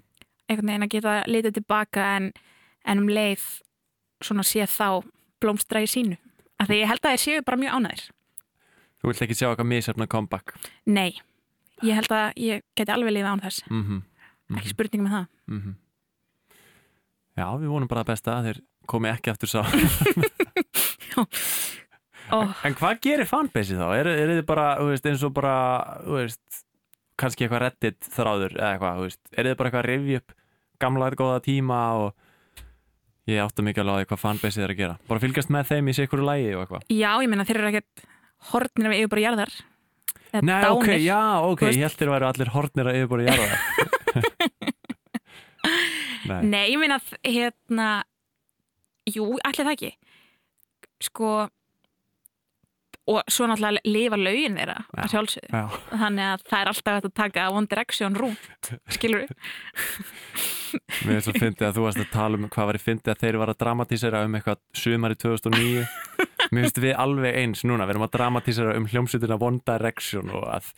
einhvern 0.47 0.71
veginn 0.71 0.87
að 0.87 0.93
geta 0.95 1.15
litið 1.31 1.59
tilbaka 1.59 2.05
en, 2.17 2.31
en 2.87 3.03
um 3.03 3.11
leið 3.11 3.45
svona 4.25 4.45
sé 4.47 4.67
þá 4.71 5.03
blómstra 5.43 5.83
í 5.85 5.91
sínu. 5.91 6.19
Af 6.61 6.71
því 6.71 6.81
ég 6.81 6.91
held 6.91 7.03
að 7.03 7.15
þeir 7.15 7.25
séu 7.25 7.47
bara 7.47 7.61
mjög 7.61 7.77
ánæðir 7.77 8.05
Þú 9.01 9.11
vilt 9.11 9.25
ekki 9.27 9.37
sjá 9.39 9.49
eitthvað 9.51 9.71
misefna 9.71 10.07
comeback? 10.11 10.55
Nei, 10.87 11.17
ég 11.85 11.99
held 11.99 12.13
að 12.15 12.29
ég 12.41 12.65
geti 12.79 12.95
alveg 12.95 13.13
liða 13.17 13.35
án 13.35 13.43
þess. 13.45 13.65
Mm 13.71 13.83
-hmm. 13.85 14.57
ekki 14.57 14.73
spurning 14.73 15.03
með 15.05 15.13
það. 15.17 15.27
Mhm. 15.47 15.77
Já, 17.37 17.47
við 17.61 17.69
vonum 17.69 17.89
bara 17.89 18.01
að 18.01 18.07
besta 18.07 18.39
að 18.39 18.45
þeir 18.47 18.61
komi 18.87 19.09
ekki 19.09 19.31
aftur 19.31 19.49
sá. 19.49 19.63
Oh, 22.35 22.51
En 22.67 22.75
hvað 22.75 23.01
gerir 23.05 23.29
fanbase 23.29 23.77
þá? 23.79 23.87
Er, 24.01 24.09
er 24.11 24.31
þið 24.35 24.47
bara, 24.49 24.65
þú 24.81 24.89
veist, 24.91 25.05
eins 25.07 25.23
og 25.23 25.35
bara 25.37 25.53
þú 26.03 26.17
veist, 26.19 26.63
kannski 27.21 27.47
eitthvað 27.47 27.63
reddit 27.63 28.09
þráður 28.17 28.57
eða 28.57 28.71
eitthvað, 28.73 28.97
þú 28.97 29.05
veist, 29.07 29.21
er 29.31 29.47
þið 29.47 29.55
bara 29.61 29.71
eitthvað 29.71 29.85
að 29.85 29.91
rifja 29.93 30.19
upp 30.23 30.35
gamla 30.83 31.11
góða 31.17 31.39
tíma 31.47 31.79
og 32.03 32.27
ég 33.31 33.43
átta 33.43 33.63
mikið 33.63 33.83
alveg 33.85 33.95
á 33.95 33.99
því 34.03 34.09
hvað 34.11 34.23
fanbase 34.25 34.59
þið 34.59 34.67
er 34.67 34.75
að 34.75 34.81
gera? 34.83 34.99
Bara 35.07 35.23
fylgjast 35.23 35.53
með 35.55 35.71
þeim 35.71 35.89
í 35.93 35.97
sikuru 36.01 36.27
lægi 36.27 36.51
og 36.57 36.65
eitthvað? 36.65 36.85
Já, 36.91 37.11
ég 37.23 37.31
meina 37.31 37.47
þeir 37.47 37.61
eru 37.61 37.71
ekkert 37.71 38.05
hortnir 38.53 38.91
af 38.93 38.97
yfirbara 39.01 39.25
jarðar. 39.27 39.53
Nei, 40.37 40.59
ok, 40.69 40.85
dánir. 40.85 41.01
já, 41.07 41.21
ok, 41.49 41.61
Þú 41.63 41.67
veist- 41.67 41.79
ég 41.79 41.87
held 41.87 41.99
þér 42.01 42.09
að 42.11 42.15
væri 42.17 42.27
allir 42.31 42.51
hornir 42.53 42.87
að 42.91 42.97
yfirbúri 42.99 43.27
jarða 43.31 43.49
Nei, 46.27 46.41
Nei, 46.43 46.65
ég 46.73 46.79
meina 46.83 46.99
hérna 47.25 47.89
jú, 49.07 49.27
allir 49.47 49.65
það 49.69 49.73
ekki. 49.77 49.91
Sko 51.07 51.31
og 53.07 53.23
svo 53.31 53.47
náttúrulega 53.47 53.83
lifa 53.87 54.19
lögin 54.19 54.57
þeirra 54.59 54.77
Já. 54.83 54.99
að 55.05 55.13
sjálfsögðu 55.13 55.51
já, 55.61 55.79
þannig 55.93 56.27
að 56.27 56.45
það 56.51 56.61
er 56.61 56.71
alltaf 56.73 56.97
að 56.99 57.13
taka 57.21 57.45
One 57.55 57.71
Direction 57.71 58.17
rúnt, 58.19 58.71
skilur 58.91 59.23
við 59.23 59.31
mér 61.07 61.23
svo 61.25 61.35
fyndið 61.37 61.69
að 61.69 61.79
þú 61.79 61.85
varst 61.87 62.03
að 62.03 62.11
tala 62.13 62.41
um 62.41 62.49
hvað 62.51 62.71
var 62.71 62.79
í 62.79 62.83
fyndið 62.83 63.13
að 63.15 63.23
þeir 63.23 63.39
var 63.43 63.53
að 63.53 63.61
dramatísera 63.63 64.25
um 64.27 64.39
eitthvað 64.39 64.63
sumari 64.77 65.19
2009 65.23 65.87
Mér 66.47 66.63
finnst 66.63 66.79
við 66.79 66.93
alveg 67.03 67.37
eins 67.41 67.65
núna, 67.67 67.87
við 67.89 67.97
erum 67.97 68.05
að 68.07 68.13
dramatísera 68.15 68.75
um 68.79 68.85
hljómsveitina 68.87 69.39
One 69.43 69.59
Direction 69.67 70.31
og 70.31 70.45
að 70.53 70.69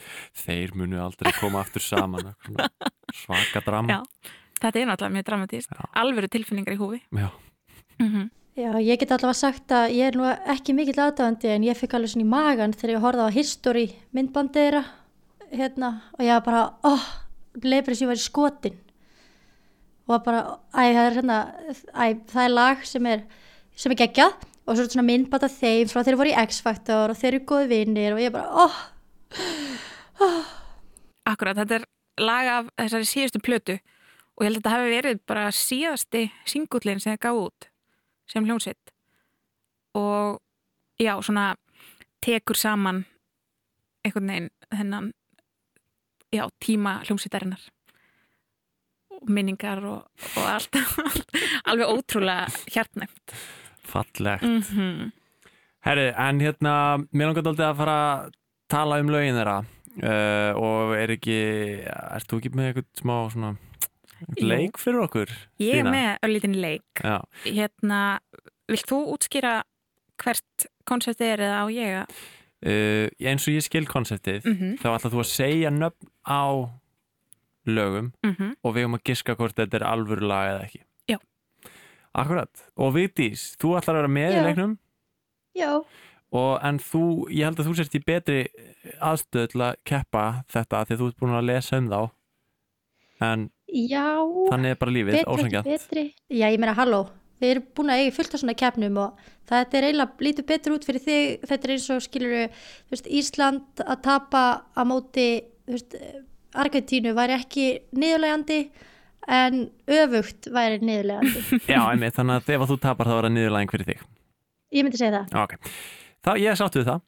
þeir 0.44 0.72
munu 0.78 1.00
aldrei 1.04 1.32
koma 1.36 1.60
aftur 1.60 1.84
saman 1.84 2.32
svaka 3.24 3.60
drama 3.66 3.98
Já. 3.98 4.32
þetta 4.62 4.80
er 4.80 4.88
náttúrulega 4.88 5.16
mjög 5.18 5.28
dramatíst 5.28 5.74
Já. 5.76 5.84
alvöru 6.04 6.30
tilfinningar 6.32 6.76
í 6.76 6.80
húfi 6.80 7.02
Já. 7.12 7.28
mm 8.00 8.28
Já, 8.58 8.72
ég 8.82 8.98
get 8.98 9.12
allavega 9.14 9.38
sagt 9.38 9.70
að 9.70 9.92
ég 9.94 10.08
er 10.08 10.16
nú 10.18 10.24
ekki 10.26 10.74
mikill 10.74 10.98
aðdáðandi 10.98 11.50
en 11.52 11.66
ég 11.68 11.76
fikk 11.78 11.92
alveg 11.94 12.10
svona 12.10 12.24
í 12.24 12.30
magan 12.32 12.72
þegar 12.74 12.90
ég 12.96 13.04
horfði 13.04 13.26
á 13.30 13.36
history 13.36 13.84
myndbandið 14.18 14.64
þeirra 14.64 14.80
hérna 15.60 15.90
og 16.16 16.24
ég 16.26 16.32
var 16.32 16.42
bara, 16.48 16.62
óh, 16.82 17.04
leifur 17.62 17.94
þess 17.94 18.00
að 18.00 18.02
ég 18.02 18.10
var 18.10 18.18
í 18.18 18.24
skotin. 18.24 18.80
Og 20.08 20.26
bara, 20.26 20.40
æ, 20.74 20.82
það 20.82 20.98
er 21.04 21.16
hérna, 21.20 21.38
æ, 21.94 22.04
það 22.32 22.42
er 22.42 22.52
lag 22.56 22.82
sem 22.90 23.08
er, 23.12 23.24
sem 23.78 23.94
er 23.94 24.00
geggjað 24.02 24.34
og 24.34 24.42
svo 24.42 24.74
er 24.74 24.82
þetta 24.82 24.96
svona 24.96 25.06
myndband 25.12 25.46
af 25.46 25.56
þeim 25.60 25.94
frá 25.94 26.02
þeir 26.02 26.20
voru 26.24 26.34
í 26.34 26.36
X-Factor 26.42 27.14
og 27.14 27.22
þeir 27.22 27.30
eru 27.30 27.42
góði 27.54 27.72
vinnir 27.76 28.18
og 28.18 28.24
ég 28.26 28.34
bara, 28.34 28.66
óh, 28.66 28.82
Akkurat, 31.30 31.62
þetta 31.62 31.78
er 31.78 31.88
lag 32.26 32.54
af 32.58 32.74
þessari 32.74 33.12
síðustu 33.14 33.38
plötu 33.38 33.78
og 33.78 34.42
ég 34.42 34.50
held 34.50 34.58
að 34.58 34.62
þetta 34.64 34.76
hafi 34.80 34.94
verið 34.98 35.26
bara 35.30 35.50
síðasti 35.54 36.28
singullin 36.42 36.98
sem 36.98 37.14
það 37.14 37.26
gaf 37.28 37.44
út 37.46 37.74
sem 38.32 38.44
hljómsveit. 38.44 38.92
Og 39.98 40.38
já, 41.00 41.14
svona 41.22 41.54
tekur 42.24 42.58
saman 42.58 43.04
einhvern 44.04 44.30
veginn 44.30 44.50
þennan 44.70 45.12
já, 46.34 46.48
tíma 46.64 46.98
hljómsveitarinnar. 47.06 47.62
Og 49.18 49.30
minningar 49.32 49.82
og, 49.84 50.04
og 50.36 50.44
allt 50.48 50.76
alveg 51.68 51.88
ótrúlega 51.88 52.46
hjartnæmt. 52.74 53.34
Fallegt. 53.88 54.42
Mm 54.42 54.60
-hmm. 54.60 55.10
Herri, 55.80 56.12
en 56.16 56.40
hérna, 56.40 56.98
mér 57.12 57.26
langar 57.26 57.42
dálítið 57.42 57.64
að 57.64 57.76
fara 57.76 57.96
að 57.96 58.32
tala 58.68 59.00
um 59.00 59.10
lögin 59.10 59.38
þeirra. 59.38 59.64
Uh, 59.98 60.52
og 60.54 60.92
er 60.94 61.10
ekki, 61.10 61.38
ert 61.88 62.28
þú 62.30 62.38
ekki 62.38 62.50
með 62.54 62.66
eitthvað 62.66 62.86
smá 63.00 63.30
svona. 63.32 63.56
Leik 64.40 64.78
fyrir 64.80 65.04
okkur? 65.06 65.30
Ég 65.62 65.80
er 65.82 65.88
með 65.90 66.08
öllítinn 66.26 66.56
leik 66.60 67.02
Já, 67.04 67.18
hérna, 67.44 68.00
vilt 68.68 68.86
þú 68.90 68.98
útskýra 69.14 69.62
hvert 70.22 70.66
konceptið 70.88 71.32
er 71.34 71.44
eða 71.46 71.62
á 71.62 71.66
ég 71.70 71.94
að 72.02 72.18
uh, 72.66 73.06
eins 73.30 73.46
og 73.48 73.54
ég 73.54 73.62
skil 73.68 73.86
konseptið 73.86 74.44
Mhm. 74.48 74.76
þá 74.82 74.88
ætla 74.96 75.10
þú 75.14 75.20
að 75.22 75.30
segja 75.30 75.70
nöfn 75.70 76.10
á 76.26 76.42
lögum 77.68 78.12
mm 78.24 78.54
og 78.64 78.74
við 78.74 78.84
höfum 78.86 78.96
að 78.98 79.04
giska 79.10 79.34
hvort 79.36 79.54
þetta 79.58 79.76
er 79.80 79.86
alvöru 79.90 80.26
lag 80.26 80.48
eða 80.54 80.64
ekki 80.66 80.80
Já. 81.08 81.18
Akkurat, 82.18 82.64
og 82.76 82.94
Vigdís, 82.96 83.54
þú 83.60 83.76
ætlar 83.78 83.94
að 83.94 84.00
vera 84.02 84.12
með 84.16 84.30
í 84.32 84.36
Já. 84.38 84.44
leiknum 84.48 84.78
Já, 85.58 85.72
og 86.32 86.58
en 86.64 86.78
þú, 86.78 87.02
ég 87.32 87.44
held 87.48 87.60
að 87.60 87.68
þú 87.68 87.74
sért 87.78 87.94
í 87.98 88.00
betri 88.04 88.38
aðstöð 89.00 89.46
til 89.52 89.60
að 89.64 89.76
keppa 89.88 90.24
þetta 90.52 90.82
því 90.88 90.94
að 90.96 91.00
þú 91.02 91.06
ert 91.12 91.20
búin 91.22 91.36
að 91.38 91.46
lesa 91.48 91.78
um 91.80 91.88
þá 91.92 92.00
en 93.28 93.46
já 93.68 94.04
þannig 94.50 94.74
er 94.74 94.82
bara 94.82 94.94
lífið, 94.96 95.22
ósengjant 95.28 95.68
betri. 95.68 96.04
Já, 96.32 96.46
ég 96.48 96.60
meina 96.60 96.76
halló 96.78 97.06
Við 97.38 97.52
erum 97.52 97.66
búin 97.78 97.92
að 97.94 98.00
eiga 98.02 98.14
fullt 98.16 98.34
af 98.34 98.40
svona 98.42 98.54
keppnum 98.58 98.96
og 98.98 99.26
þetta 99.48 99.78
er 99.78 99.86
eiginlega 99.88 100.26
lítið 100.26 100.46
betur 100.48 100.74
út 100.74 100.86
fyrir 100.86 101.04
þig. 101.04 101.44
Þetta 101.46 101.68
er 101.68 101.72
eins 101.74 101.86
og 101.94 102.02
skilur 102.02 102.34
veist, 102.90 103.06
Ísland 103.06 103.82
að 103.84 104.00
tapa 104.08 104.44
á 104.74 104.82
móti 104.88 105.28
veist, 105.68 105.94
Argentínu 106.58 107.12
væri 107.14 107.36
ekki 107.36 107.66
niðurlegandi 107.94 108.58
en 109.28 109.68
öfugt 109.86 110.48
væri 110.50 110.80
niðurlegandi 110.82 111.44
Já, 111.70 111.78
einmitt, 111.84 112.16
þannig 112.16 112.40
að 112.40 112.50
ef 112.56 112.64
að 112.64 112.72
þú 112.72 112.78
tapar 112.86 113.10
þá 113.10 113.14
er 113.14 113.28
það 113.28 113.36
niðurlæðing 113.36 113.74
fyrir 113.76 113.90
þig. 113.92 114.02
Ég 114.74 114.84
myndi 114.84 115.00
segja 115.00 115.20
það. 115.20 115.38
Ok, 115.44 115.70
þá 116.26 116.32
ég 116.42 116.58
sátt 116.58 116.80
við 116.80 116.90
það. 116.90 117.06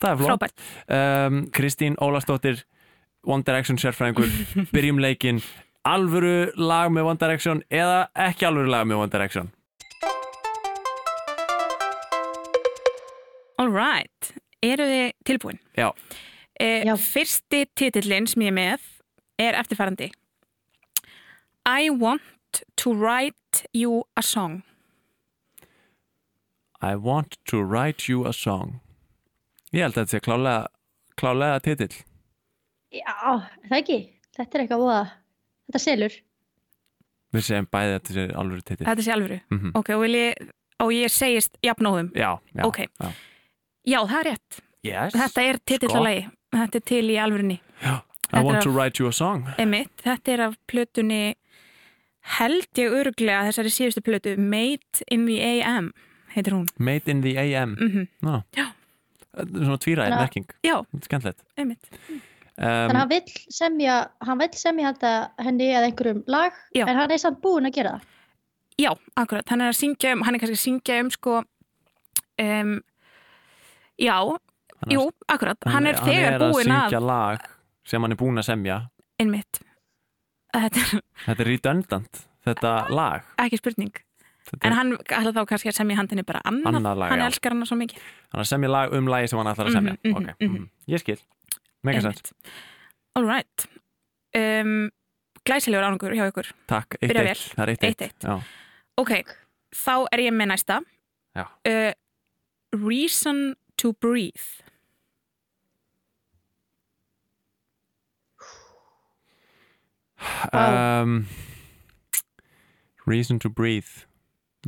Það 0.00 0.10
er 0.10 0.20
flott. 0.20 0.62
Um, 0.96 1.40
Kristín 1.56 1.96
Ólastóttir 2.00 2.62
One 3.28 3.44
Direction 3.44 3.80
sérfræðingur 3.80 4.28
Byrjum 4.74 5.00
leikinn 5.00 5.40
Alvöru 5.88 6.50
lag 6.60 6.90
með 6.92 7.06
One 7.08 7.18
Direction 7.20 7.62
eða 7.72 8.08
ekki 8.28 8.44
alvöru 8.48 8.68
lag 8.70 8.86
með 8.88 9.00
One 9.04 9.12
Direction? 9.14 9.50
All 13.60 13.68
right, 13.72 14.32
eru 14.64 14.86
þið 14.88 15.12
tilbúin? 15.28 15.58
Já, 15.76 15.90
Eh, 16.60 16.84
Já. 16.84 16.92
Fyrsti 17.00 17.64
titillinn 17.74 18.26
sem 18.28 18.42
ég 18.42 18.50
er 18.50 18.52
með 18.52 18.80
er 19.40 19.54
eftirfarandi. 19.56 20.10
I 21.64 21.88
want 21.88 22.62
to 22.76 22.92
write 22.92 23.64
you 23.72 24.04
a 24.14 24.20
song. 24.22 24.62
I 26.82 26.96
want 26.96 27.38
to 27.46 27.62
write 27.62 28.08
you 28.12 28.26
a 28.26 28.32
song. 28.34 28.80
Ég 29.72 29.80
held 29.80 29.94
að 29.96 30.04
þetta 30.04 30.10
sé 30.10 30.20
klálega 30.20 30.66
klálega 31.16 31.60
titill. 31.64 31.96
Já, 32.92 33.16
það 33.68 33.78
ekki? 33.80 33.98
Þetta 34.36 34.58
er 34.58 34.64
eitthvað 34.66 34.84
voða 34.84 35.10
Þetta 35.70 35.80
selur. 35.84 36.16
Við 37.30 37.44
segjum 37.46 37.66
bæði 37.70 37.92
að 37.94 37.98
þetta 38.00 38.14
sé 38.16 38.24
alvöru 38.42 38.62
titill. 38.66 38.86
Þetta 38.88 39.02
sé 39.06 39.12
alvöru? 39.14 39.40
Mhm. 39.54 39.70
Ok, 39.78 39.90
og, 39.94 40.04
ég, 40.10 40.48
og 40.82 40.90
ég 40.96 41.12
segist 41.14 41.54
jafnóðum 41.62 42.10
Já, 42.18 42.40
já, 42.56 42.64
Ok. 42.66 42.78
já. 43.00 43.12
Já, 43.86 44.00
það 44.10 44.18
er 44.20 44.30
rétt. 44.32 44.60
Yes. 44.82 45.12
Þetta 45.14 45.42
er 45.48 45.58
titill 45.64 45.88
Sko. 45.90 45.98
að 46.00 46.04
lagi. 46.08 46.24
Þetta 46.52 46.74
er 46.80 46.80
til 46.90 47.04
í 47.06 47.16
alvörunni. 47.22 47.60
I 48.32 48.42
want 48.42 48.56
er 48.58 48.62
to 48.62 48.70
af- 48.70 48.74
write 48.76 48.98
you 49.00 49.08
a 49.08 49.12
song. 49.12 49.46
Einmitt, 49.58 49.90
þetta 50.02 50.32
er 50.32 50.40
af 50.48 50.56
plötunni 50.68 51.34
held 52.38 52.66
ég 52.74 52.90
örglega 52.90 53.46
þessari 53.48 53.70
síðustu 53.74 54.02
plötu 54.02 54.36
Made 54.38 55.02
in 55.10 55.26
the 55.26 55.38
AM 55.40 55.92
heitir 56.34 56.52
hún. 56.52 56.66
Made 56.78 57.08
in 57.08 57.22
the 57.22 57.36
AM 57.38 57.76
mm 57.76 58.08
Ná. 58.22 58.42
Já. 58.56 58.72
Þetta 59.34 59.60
er 59.60 59.64
Svona 59.64 59.78
tvíræðin 59.78 60.46
Já, 60.64 60.84
Skemmtilegt. 61.06 61.42
Einmitt 61.56 61.88
Þannig 62.60 62.84
að 62.84 62.90
um, 62.90 62.96
hann 63.00 63.08
vill 63.08 63.34
semja 63.56 63.94
Hann 64.28 64.40
vill 64.42 64.50
semja 64.60 64.90
þetta 64.92 65.12
henni 65.46 65.68
eða 65.72 65.86
einhverjum 65.88 66.18
lag 66.28 66.52
Já. 66.76 66.84
En 66.86 66.96
hann 67.00 67.10
er 67.14 67.20
samt 67.22 67.40
búinn 67.40 67.68
að 67.70 67.76
gera 67.78 67.94
það. 67.96 68.08
Já, 68.80 68.90
akkurat, 69.16 69.48
hann 69.52 69.60
er 69.64 69.72
að 69.72 69.78
syngja 69.80 70.12
um 70.16 70.22
hann 70.26 70.34
er 70.36 70.40
kannski 70.42 70.56
að 70.58 70.64
syngja 70.66 70.98
um 71.04 71.10
sko 71.12 71.38
um, 72.40 72.74
Já, 74.00 74.16
hann 74.20 74.88
er- 74.88 74.94
jú, 74.96 75.06
akkurat. 75.28 75.58
hann 75.68 75.86
er 75.86 75.98
þegar 76.00 76.36
að 76.38 76.44
búinn 76.46 76.72
að, 76.72 76.86
syngja 76.88 77.00
lag 77.04 77.48
sem 77.84 78.00
hann 78.06 78.12
er 78.12 78.20
búinn 78.20 78.38
að 78.40 78.46
semja. 78.48 78.78
Einmitt. 79.20 79.60
Þetta 80.54 80.80
er 80.80 81.02
Þetta 81.26 81.42
er 81.44 81.46
redundant, 81.50 82.22
þetta 82.46 82.70
lag. 82.90 83.26
Ekki 83.44 83.58
spurning. 83.60 83.92
Þetta 84.50 84.64
En 84.66 84.72
er, 84.72 84.76
hann 84.78 84.92
ætla 84.96 85.32
þá 85.36 85.42
kannski 85.50 85.68
að 85.70 85.76
semja 85.76 85.96
handinni 86.00 86.24
bara 86.26 86.40
annað, 86.48 86.78
Annað 86.80 86.96
lag, 87.02 87.10
hann 87.12 87.20
já. 87.20 87.26
elskar 87.28 87.52
hann 87.54 87.66
svo 87.68 87.76
mikið. 87.76 88.00
Hann 88.32 88.40
er 88.40 88.44
að 88.46 88.48
semja 88.50 88.70
lag 88.72 88.92
um 88.96 89.06
lagi 89.12 89.28
sem 89.28 89.38
hann 89.38 89.50
ætlar 89.52 89.68
að 89.68 89.76
semja. 89.76 89.96
Mhm, 90.00 90.10
mhm, 90.10 90.16
Ok, 90.16 90.40
mhm. 90.40 90.54
mhm. 90.56 90.70
Ég 90.88 91.02
skil, 91.04 91.20
mega 91.86 92.00
sens 92.04 92.20
Einmitt. 92.20 92.32
All 93.18 93.26
right 93.28 93.66
um, 94.36 94.90
Glæsilegur 95.48 95.86
árangur 95.88 96.14
hjá 96.16 96.26
ykkur 96.30 96.50
Takk, 96.70 96.98
Byrja 97.00 97.22
1-1 97.24 97.28
vel. 97.30 97.44
Það 97.56 97.62
er 97.64 97.74
1-1 97.74 98.04
1-1. 98.04 98.26
Já. 98.28 98.34
Ok, 99.00 99.12
þá 99.74 99.94
er 100.12 100.24
ég 100.26 100.34
með 100.36 100.50
næsta 100.52 100.80
Já. 101.38 101.46
uh, 101.46 101.92
Reason 102.76 103.54
to 103.80 103.92
breathe 103.98 104.60
um, 110.52 111.26
Reason 113.06 113.38
to 113.38 113.48
breathe 113.50 114.06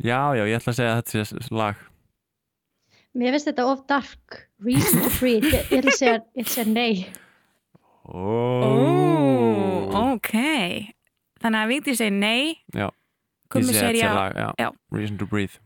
Já, 0.00 0.32
já, 0.32 0.46
ég 0.48 0.56
ætla 0.56 0.72
að 0.72 0.76
segja 0.78 0.92
að 0.96 1.00
þetta 1.04 1.24
sé 1.28 1.50
lag 1.52 1.80
Mér 3.12 3.34
finnst 3.34 3.50
þetta 3.50 3.66
of 3.68 3.82
dark. 3.90 4.38
Reason 4.62 5.02
to 5.04 5.10
breathe 5.18 5.50
Ég, 5.50 5.66
ég 5.68 5.82
ætla 5.82 5.92
að 5.92 5.98
segja, 5.98 6.46
segja 6.48 6.64
nei. 6.70 7.06
Oh. 8.08 9.92
ok. 10.14 10.32
Þannig 11.42 11.60
að 11.60 11.72
Vigdís 11.72 12.00
segir 12.00 12.16
nei. 12.16 12.56
Já, 12.74 12.88
Gummi 13.52 13.74
segir 13.76 14.00
já. 14.00 14.12
já. 14.32 14.48
Já. 14.58 14.68
Reason 14.94 15.18
to 15.20 15.28
breathe. 15.28 15.60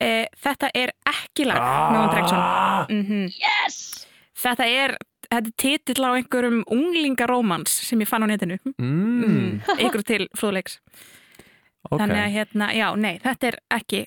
Uh, 0.00 0.24
Þetta 0.40 0.70
er 0.78 0.94
ekki 1.10 1.44
lag 1.44 1.60
Direction 2.08 2.38
mm 2.88 3.26
Yes! 3.36 4.06
Þetta 4.40 4.64
er 4.64 4.94
Þetta 5.30 5.46
er 5.46 5.56
titill 5.60 6.06
á 6.06 6.10
einhverjum 6.16 6.62
unglingarómans 6.74 7.70
sem 7.86 8.00
ég 8.02 8.08
fann 8.10 8.24
á 8.26 8.26
netinu. 8.26 8.56
Mm, 8.82 9.60
ykkur 9.78 10.02
til 10.02 10.24
fróðleiks. 10.34 10.80
Ok. 11.86 12.00
Þannig 12.00 12.18
að 12.18 12.32
hérna, 12.34 12.70
já, 12.74 12.86
nei, 12.98 13.12
þetta 13.22 13.52
er 13.52 13.58
ekki 13.76 14.00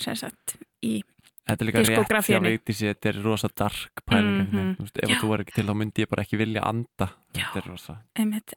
sem 0.00 0.16
sagt, 0.16 0.54
í 0.80 1.02
Þetta 1.50 1.64
er 1.64 1.68
líka 1.68 1.80
rétt 1.80 1.88
hjá 1.90 1.96
diskógrafíunni. 1.96 2.52
Vigdísi, 2.54 2.86
þetta 2.90 3.10
er 3.10 3.20
rosa 3.24 3.48
dark 3.56 4.02
pæling 4.06 4.46
mm 4.46 4.74
-hmm. 4.78 4.88
Ef 5.02 5.22
þú 5.22 5.34
er 5.34 5.40
ekki 5.44 5.54
til 5.58 5.66
þá 5.66 5.74
myndi 5.74 6.02
ég 6.04 6.08
bara 6.10 6.22
ekki 6.22 6.38
vilja 6.38 6.62
anda. 6.62 7.08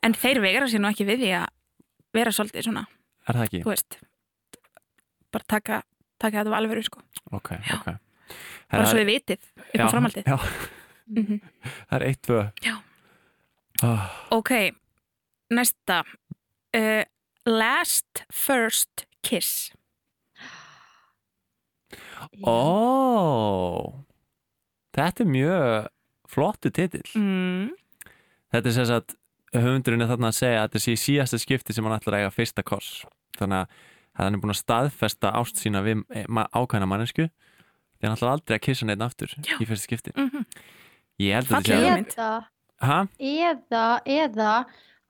En 0.04 0.14
þeir 0.14 0.42
vegra 0.42 0.68
sér 0.68 0.80
nú 0.80 0.90
ekki 0.90 1.06
við 1.06 1.20
því 1.24 1.32
að 1.42 1.48
vera 2.14 2.32
svolítið 2.32 2.64
svona, 2.64 2.86
er 3.28 3.36
það 3.36 3.44
ekki? 3.44 3.64
veist 3.66 4.00
bara 5.34 5.46
taka, 5.48 5.82
taka 6.22 6.44
þetta 6.44 6.54
á 6.54 6.60
alvöru 6.60 6.84
sko, 6.84 7.02
Ok, 7.32 7.50
Já. 7.50 7.76
ok. 7.80 7.88
Bara 8.72 8.86
svo 8.86 9.00
við 9.02 9.06
vitið 9.06 9.40
upp 9.58 9.82
á 9.82 9.88
framhaldið. 9.90 10.24
mm 11.08 11.40
það 11.90 11.98
er 11.98 12.04
eitt, 12.08 12.28
Já. 12.64 12.76
oh, 13.84 14.10
ok, 14.38 14.52
næsta. 15.50 16.04
Uh, 16.74 17.04
Last 17.46 18.24
First 18.32 19.06
Kiss 19.22 19.72
Ó 22.44 23.94
Þetta 24.94 25.24
er 25.24 25.30
mjög 25.34 25.90
flottu 26.30 26.72
titill 26.74 27.06
mm. 27.18 27.72
Þetta 28.54 28.70
er 28.70 28.76
sem 28.78 28.90
sagt 28.90 29.16
höfundurinn 29.54 30.02
er 30.06 30.10
þarna 30.10 30.32
að 30.32 30.40
segja 30.40 30.62
að 30.62 30.68
þetta 30.68 30.84
sé 30.86 30.96
síðasta 30.98 31.40
skipti 31.42 31.76
sem 31.76 31.86
hann 31.86 31.98
ætlar 31.98 32.18
að 32.18 32.24
eiga 32.24 32.34
fyrsta 32.34 32.66
koss 32.66 33.04
þannig 33.38 33.64
að 33.64 33.82
hann 34.20 34.38
er 34.38 34.42
búin 34.42 34.54
að 34.54 34.62
staðfesta 34.62 35.34
ást 35.40 35.62
sína 35.62 35.82
við 35.86 36.04
eh, 36.14 36.26
ákveðna 36.30 36.90
mannesku 36.90 37.28
því 37.28 38.08
hann 38.08 38.16
ætlar 38.16 38.36
aldrei 38.36 38.58
að 38.58 38.66
kissa 38.68 38.88
neitt 38.90 39.06
aftur 39.06 39.34
Já. 39.38 39.56
í 39.58 39.68
fyrsta 39.70 39.90
skipti 39.90 40.16
Mm 40.18 40.46
Ég 41.22 41.36
held 41.38 41.46
að 41.46 41.52
þetta 41.54 41.68
sé 41.70 41.76
hugmynd. 41.78 42.14
Eða, 42.18 42.32
Ha? 42.84 42.96
eða, 43.22 43.84
eða 44.10 44.54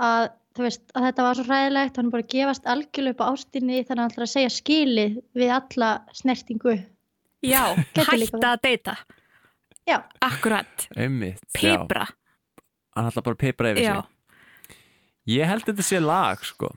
að 0.03 0.25
þú 0.53 0.65
veist 0.67 0.83
að 0.93 1.05
þetta 1.07 1.25
var 1.25 1.37
svo 1.37 1.45
hræðilegt 1.47 1.95
hann 1.97 2.09
er 2.09 2.13
bara 2.13 2.25
að 2.25 2.33
gefast 2.33 2.67
algjörlega 2.69 3.15
upp 3.15 3.23
á 3.23 3.29
ástinni 3.31 3.79
þannig 3.79 3.93
að 3.93 4.01
hann 4.03 4.11
ætlar 4.11 4.25
að 4.27 4.33
segja 4.33 4.51
skilið 4.53 5.15
við 5.39 5.53
alla 5.55 5.89
snertingu 6.13 6.75
já, 7.43 7.63
hætta 7.97 8.53
að 8.53 8.63
deyta. 8.63 8.95
Já, 9.87 9.97
akkurat, 10.23 10.87
Einmitt, 10.95 11.43
já. 11.59 11.75
pipra. 11.75 12.07
Hann 12.95 13.09
ætlar 13.09 13.25
bara 13.25 13.35
að 13.35 13.41
pipra 13.41 13.71
yfir 13.73 13.83
já, 13.83 13.95
sig. 13.99 14.77
Ég 15.33 15.49
held 15.49 15.65
að 15.65 15.71
þetta 15.71 15.87
sé 15.87 15.99
lag 16.03 16.45
sko. 16.47 16.69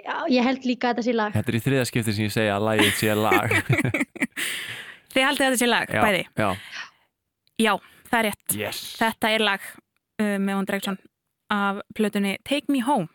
Já, 0.00 0.16
ég 0.32 0.46
held 0.46 0.66
líka 0.66 0.90
að 0.90 0.98
þetta 0.98 1.06
sé 1.06 1.14
lag. 1.14 1.36
Þetta 1.36 1.52
er 1.52 1.58
í 1.58 1.62
þriða 1.66 1.86
skipti 1.90 2.16
sem 2.16 2.26
ég 2.26 2.34
segja 2.34 2.56
að 2.56 2.66
lagið 2.70 2.92
sé 2.98 3.14
lag. 3.18 3.54
Þið 5.12 5.26
haldið 5.26 5.46
að 5.46 5.50
þetta 5.50 5.60
sé 5.60 5.68
lag, 5.68 5.94
já, 5.94 6.02
bæði? 6.06 6.24
já. 6.38 6.50
já, 7.60 7.72
það 8.10 8.18
er 8.20 8.28
rétt. 8.30 8.56
Yes. 8.56 8.82
Þetta 9.00 9.32
er 9.34 9.46
lag 9.46 9.64
uh, 9.70 10.36
með 10.38 10.54
One 10.54 10.68
Direction 10.70 11.00
af 11.50 11.80
plötunni 11.98 12.36
Take 12.46 12.70
Me 12.70 12.82
Home 12.86 13.10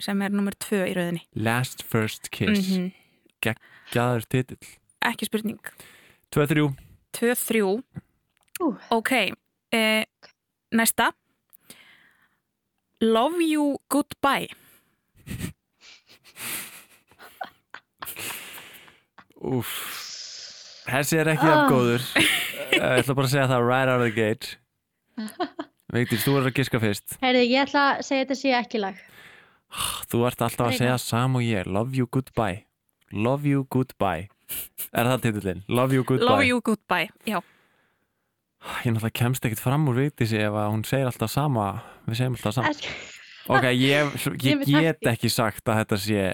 sem 0.00 0.20
er 0.24 0.32
nummer 0.32 0.54
tvö 0.62 0.84
í 0.86 0.94
rauðinni 0.96 1.24
Last 1.36 1.82
First 1.84 2.30
Kiss. 2.34 2.72
Mm 2.76 2.92
Gæður 3.38 4.24
titill 4.26 4.70
Ekki 5.06 5.28
spurning. 5.28 5.60
2-3 6.34 6.68
Tvö, 7.14 7.34
þrjú. 7.38 7.68
Ú. 8.60 8.68
Ok, 8.92 9.12
uh, 9.74 10.02
næsta. 10.74 11.12
Love 13.00 13.38
You 13.46 13.78
Goodbye. 13.90 14.48
Úf. 19.38 19.70
Þessi 20.88 21.18
er 21.20 21.30
ekki 21.34 21.46
Ah. 21.46 21.58
af 21.64 21.70
góður 21.70 22.02
Ég 22.72 22.82
ætla 22.82 23.14
bara 23.14 23.26
að 23.28 23.32
segja 23.32 23.48
það 23.50 23.66
right 23.68 23.88
out 23.92 24.00
of 24.00 24.06
the 24.08 24.14
gate. 24.14 24.56
Vigdís, 25.92 26.24
þú 26.26 26.34
er 26.38 26.48
að 26.50 26.56
giska 26.58 26.80
fyrst. 26.82 27.16
Heyrðu, 27.22 27.44
ég 27.48 27.62
ætla 27.64 27.84
að 27.96 28.02
segja 28.06 28.24
þetta 28.26 28.36
sé 28.38 28.52
ekki 28.58 28.80
lag. 28.82 28.98
Þú 30.10 30.20
ert 30.28 30.42
alltaf 30.44 30.66
að 30.68 30.76
segja 30.80 30.98
sam 31.00 31.36
og 31.38 31.44
ég. 31.46 31.66
Love 31.66 31.96
you 31.96 32.06
goodbye. 32.10 32.64
Love 33.12 33.46
you 33.48 33.64
goodbye 33.72 34.28
Er 34.92 35.08
það 35.10 35.22
titillin? 35.26 35.62
Love 35.68 35.94
you 35.96 36.04
goodbye. 36.08 36.28
Love 36.30 36.46
you 36.48 36.60
goodbye, 36.64 37.08
já. 37.28 37.40
Ég 38.82 38.90
náttúrulega 38.90 39.14
kemst 39.14 39.44
ekkert 39.46 39.62
fram 39.62 39.86
úr 39.90 40.00
Vigdísi 40.00 40.40
ef 40.42 40.56
að 40.58 40.72
hún 40.72 40.84
segir 40.88 41.06
alltaf 41.06 41.30
sama. 41.30 41.66
Við 42.08 42.20
segjum 42.20 42.36
alltaf 42.38 42.56
sama. 42.56 42.72
Ok, 43.48 43.66
ég, 43.78 44.16
ég 44.50 44.64
get 44.66 45.06
ekki. 45.12 45.30
sagt 45.32 45.68
að 45.68 45.82
þetta 45.82 45.98
sé 46.02 46.24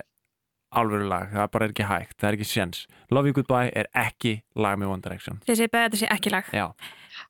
alvöru 0.75 1.07
lag, 1.07 1.29
það 1.31 1.51
bara 1.55 1.67
er 1.69 1.75
ekki 1.75 1.87
hægt. 1.87 2.17
Það 2.19 2.29
er 2.29 2.37
ekki 2.39 2.49
sjens. 2.51 2.81
Love 3.15 3.31
You 3.31 3.37
Goodbye 3.37 3.71
er 3.79 3.87
ekki 3.95 4.39
lag 4.59 4.79
með 4.81 4.95
One 4.97 5.05
Direction. 5.05 5.39
Þið 5.47 5.61
segir 5.61 5.71
beðið 5.75 5.85
að 5.85 5.93
þetta 5.93 6.01
sé 6.01 6.09
ekki 6.17 6.33
lag. 6.35 6.49
Já. 6.51 6.67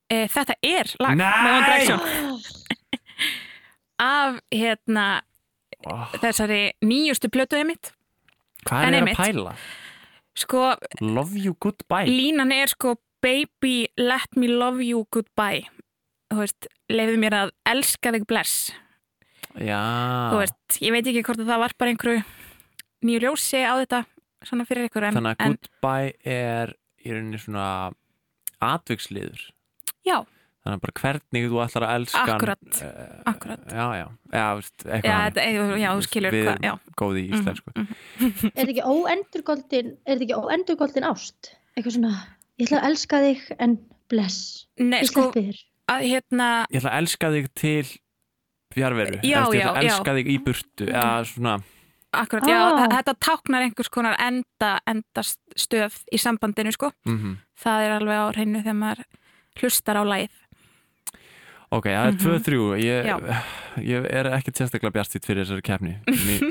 e, 0.08 0.20
Þetta 0.32 0.56
er 0.70 0.92
lag 1.04 1.18
Nei! 1.20 1.26
með 1.26 1.56
One 1.58 1.66
Direction. 1.68 2.00
Af 4.04 4.40
hérna 4.50 5.06
oh, 5.86 6.16
þessari 6.22 6.62
nýjustu 6.82 7.30
plötuði 7.30 7.68
mitt 7.68 7.92
Hvað 8.64 8.86
er 8.88 8.96
það 8.96 9.10
að 9.12 9.18
pæla? 9.20 9.52
Sko, 10.34 10.74
Love 11.00 11.38
You 11.38 11.54
Goodbye. 11.62 12.06
línan 12.10 12.52
er 12.52 12.72
sko 12.72 12.96
Baby, 13.24 13.88
let 13.96 14.36
me 14.36 14.50
love 14.52 14.82
you 14.84 15.06
goodbye. 15.08 15.62
Þú 16.28 16.42
veist, 16.42 16.66
leiðið 16.92 17.20
mér 17.22 17.36
að 17.38 17.52
elska 17.70 18.10
þig 18.12 18.26
bless. 18.28 18.56
Já, 19.56 19.78
Þú 20.34 20.40
veist, 20.42 20.76
ég 20.82 20.92
veit 20.92 21.06
ekki 21.08 21.22
hvort 21.24 21.40
að 21.40 21.48
það 21.54 21.62
var 21.62 21.74
bara 21.78 21.94
einhverju 21.94 22.24
nýju 23.06 23.22
ljósi 23.22 23.62
á 23.64 23.72
þetta 23.80 24.02
svona 24.44 24.66
fyrir 24.68 24.90
ykkur 24.90 25.06
en, 25.08 25.16
þannig 25.16 25.38
að 25.38 25.54
Goodbye 25.54 26.12
er 26.34 26.74
í 27.00 27.14
rauninni 27.14 27.40
svona 27.40 27.66
atviksliður 28.64 29.40
já, 30.04 30.18
þannig 30.64 30.80
bara 30.84 30.94
hvernig 31.00 31.48
þú 31.50 31.58
ætlar 31.64 31.84
að 31.86 31.94
elska 31.98 32.20
hann, 32.24 32.34
Akkúrat, 32.34 32.78
eh, 32.80 33.16
akkúrat. 33.30 33.64
Já, 33.68 33.86
já, 34.00 34.06
já, 34.32 34.44
veist, 34.58 34.84
já, 34.84 34.94
eitthvað 34.94 35.74
já, 35.82 35.88
þú 35.98 36.06
skilur 36.08 36.36
Við 36.36 36.46
hvað, 36.48 36.64
já, 36.64 36.72
góði 37.02 37.24
í 37.24 37.28
íslensku. 37.36 37.74
Er 37.84 38.54
þetta 38.54 38.70
ekki 38.72 38.86
óendurgóldin 38.88 39.90
Er 40.06 40.14
þetta 40.16 40.24
ekki 40.28 40.38
óendurgóldin 40.40 41.08
ást? 41.10 41.52
Eitthvað 41.76 41.96
svona 41.98 42.14
Ég 42.54 42.68
ætla 42.68 42.80
að 42.80 42.88
elska 42.92 43.20
þig 43.24 43.44
en 43.58 43.76
bless. 44.08 44.40
Nei, 44.78 45.00
Ég 45.02 45.10
sko, 45.10 45.28
sleppi 45.28 45.46
þér 45.50 45.62
að 45.94 46.06
hérna 46.08 46.48
Ég 46.72 46.80
ætla 46.80 46.90
að 46.94 46.98
elska 47.02 47.30
þig 47.34 47.48
til 47.60 47.86
fjarveru. 48.74 49.18
Já, 49.22 49.40
Eftir, 49.44 49.58
Ég 49.60 49.64
ætla 49.68 49.74
að 49.74 49.84
já, 49.84 49.90
elska 49.92 50.14
þig 50.16 50.28
í 50.32 50.36
burtu 50.48 50.86
eða 50.88 51.24
svona 51.28 51.56
akkurat, 52.14 52.46
já, 52.46 52.58
Ah. 52.62 52.86
þetta 52.94 53.14
táknar 53.26 53.62
einhvers 53.66 53.88
konar 53.90 54.14
enda, 54.22 54.68
enda 54.86 55.22
stöð 55.58 55.96
í 56.14 56.18
sambandinu, 56.22 56.70
sko. 56.72 56.92
Mm 57.06 57.36
það 57.64 57.84
er 57.86 57.92
alveg 57.98 58.18
á 58.18 58.26
hreinu 58.34 58.60
þegar 58.62 58.76
maður 58.78 59.04
hlustar 59.60 59.98
á 59.98 60.02
lagið 60.04 60.30
Ok, 61.74 61.88
það 61.90 62.06
er 62.06 62.18
2-3 62.22 62.58
ég, 62.78 63.08
Já. 63.08 63.16
ég 63.82 64.06
er 64.14 64.28
ekkert 64.36 64.60
sérstaklega 64.60 64.94
bjartstýtt 64.94 65.26
fyrir 65.26 65.42
þessari 65.46 65.64
keppni 65.66 65.94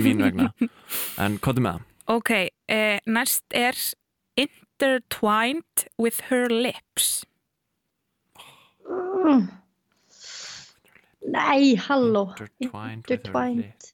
mín, 0.04 0.20
vegna 0.26 0.50
En 1.24 1.38
hvað 1.40 1.60
er 1.62 1.66
með 1.68 1.78
það? 1.78 1.86
Ok, 2.18 2.32
eh, 2.76 2.98
næst 3.08 3.44
er 3.56 3.78
Intertwined 4.44 5.86
with 5.98 6.22
her 6.32 6.50
lips 6.52 7.24
Mm. 8.84 9.46
Nei, 11.32 11.76
halló 11.80 12.26
Intertwined 12.34 13.06
with 13.08 13.14
her 13.14 13.16
Intertwined. 13.16 13.62
lips. 13.64 13.94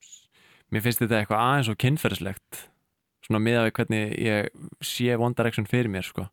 Mér 0.73 0.81
finnst 0.81 1.03
þetta 1.03 1.19
eitthvað 1.19 1.43
aðeins 1.45 1.69
og 1.69 1.77
kynferðislegt 1.83 2.63
Svona 3.27 3.41
miðað 3.45 3.67
við 3.67 3.75
hvernig 3.77 4.15
ég 4.25 4.49
sé 4.81 5.13
One 5.21 5.37
Direction 5.37 5.67
fyrir 5.69 5.91
mér 5.93 6.07
sko 6.09 6.25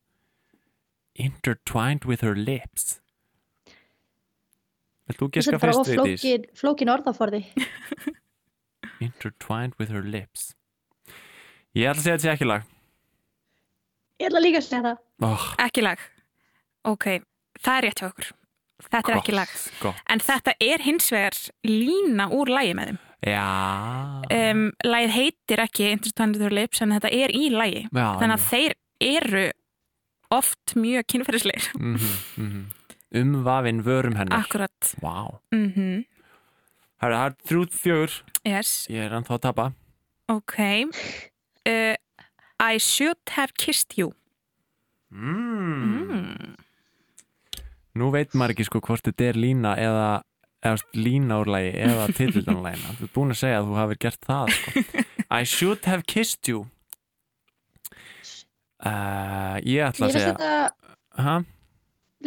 Intertwined 1.20 2.06
with 2.08 2.24
her 2.24 2.34
lips 2.34 3.02
Vilt 5.06 5.18
þú 5.20 5.28
giska 5.36 5.58
fyrst 5.62 5.86
við 5.86 5.86
því? 5.86 5.96
flókin, 6.16 6.46
flókin 6.60 6.90
orðaforði. 6.90 7.42
Intertwined 9.06 9.74
with 9.78 9.90
her 9.92 10.02
lips. 10.02 10.54
Ég 11.76 11.90
ætla 11.90 12.00
að 12.00 12.04
segja 12.06 12.16
þetta 12.16 12.24
sé 12.26 12.32
ekki 12.34 12.48
lag. 12.48 12.62
Ég 14.20 14.28
ætla 14.30 14.40
líka 14.40 14.60
að 14.62 14.66
segja 14.70 14.82
það. 14.86 15.00
Oh, 15.28 15.46
Ekki 15.66 15.82
lag. 15.84 16.02
Ok, 16.88 17.06
það 17.60 17.76
er 17.80 17.84
rétt 17.86 18.00
hjá 18.02 18.08
okkur. 18.08 18.30
Þetta 18.86 19.12
er 19.12 19.18
ekki 19.20 19.34
lag. 19.36 19.52
Gott, 19.80 20.00
En 20.12 20.20
þetta 20.20 20.52
er 20.60 20.82
hins 20.84 21.06
vegar 21.12 21.36
lína 21.66 22.26
úr 22.36 22.50
lagi 22.52 22.74
með 22.76 22.90
þeim. 22.90 22.98
já. 23.26 23.44
Um, 24.36 24.64
lagið 24.84 25.14
heitir 25.16 25.62
ekki 25.64 25.86
Intertwined 25.94 26.36
with 26.36 26.44
her 26.46 26.54
lips 26.54 26.82
en 26.84 26.92
þetta 26.96 27.10
er 27.12 27.32
í 27.36 27.46
lagi. 27.52 27.84
Já, 27.88 28.08
Þannig 28.20 28.36
að 28.36 28.48
þeir 28.50 28.76
eru 29.12 29.44
oft 30.36 30.74
mjög 30.76 31.06
kynferðisleir. 31.12 31.68
mm 31.76 31.96
-hmm, 31.96 32.64
Umvafin 33.14 33.82
vörum 33.86 34.16
hennar 34.18 34.38
Akkurat. 34.44 34.94
Vá 35.02 35.38
Mm 35.52 35.72
-hmm. 35.72 36.04
Það 37.00 37.12
er 37.26 37.34
þrjú 37.46 37.66
fjögur 37.70 38.22
Yes, 38.44 38.86
Ég 38.90 38.96
er 39.04 39.10
ennþá 39.12 39.34
að 39.34 39.40
tapa 39.40 39.72
ok. 40.28 40.58
Uh, 41.66 41.94
I 42.60 42.78
should 42.78 43.18
have 43.30 43.52
kissed 43.58 43.98
you. 43.98 44.12
mm. 45.10 46.10
Mm. 46.10 46.56
Nú 47.94 48.10
veit 48.12 48.32
maður 48.34 48.50
ekki 48.54 48.64
sko 48.64 48.80
hvort 48.80 49.02
þetta 49.06 49.24
er 49.24 49.34
lína 49.34 49.76
eða, 49.76 50.22
eða 50.62 50.76
lína 50.94 51.38
úr 51.40 51.46
lagi 51.46 51.72
eða 51.78 52.06
titildanlægina 52.16 52.94
Þú 52.98 53.02
er 53.04 53.12
búin 53.14 53.30
að 53.30 53.36
segja 53.40 53.58
að 53.60 53.66
þú 53.66 53.74
hafið 53.76 53.98
gert 53.98 54.20
það 54.26 54.50
sko. 54.50 55.04
I 55.30 55.44
should 55.44 55.84
have 55.84 56.02
kissed 56.06 56.48
you 56.48 56.66
uh, 58.84 59.56
Ég 59.74 59.82
ætla 59.86 60.06
Ég 60.06 60.10
að 60.10 60.12
segja 60.12 60.32
þetta 60.34 61.22
ha? 61.22 61.36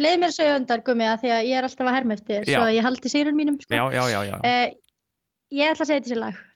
Leið 0.00 0.18
mér 0.22 0.30
að 0.30 0.36
segja 0.38 0.58
undar 0.60 0.82
gummi 0.86 1.06
að 1.10 1.18
því 1.24 1.30
að 1.36 1.42
ég 1.50 1.58
er 1.60 1.66
alltaf 1.68 1.88
að 1.90 1.96
herma 1.98 2.14
eftir 2.16 2.44
Já. 2.48 2.54
Svo 2.56 2.62
að 2.68 2.74
ég 2.76 2.86
haldi 2.86 3.10
sýrun 3.12 3.36
mínum 3.36 3.56
sko. 3.60 3.74
Já, 3.74 3.82
já, 3.92 4.04
já, 4.14 4.20
já. 4.30 4.36
Eh, 4.48 4.70
Ég 5.50 5.72
ætla 5.74 5.82
að 5.84 5.88
segja 5.90 6.00
þetta 6.00 6.12
sér 6.14 6.22
lag 6.26 6.46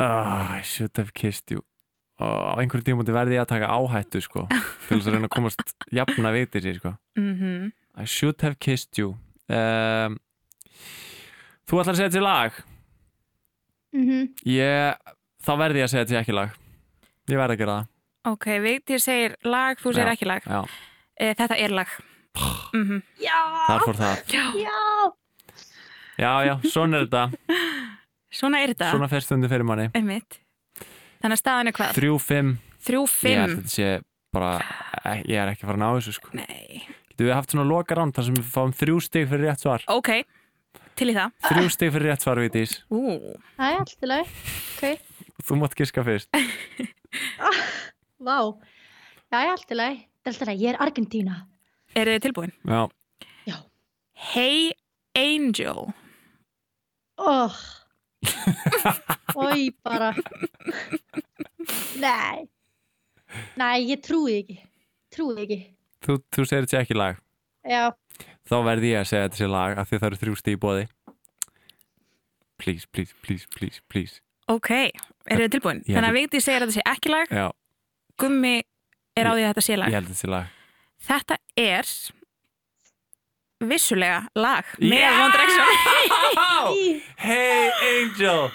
Uh, 0.00 0.56
I 0.56 0.62
should 0.64 0.96
have 0.96 1.12
kissed 1.12 1.50
you 1.52 1.60
á 2.20 2.56
einhverjum 2.60 2.86
tímúti 2.86 3.12
verði 3.12 3.34
ég 3.36 3.42
að 3.42 3.50
taka 3.52 3.68
áhættu 3.68 4.20
sko, 4.24 4.46
til 4.88 4.96
þess 4.96 5.08
að 5.10 5.14
reyna 5.16 5.28
að 5.28 5.34
komast 5.34 5.74
jafna 5.92 6.30
vitir 6.32 6.62
sér 6.64 6.78
sko. 6.80 6.92
Mm 7.20 7.68
I 8.00 8.06
should 8.08 8.40
have 8.46 8.56
kissed 8.62 8.96
you 9.00 9.10
um, 9.52 10.16
Þú 11.68 11.80
ætlar 11.82 11.92
að 11.92 12.00
segja 12.00 12.08
þetta 12.08 12.16
sé 12.16 12.24
lag 12.24 12.60
mm 13.92 14.22
ég, 14.48 15.00
þá 15.44 15.52
verði 15.66 15.82
ég 15.82 15.88
að 15.88 15.92
segja 15.92 16.04
þetta 16.06 16.14
sé 16.16 16.20
ekki 16.22 16.36
lag 16.38 16.54
ég 17.34 17.40
verði 17.42 17.56
að 17.58 17.62
gera 17.64 17.76
það 17.80 18.32
Ok, 18.32 18.46
Vigdís 18.64 19.04
segir 19.08 19.36
lag, 19.48 19.78
þú 19.80 19.92
segir 19.96 20.08
Já. 20.10 20.14
ekki 20.16 20.26
lag. 20.28 20.44
Já. 20.44 20.60
Uh, 21.20 21.32
þetta 21.36 21.56
er 21.60 21.74
lag. 21.76 21.90
Mm 22.72 23.00
Já, 23.20 23.38
þar 23.66 23.80
fór 23.84 23.96
það. 23.98 24.20
Já, 24.32 24.44
já. 24.56 24.78
Já, 26.20 26.30
já, 26.46 26.54
svona 26.70 27.00
er 27.00 27.06
þetta. 27.08 27.24
Svona 28.30 28.60
er 28.62 28.72
þetta. 28.74 28.90
svona 28.94 29.08
fyrstundi 29.10 29.48
fyrir 29.50 29.64
manni. 29.66 29.88
Einmitt. 29.96 30.38
Þannig 31.20 31.36
að 31.36 31.40
staðan 31.42 31.68
er 31.68 31.76
hvað? 31.76 31.94
þrjú, 31.96 32.18
fimm, 32.22 32.52
Þrjú, 32.86 33.02
ég 33.04 33.14
fimm. 33.14 33.40
held 33.40 33.50
að 33.50 33.56
þetta 33.60 33.74
sé 33.74 33.88
bara, 34.32 34.50
eh, 35.04 35.22
ég 35.28 35.36
er 35.42 35.48
ekki 35.52 35.64
að 35.64 35.68
fara 35.70 35.78
að 35.78 35.82
ná 35.82 35.88
þessu 35.98 36.12
sko. 36.16 36.28
Nei. 36.38 36.86
getum 37.10 37.26
við 37.26 37.34
haft 37.34 37.50
svona 37.52 37.66
loka 37.68 37.94
rán 37.98 38.12
þar 38.16 38.24
sem 38.24 38.34
við 38.38 38.46
fáum 38.54 38.72
þrjú 38.72 39.00
stig 39.04 39.28
fyrir 39.28 39.44
rétt 39.50 39.60
svar? 39.60 39.84
Ok, 39.88 40.10
til 40.96 41.08
í 41.10 41.14
það. 41.18 41.32
þrjú 41.50 41.70
stig 41.74 41.92
fyrir 41.92 42.08
rétt 42.12 42.22
svar, 42.24 42.36
Vitís 42.40 42.78
Ú, 42.90 43.18
Það 43.58 43.72
er 43.74 43.80
allt 43.80 44.00
í 44.00 44.06
lagi. 44.06 44.28
Ok, 44.76 45.00
þú 45.44 45.58
mátt 45.60 45.74
giska 45.76 46.04
fyrst. 46.06 46.28
Vá. 48.20 48.38
Er 48.38 48.54
Það 49.30 49.42
er 49.44 49.50
alltaf 49.56 49.76
að 50.26 50.60
ég 50.60 50.74
er 50.74 50.80
Argentína. 50.80 51.46
Eru 51.94 52.14
þið 52.16 52.22
tilbúin? 52.26 52.52
já, 53.46 53.56
Hey 54.14 54.72
Angel. 55.16 55.92
Oh. 57.16 57.56
Ói, 59.36 59.70
bara. 59.82 60.14
Nei. 62.00 62.48
Nei, 63.56 63.78
ég 63.88 64.00
trúi 64.04 64.40
ekki. 64.42 64.58
Trúi 65.10 65.42
ekki. 65.44 65.60
Þú, 66.04 66.20
þú 66.32 66.44
segir 66.44 66.64
þetta 66.64 66.76
sé 66.76 66.80
ekki 66.84 66.96
lag. 66.96 67.18
Já, 67.68 67.90
þá 68.48 68.56
verði 68.64 68.94
ég 68.94 69.02
að 69.02 69.10
segja 69.10 69.26
þetta 69.28 69.40
sé 69.40 69.48
lag 69.50 69.78
af 69.78 69.88
því 69.88 69.96
að 69.96 70.00
það 70.00 70.10
eru 70.10 70.20
þrjú 70.22 70.36
stig 70.40 70.56
í 70.56 70.60
bóði 70.60 70.86
please, 72.60 72.86
please, 72.92 73.14
please, 73.22 73.46
please, 73.56 73.80
please. 73.88 74.20
Ok, 74.50 74.70
eru 75.30 75.46
þið 75.46 75.54
tilbúin? 75.54 75.80
Þannig 75.86 76.10
að 76.10 76.16
Vigdís 76.18 76.44
segir 76.46 76.64
að 76.64 76.70
þetta 76.70 76.76
sé 76.76 76.84
ekki 76.92 77.12
lag, 77.12 77.32
já, 77.32 77.46
Gummi 78.20 78.56
er 79.20 79.28
á 79.28 79.32
því 79.36 79.44
að 79.44 79.50
þetta 79.52 79.64
sé 79.66 79.72
ég 79.74 79.80
lag. 79.82 79.92
held 79.92 80.00
að 80.00 80.10
þetta 80.10 80.22
sé 80.22 80.32
lag 80.34 80.56
Þetta 81.10 81.36
er 81.56 81.86
vissulega 83.60 84.20
lag 84.40 84.64
með 84.80 84.96
Yeah! 84.96 85.20
One 85.20 85.32
Direction. 85.36 85.66
Hey 87.20 87.70
Angel 87.90 88.50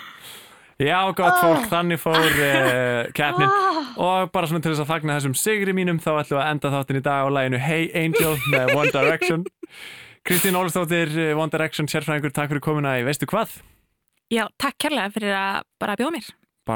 Já, 0.81 0.97
gott 1.15 1.37
fólk, 1.39 1.67
þannig 1.71 2.01
fór 2.03 2.17
uh, 2.19 3.05
keppnin 3.15 3.47
og 3.95 4.31
bara 4.35 4.49
svona 4.49 4.59
til 4.65 4.73
þess 4.73 4.81
að 4.83 4.89
fagna 4.89 5.15
þessum 5.15 5.35
sigri 5.39 5.71
mínum 5.77 6.01
þá 6.03 6.09
ætlum 6.19 6.35
við 6.35 6.41
að 6.41 6.49
enda 6.51 6.71
þáttin 6.73 6.99
í 6.99 7.03
dag 7.05 7.21
á 7.23 7.27
læginu 7.31 7.61
Hey 7.63 7.85
Angel 7.95 8.33
með 8.51 8.73
One 8.75 8.91
Direction 8.91 9.45
Kristín 10.25 10.57
Ólafsdóttir, 10.59 11.13
eh, 11.21 11.31
One 11.37 11.53
Direction 11.53 11.87
sérfræðingur, 11.87 12.33
takk 12.35 12.49
fyrir 12.51 12.63
komuna 12.65 12.95
í 12.99 13.05
veistu 13.07 13.27
hvað? 13.29 13.53
Já, 14.33 14.47
takk 14.59 14.75
kærlega 14.81 15.13
fyrir 15.13 15.35
að 15.37 15.59
bara 15.79 15.95
bjóða 15.99 16.15
mér. 16.17 16.29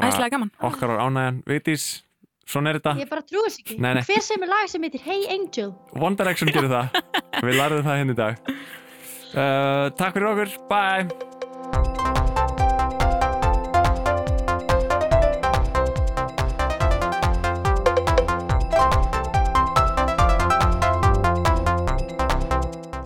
Æslega 0.06 0.30
gaman. 0.36 0.52
okkar 0.64 0.92
á 0.96 1.02
ánægjan 1.04 1.40
Vigdís, 1.50 1.86
svona 2.50 2.72
er 2.74 2.80
þetta 2.80 2.96
Ég 3.00 3.10
bara 3.10 3.22
trúi 3.26 3.44
þess 3.46 3.62
ekki. 3.62 3.78
Nei, 3.78 3.92
nei. 3.98 4.02
Hver 4.08 4.24
sem 4.26 4.42
er 4.46 4.50
lag 4.50 4.68
sem 4.72 4.86
heitir 4.88 5.04
Hey 5.06 5.26
Angel? 5.36 5.72
One 5.98 6.18
Direction 6.18 6.50
gerir 6.52 6.70
það 6.72 7.00
Við 7.46 7.58
lærðum 7.60 7.86
það 7.86 8.00
hérna 8.02 8.16
í 8.16 8.20
dag 8.20 8.40
uh, 8.50 9.86
Takk 10.00 10.18
fyrir 10.18 10.32
okkur, 10.34 10.56
bye 10.70 11.88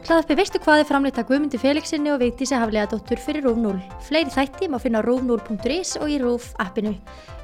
Hlaðarpi 0.05 0.35
veistu 0.37 0.61
hvað 0.61 0.83
er 0.83 0.85
framleitt 0.85 1.17
að 1.17 1.31
Guðmundi 1.31 1.57
Felixinni 1.57 2.11
og 2.13 2.19
Vigdísi 2.21 2.53
Haflega 2.53 2.91
dóttur 2.91 3.17
fyrir 3.25 3.47
Rúf 3.47 3.57
0. 3.57 3.79
Fleiri 4.05 4.29
þætti 4.35 4.69
má 4.69 4.77
finna 4.83 5.01
á 5.01 5.07
rúf0.is 5.07 5.95
og 5.97 6.13
í 6.13 6.19
Rúf 6.21 6.51
appinu. 6.61 6.93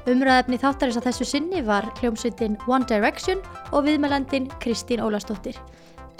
Umræðefni 0.05 0.61
þáttarins 0.61 0.99
að 1.01 1.07
þessu 1.09 1.25
sinni 1.31 1.63
var 1.65 1.89
hljómsveitin 1.97 2.59
One 2.69 2.85
Direction 2.85 3.41
og 3.73 3.87
viðmælandin 3.89 4.45
Kristín 4.61 5.01
Ólastóttir. 5.01 5.57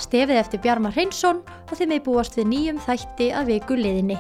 Stefið 0.02 0.42
eftir 0.42 0.66
Bjarmar 0.66 0.98
Hreinsson 0.98 1.46
og 1.46 1.78
þeim 1.78 1.94
er 2.00 2.06
búast 2.10 2.42
við 2.42 2.50
nýjum 2.56 2.82
þætti 2.90 3.30
að 3.38 3.54
viku 3.54 3.78
liðinni. 3.78 4.18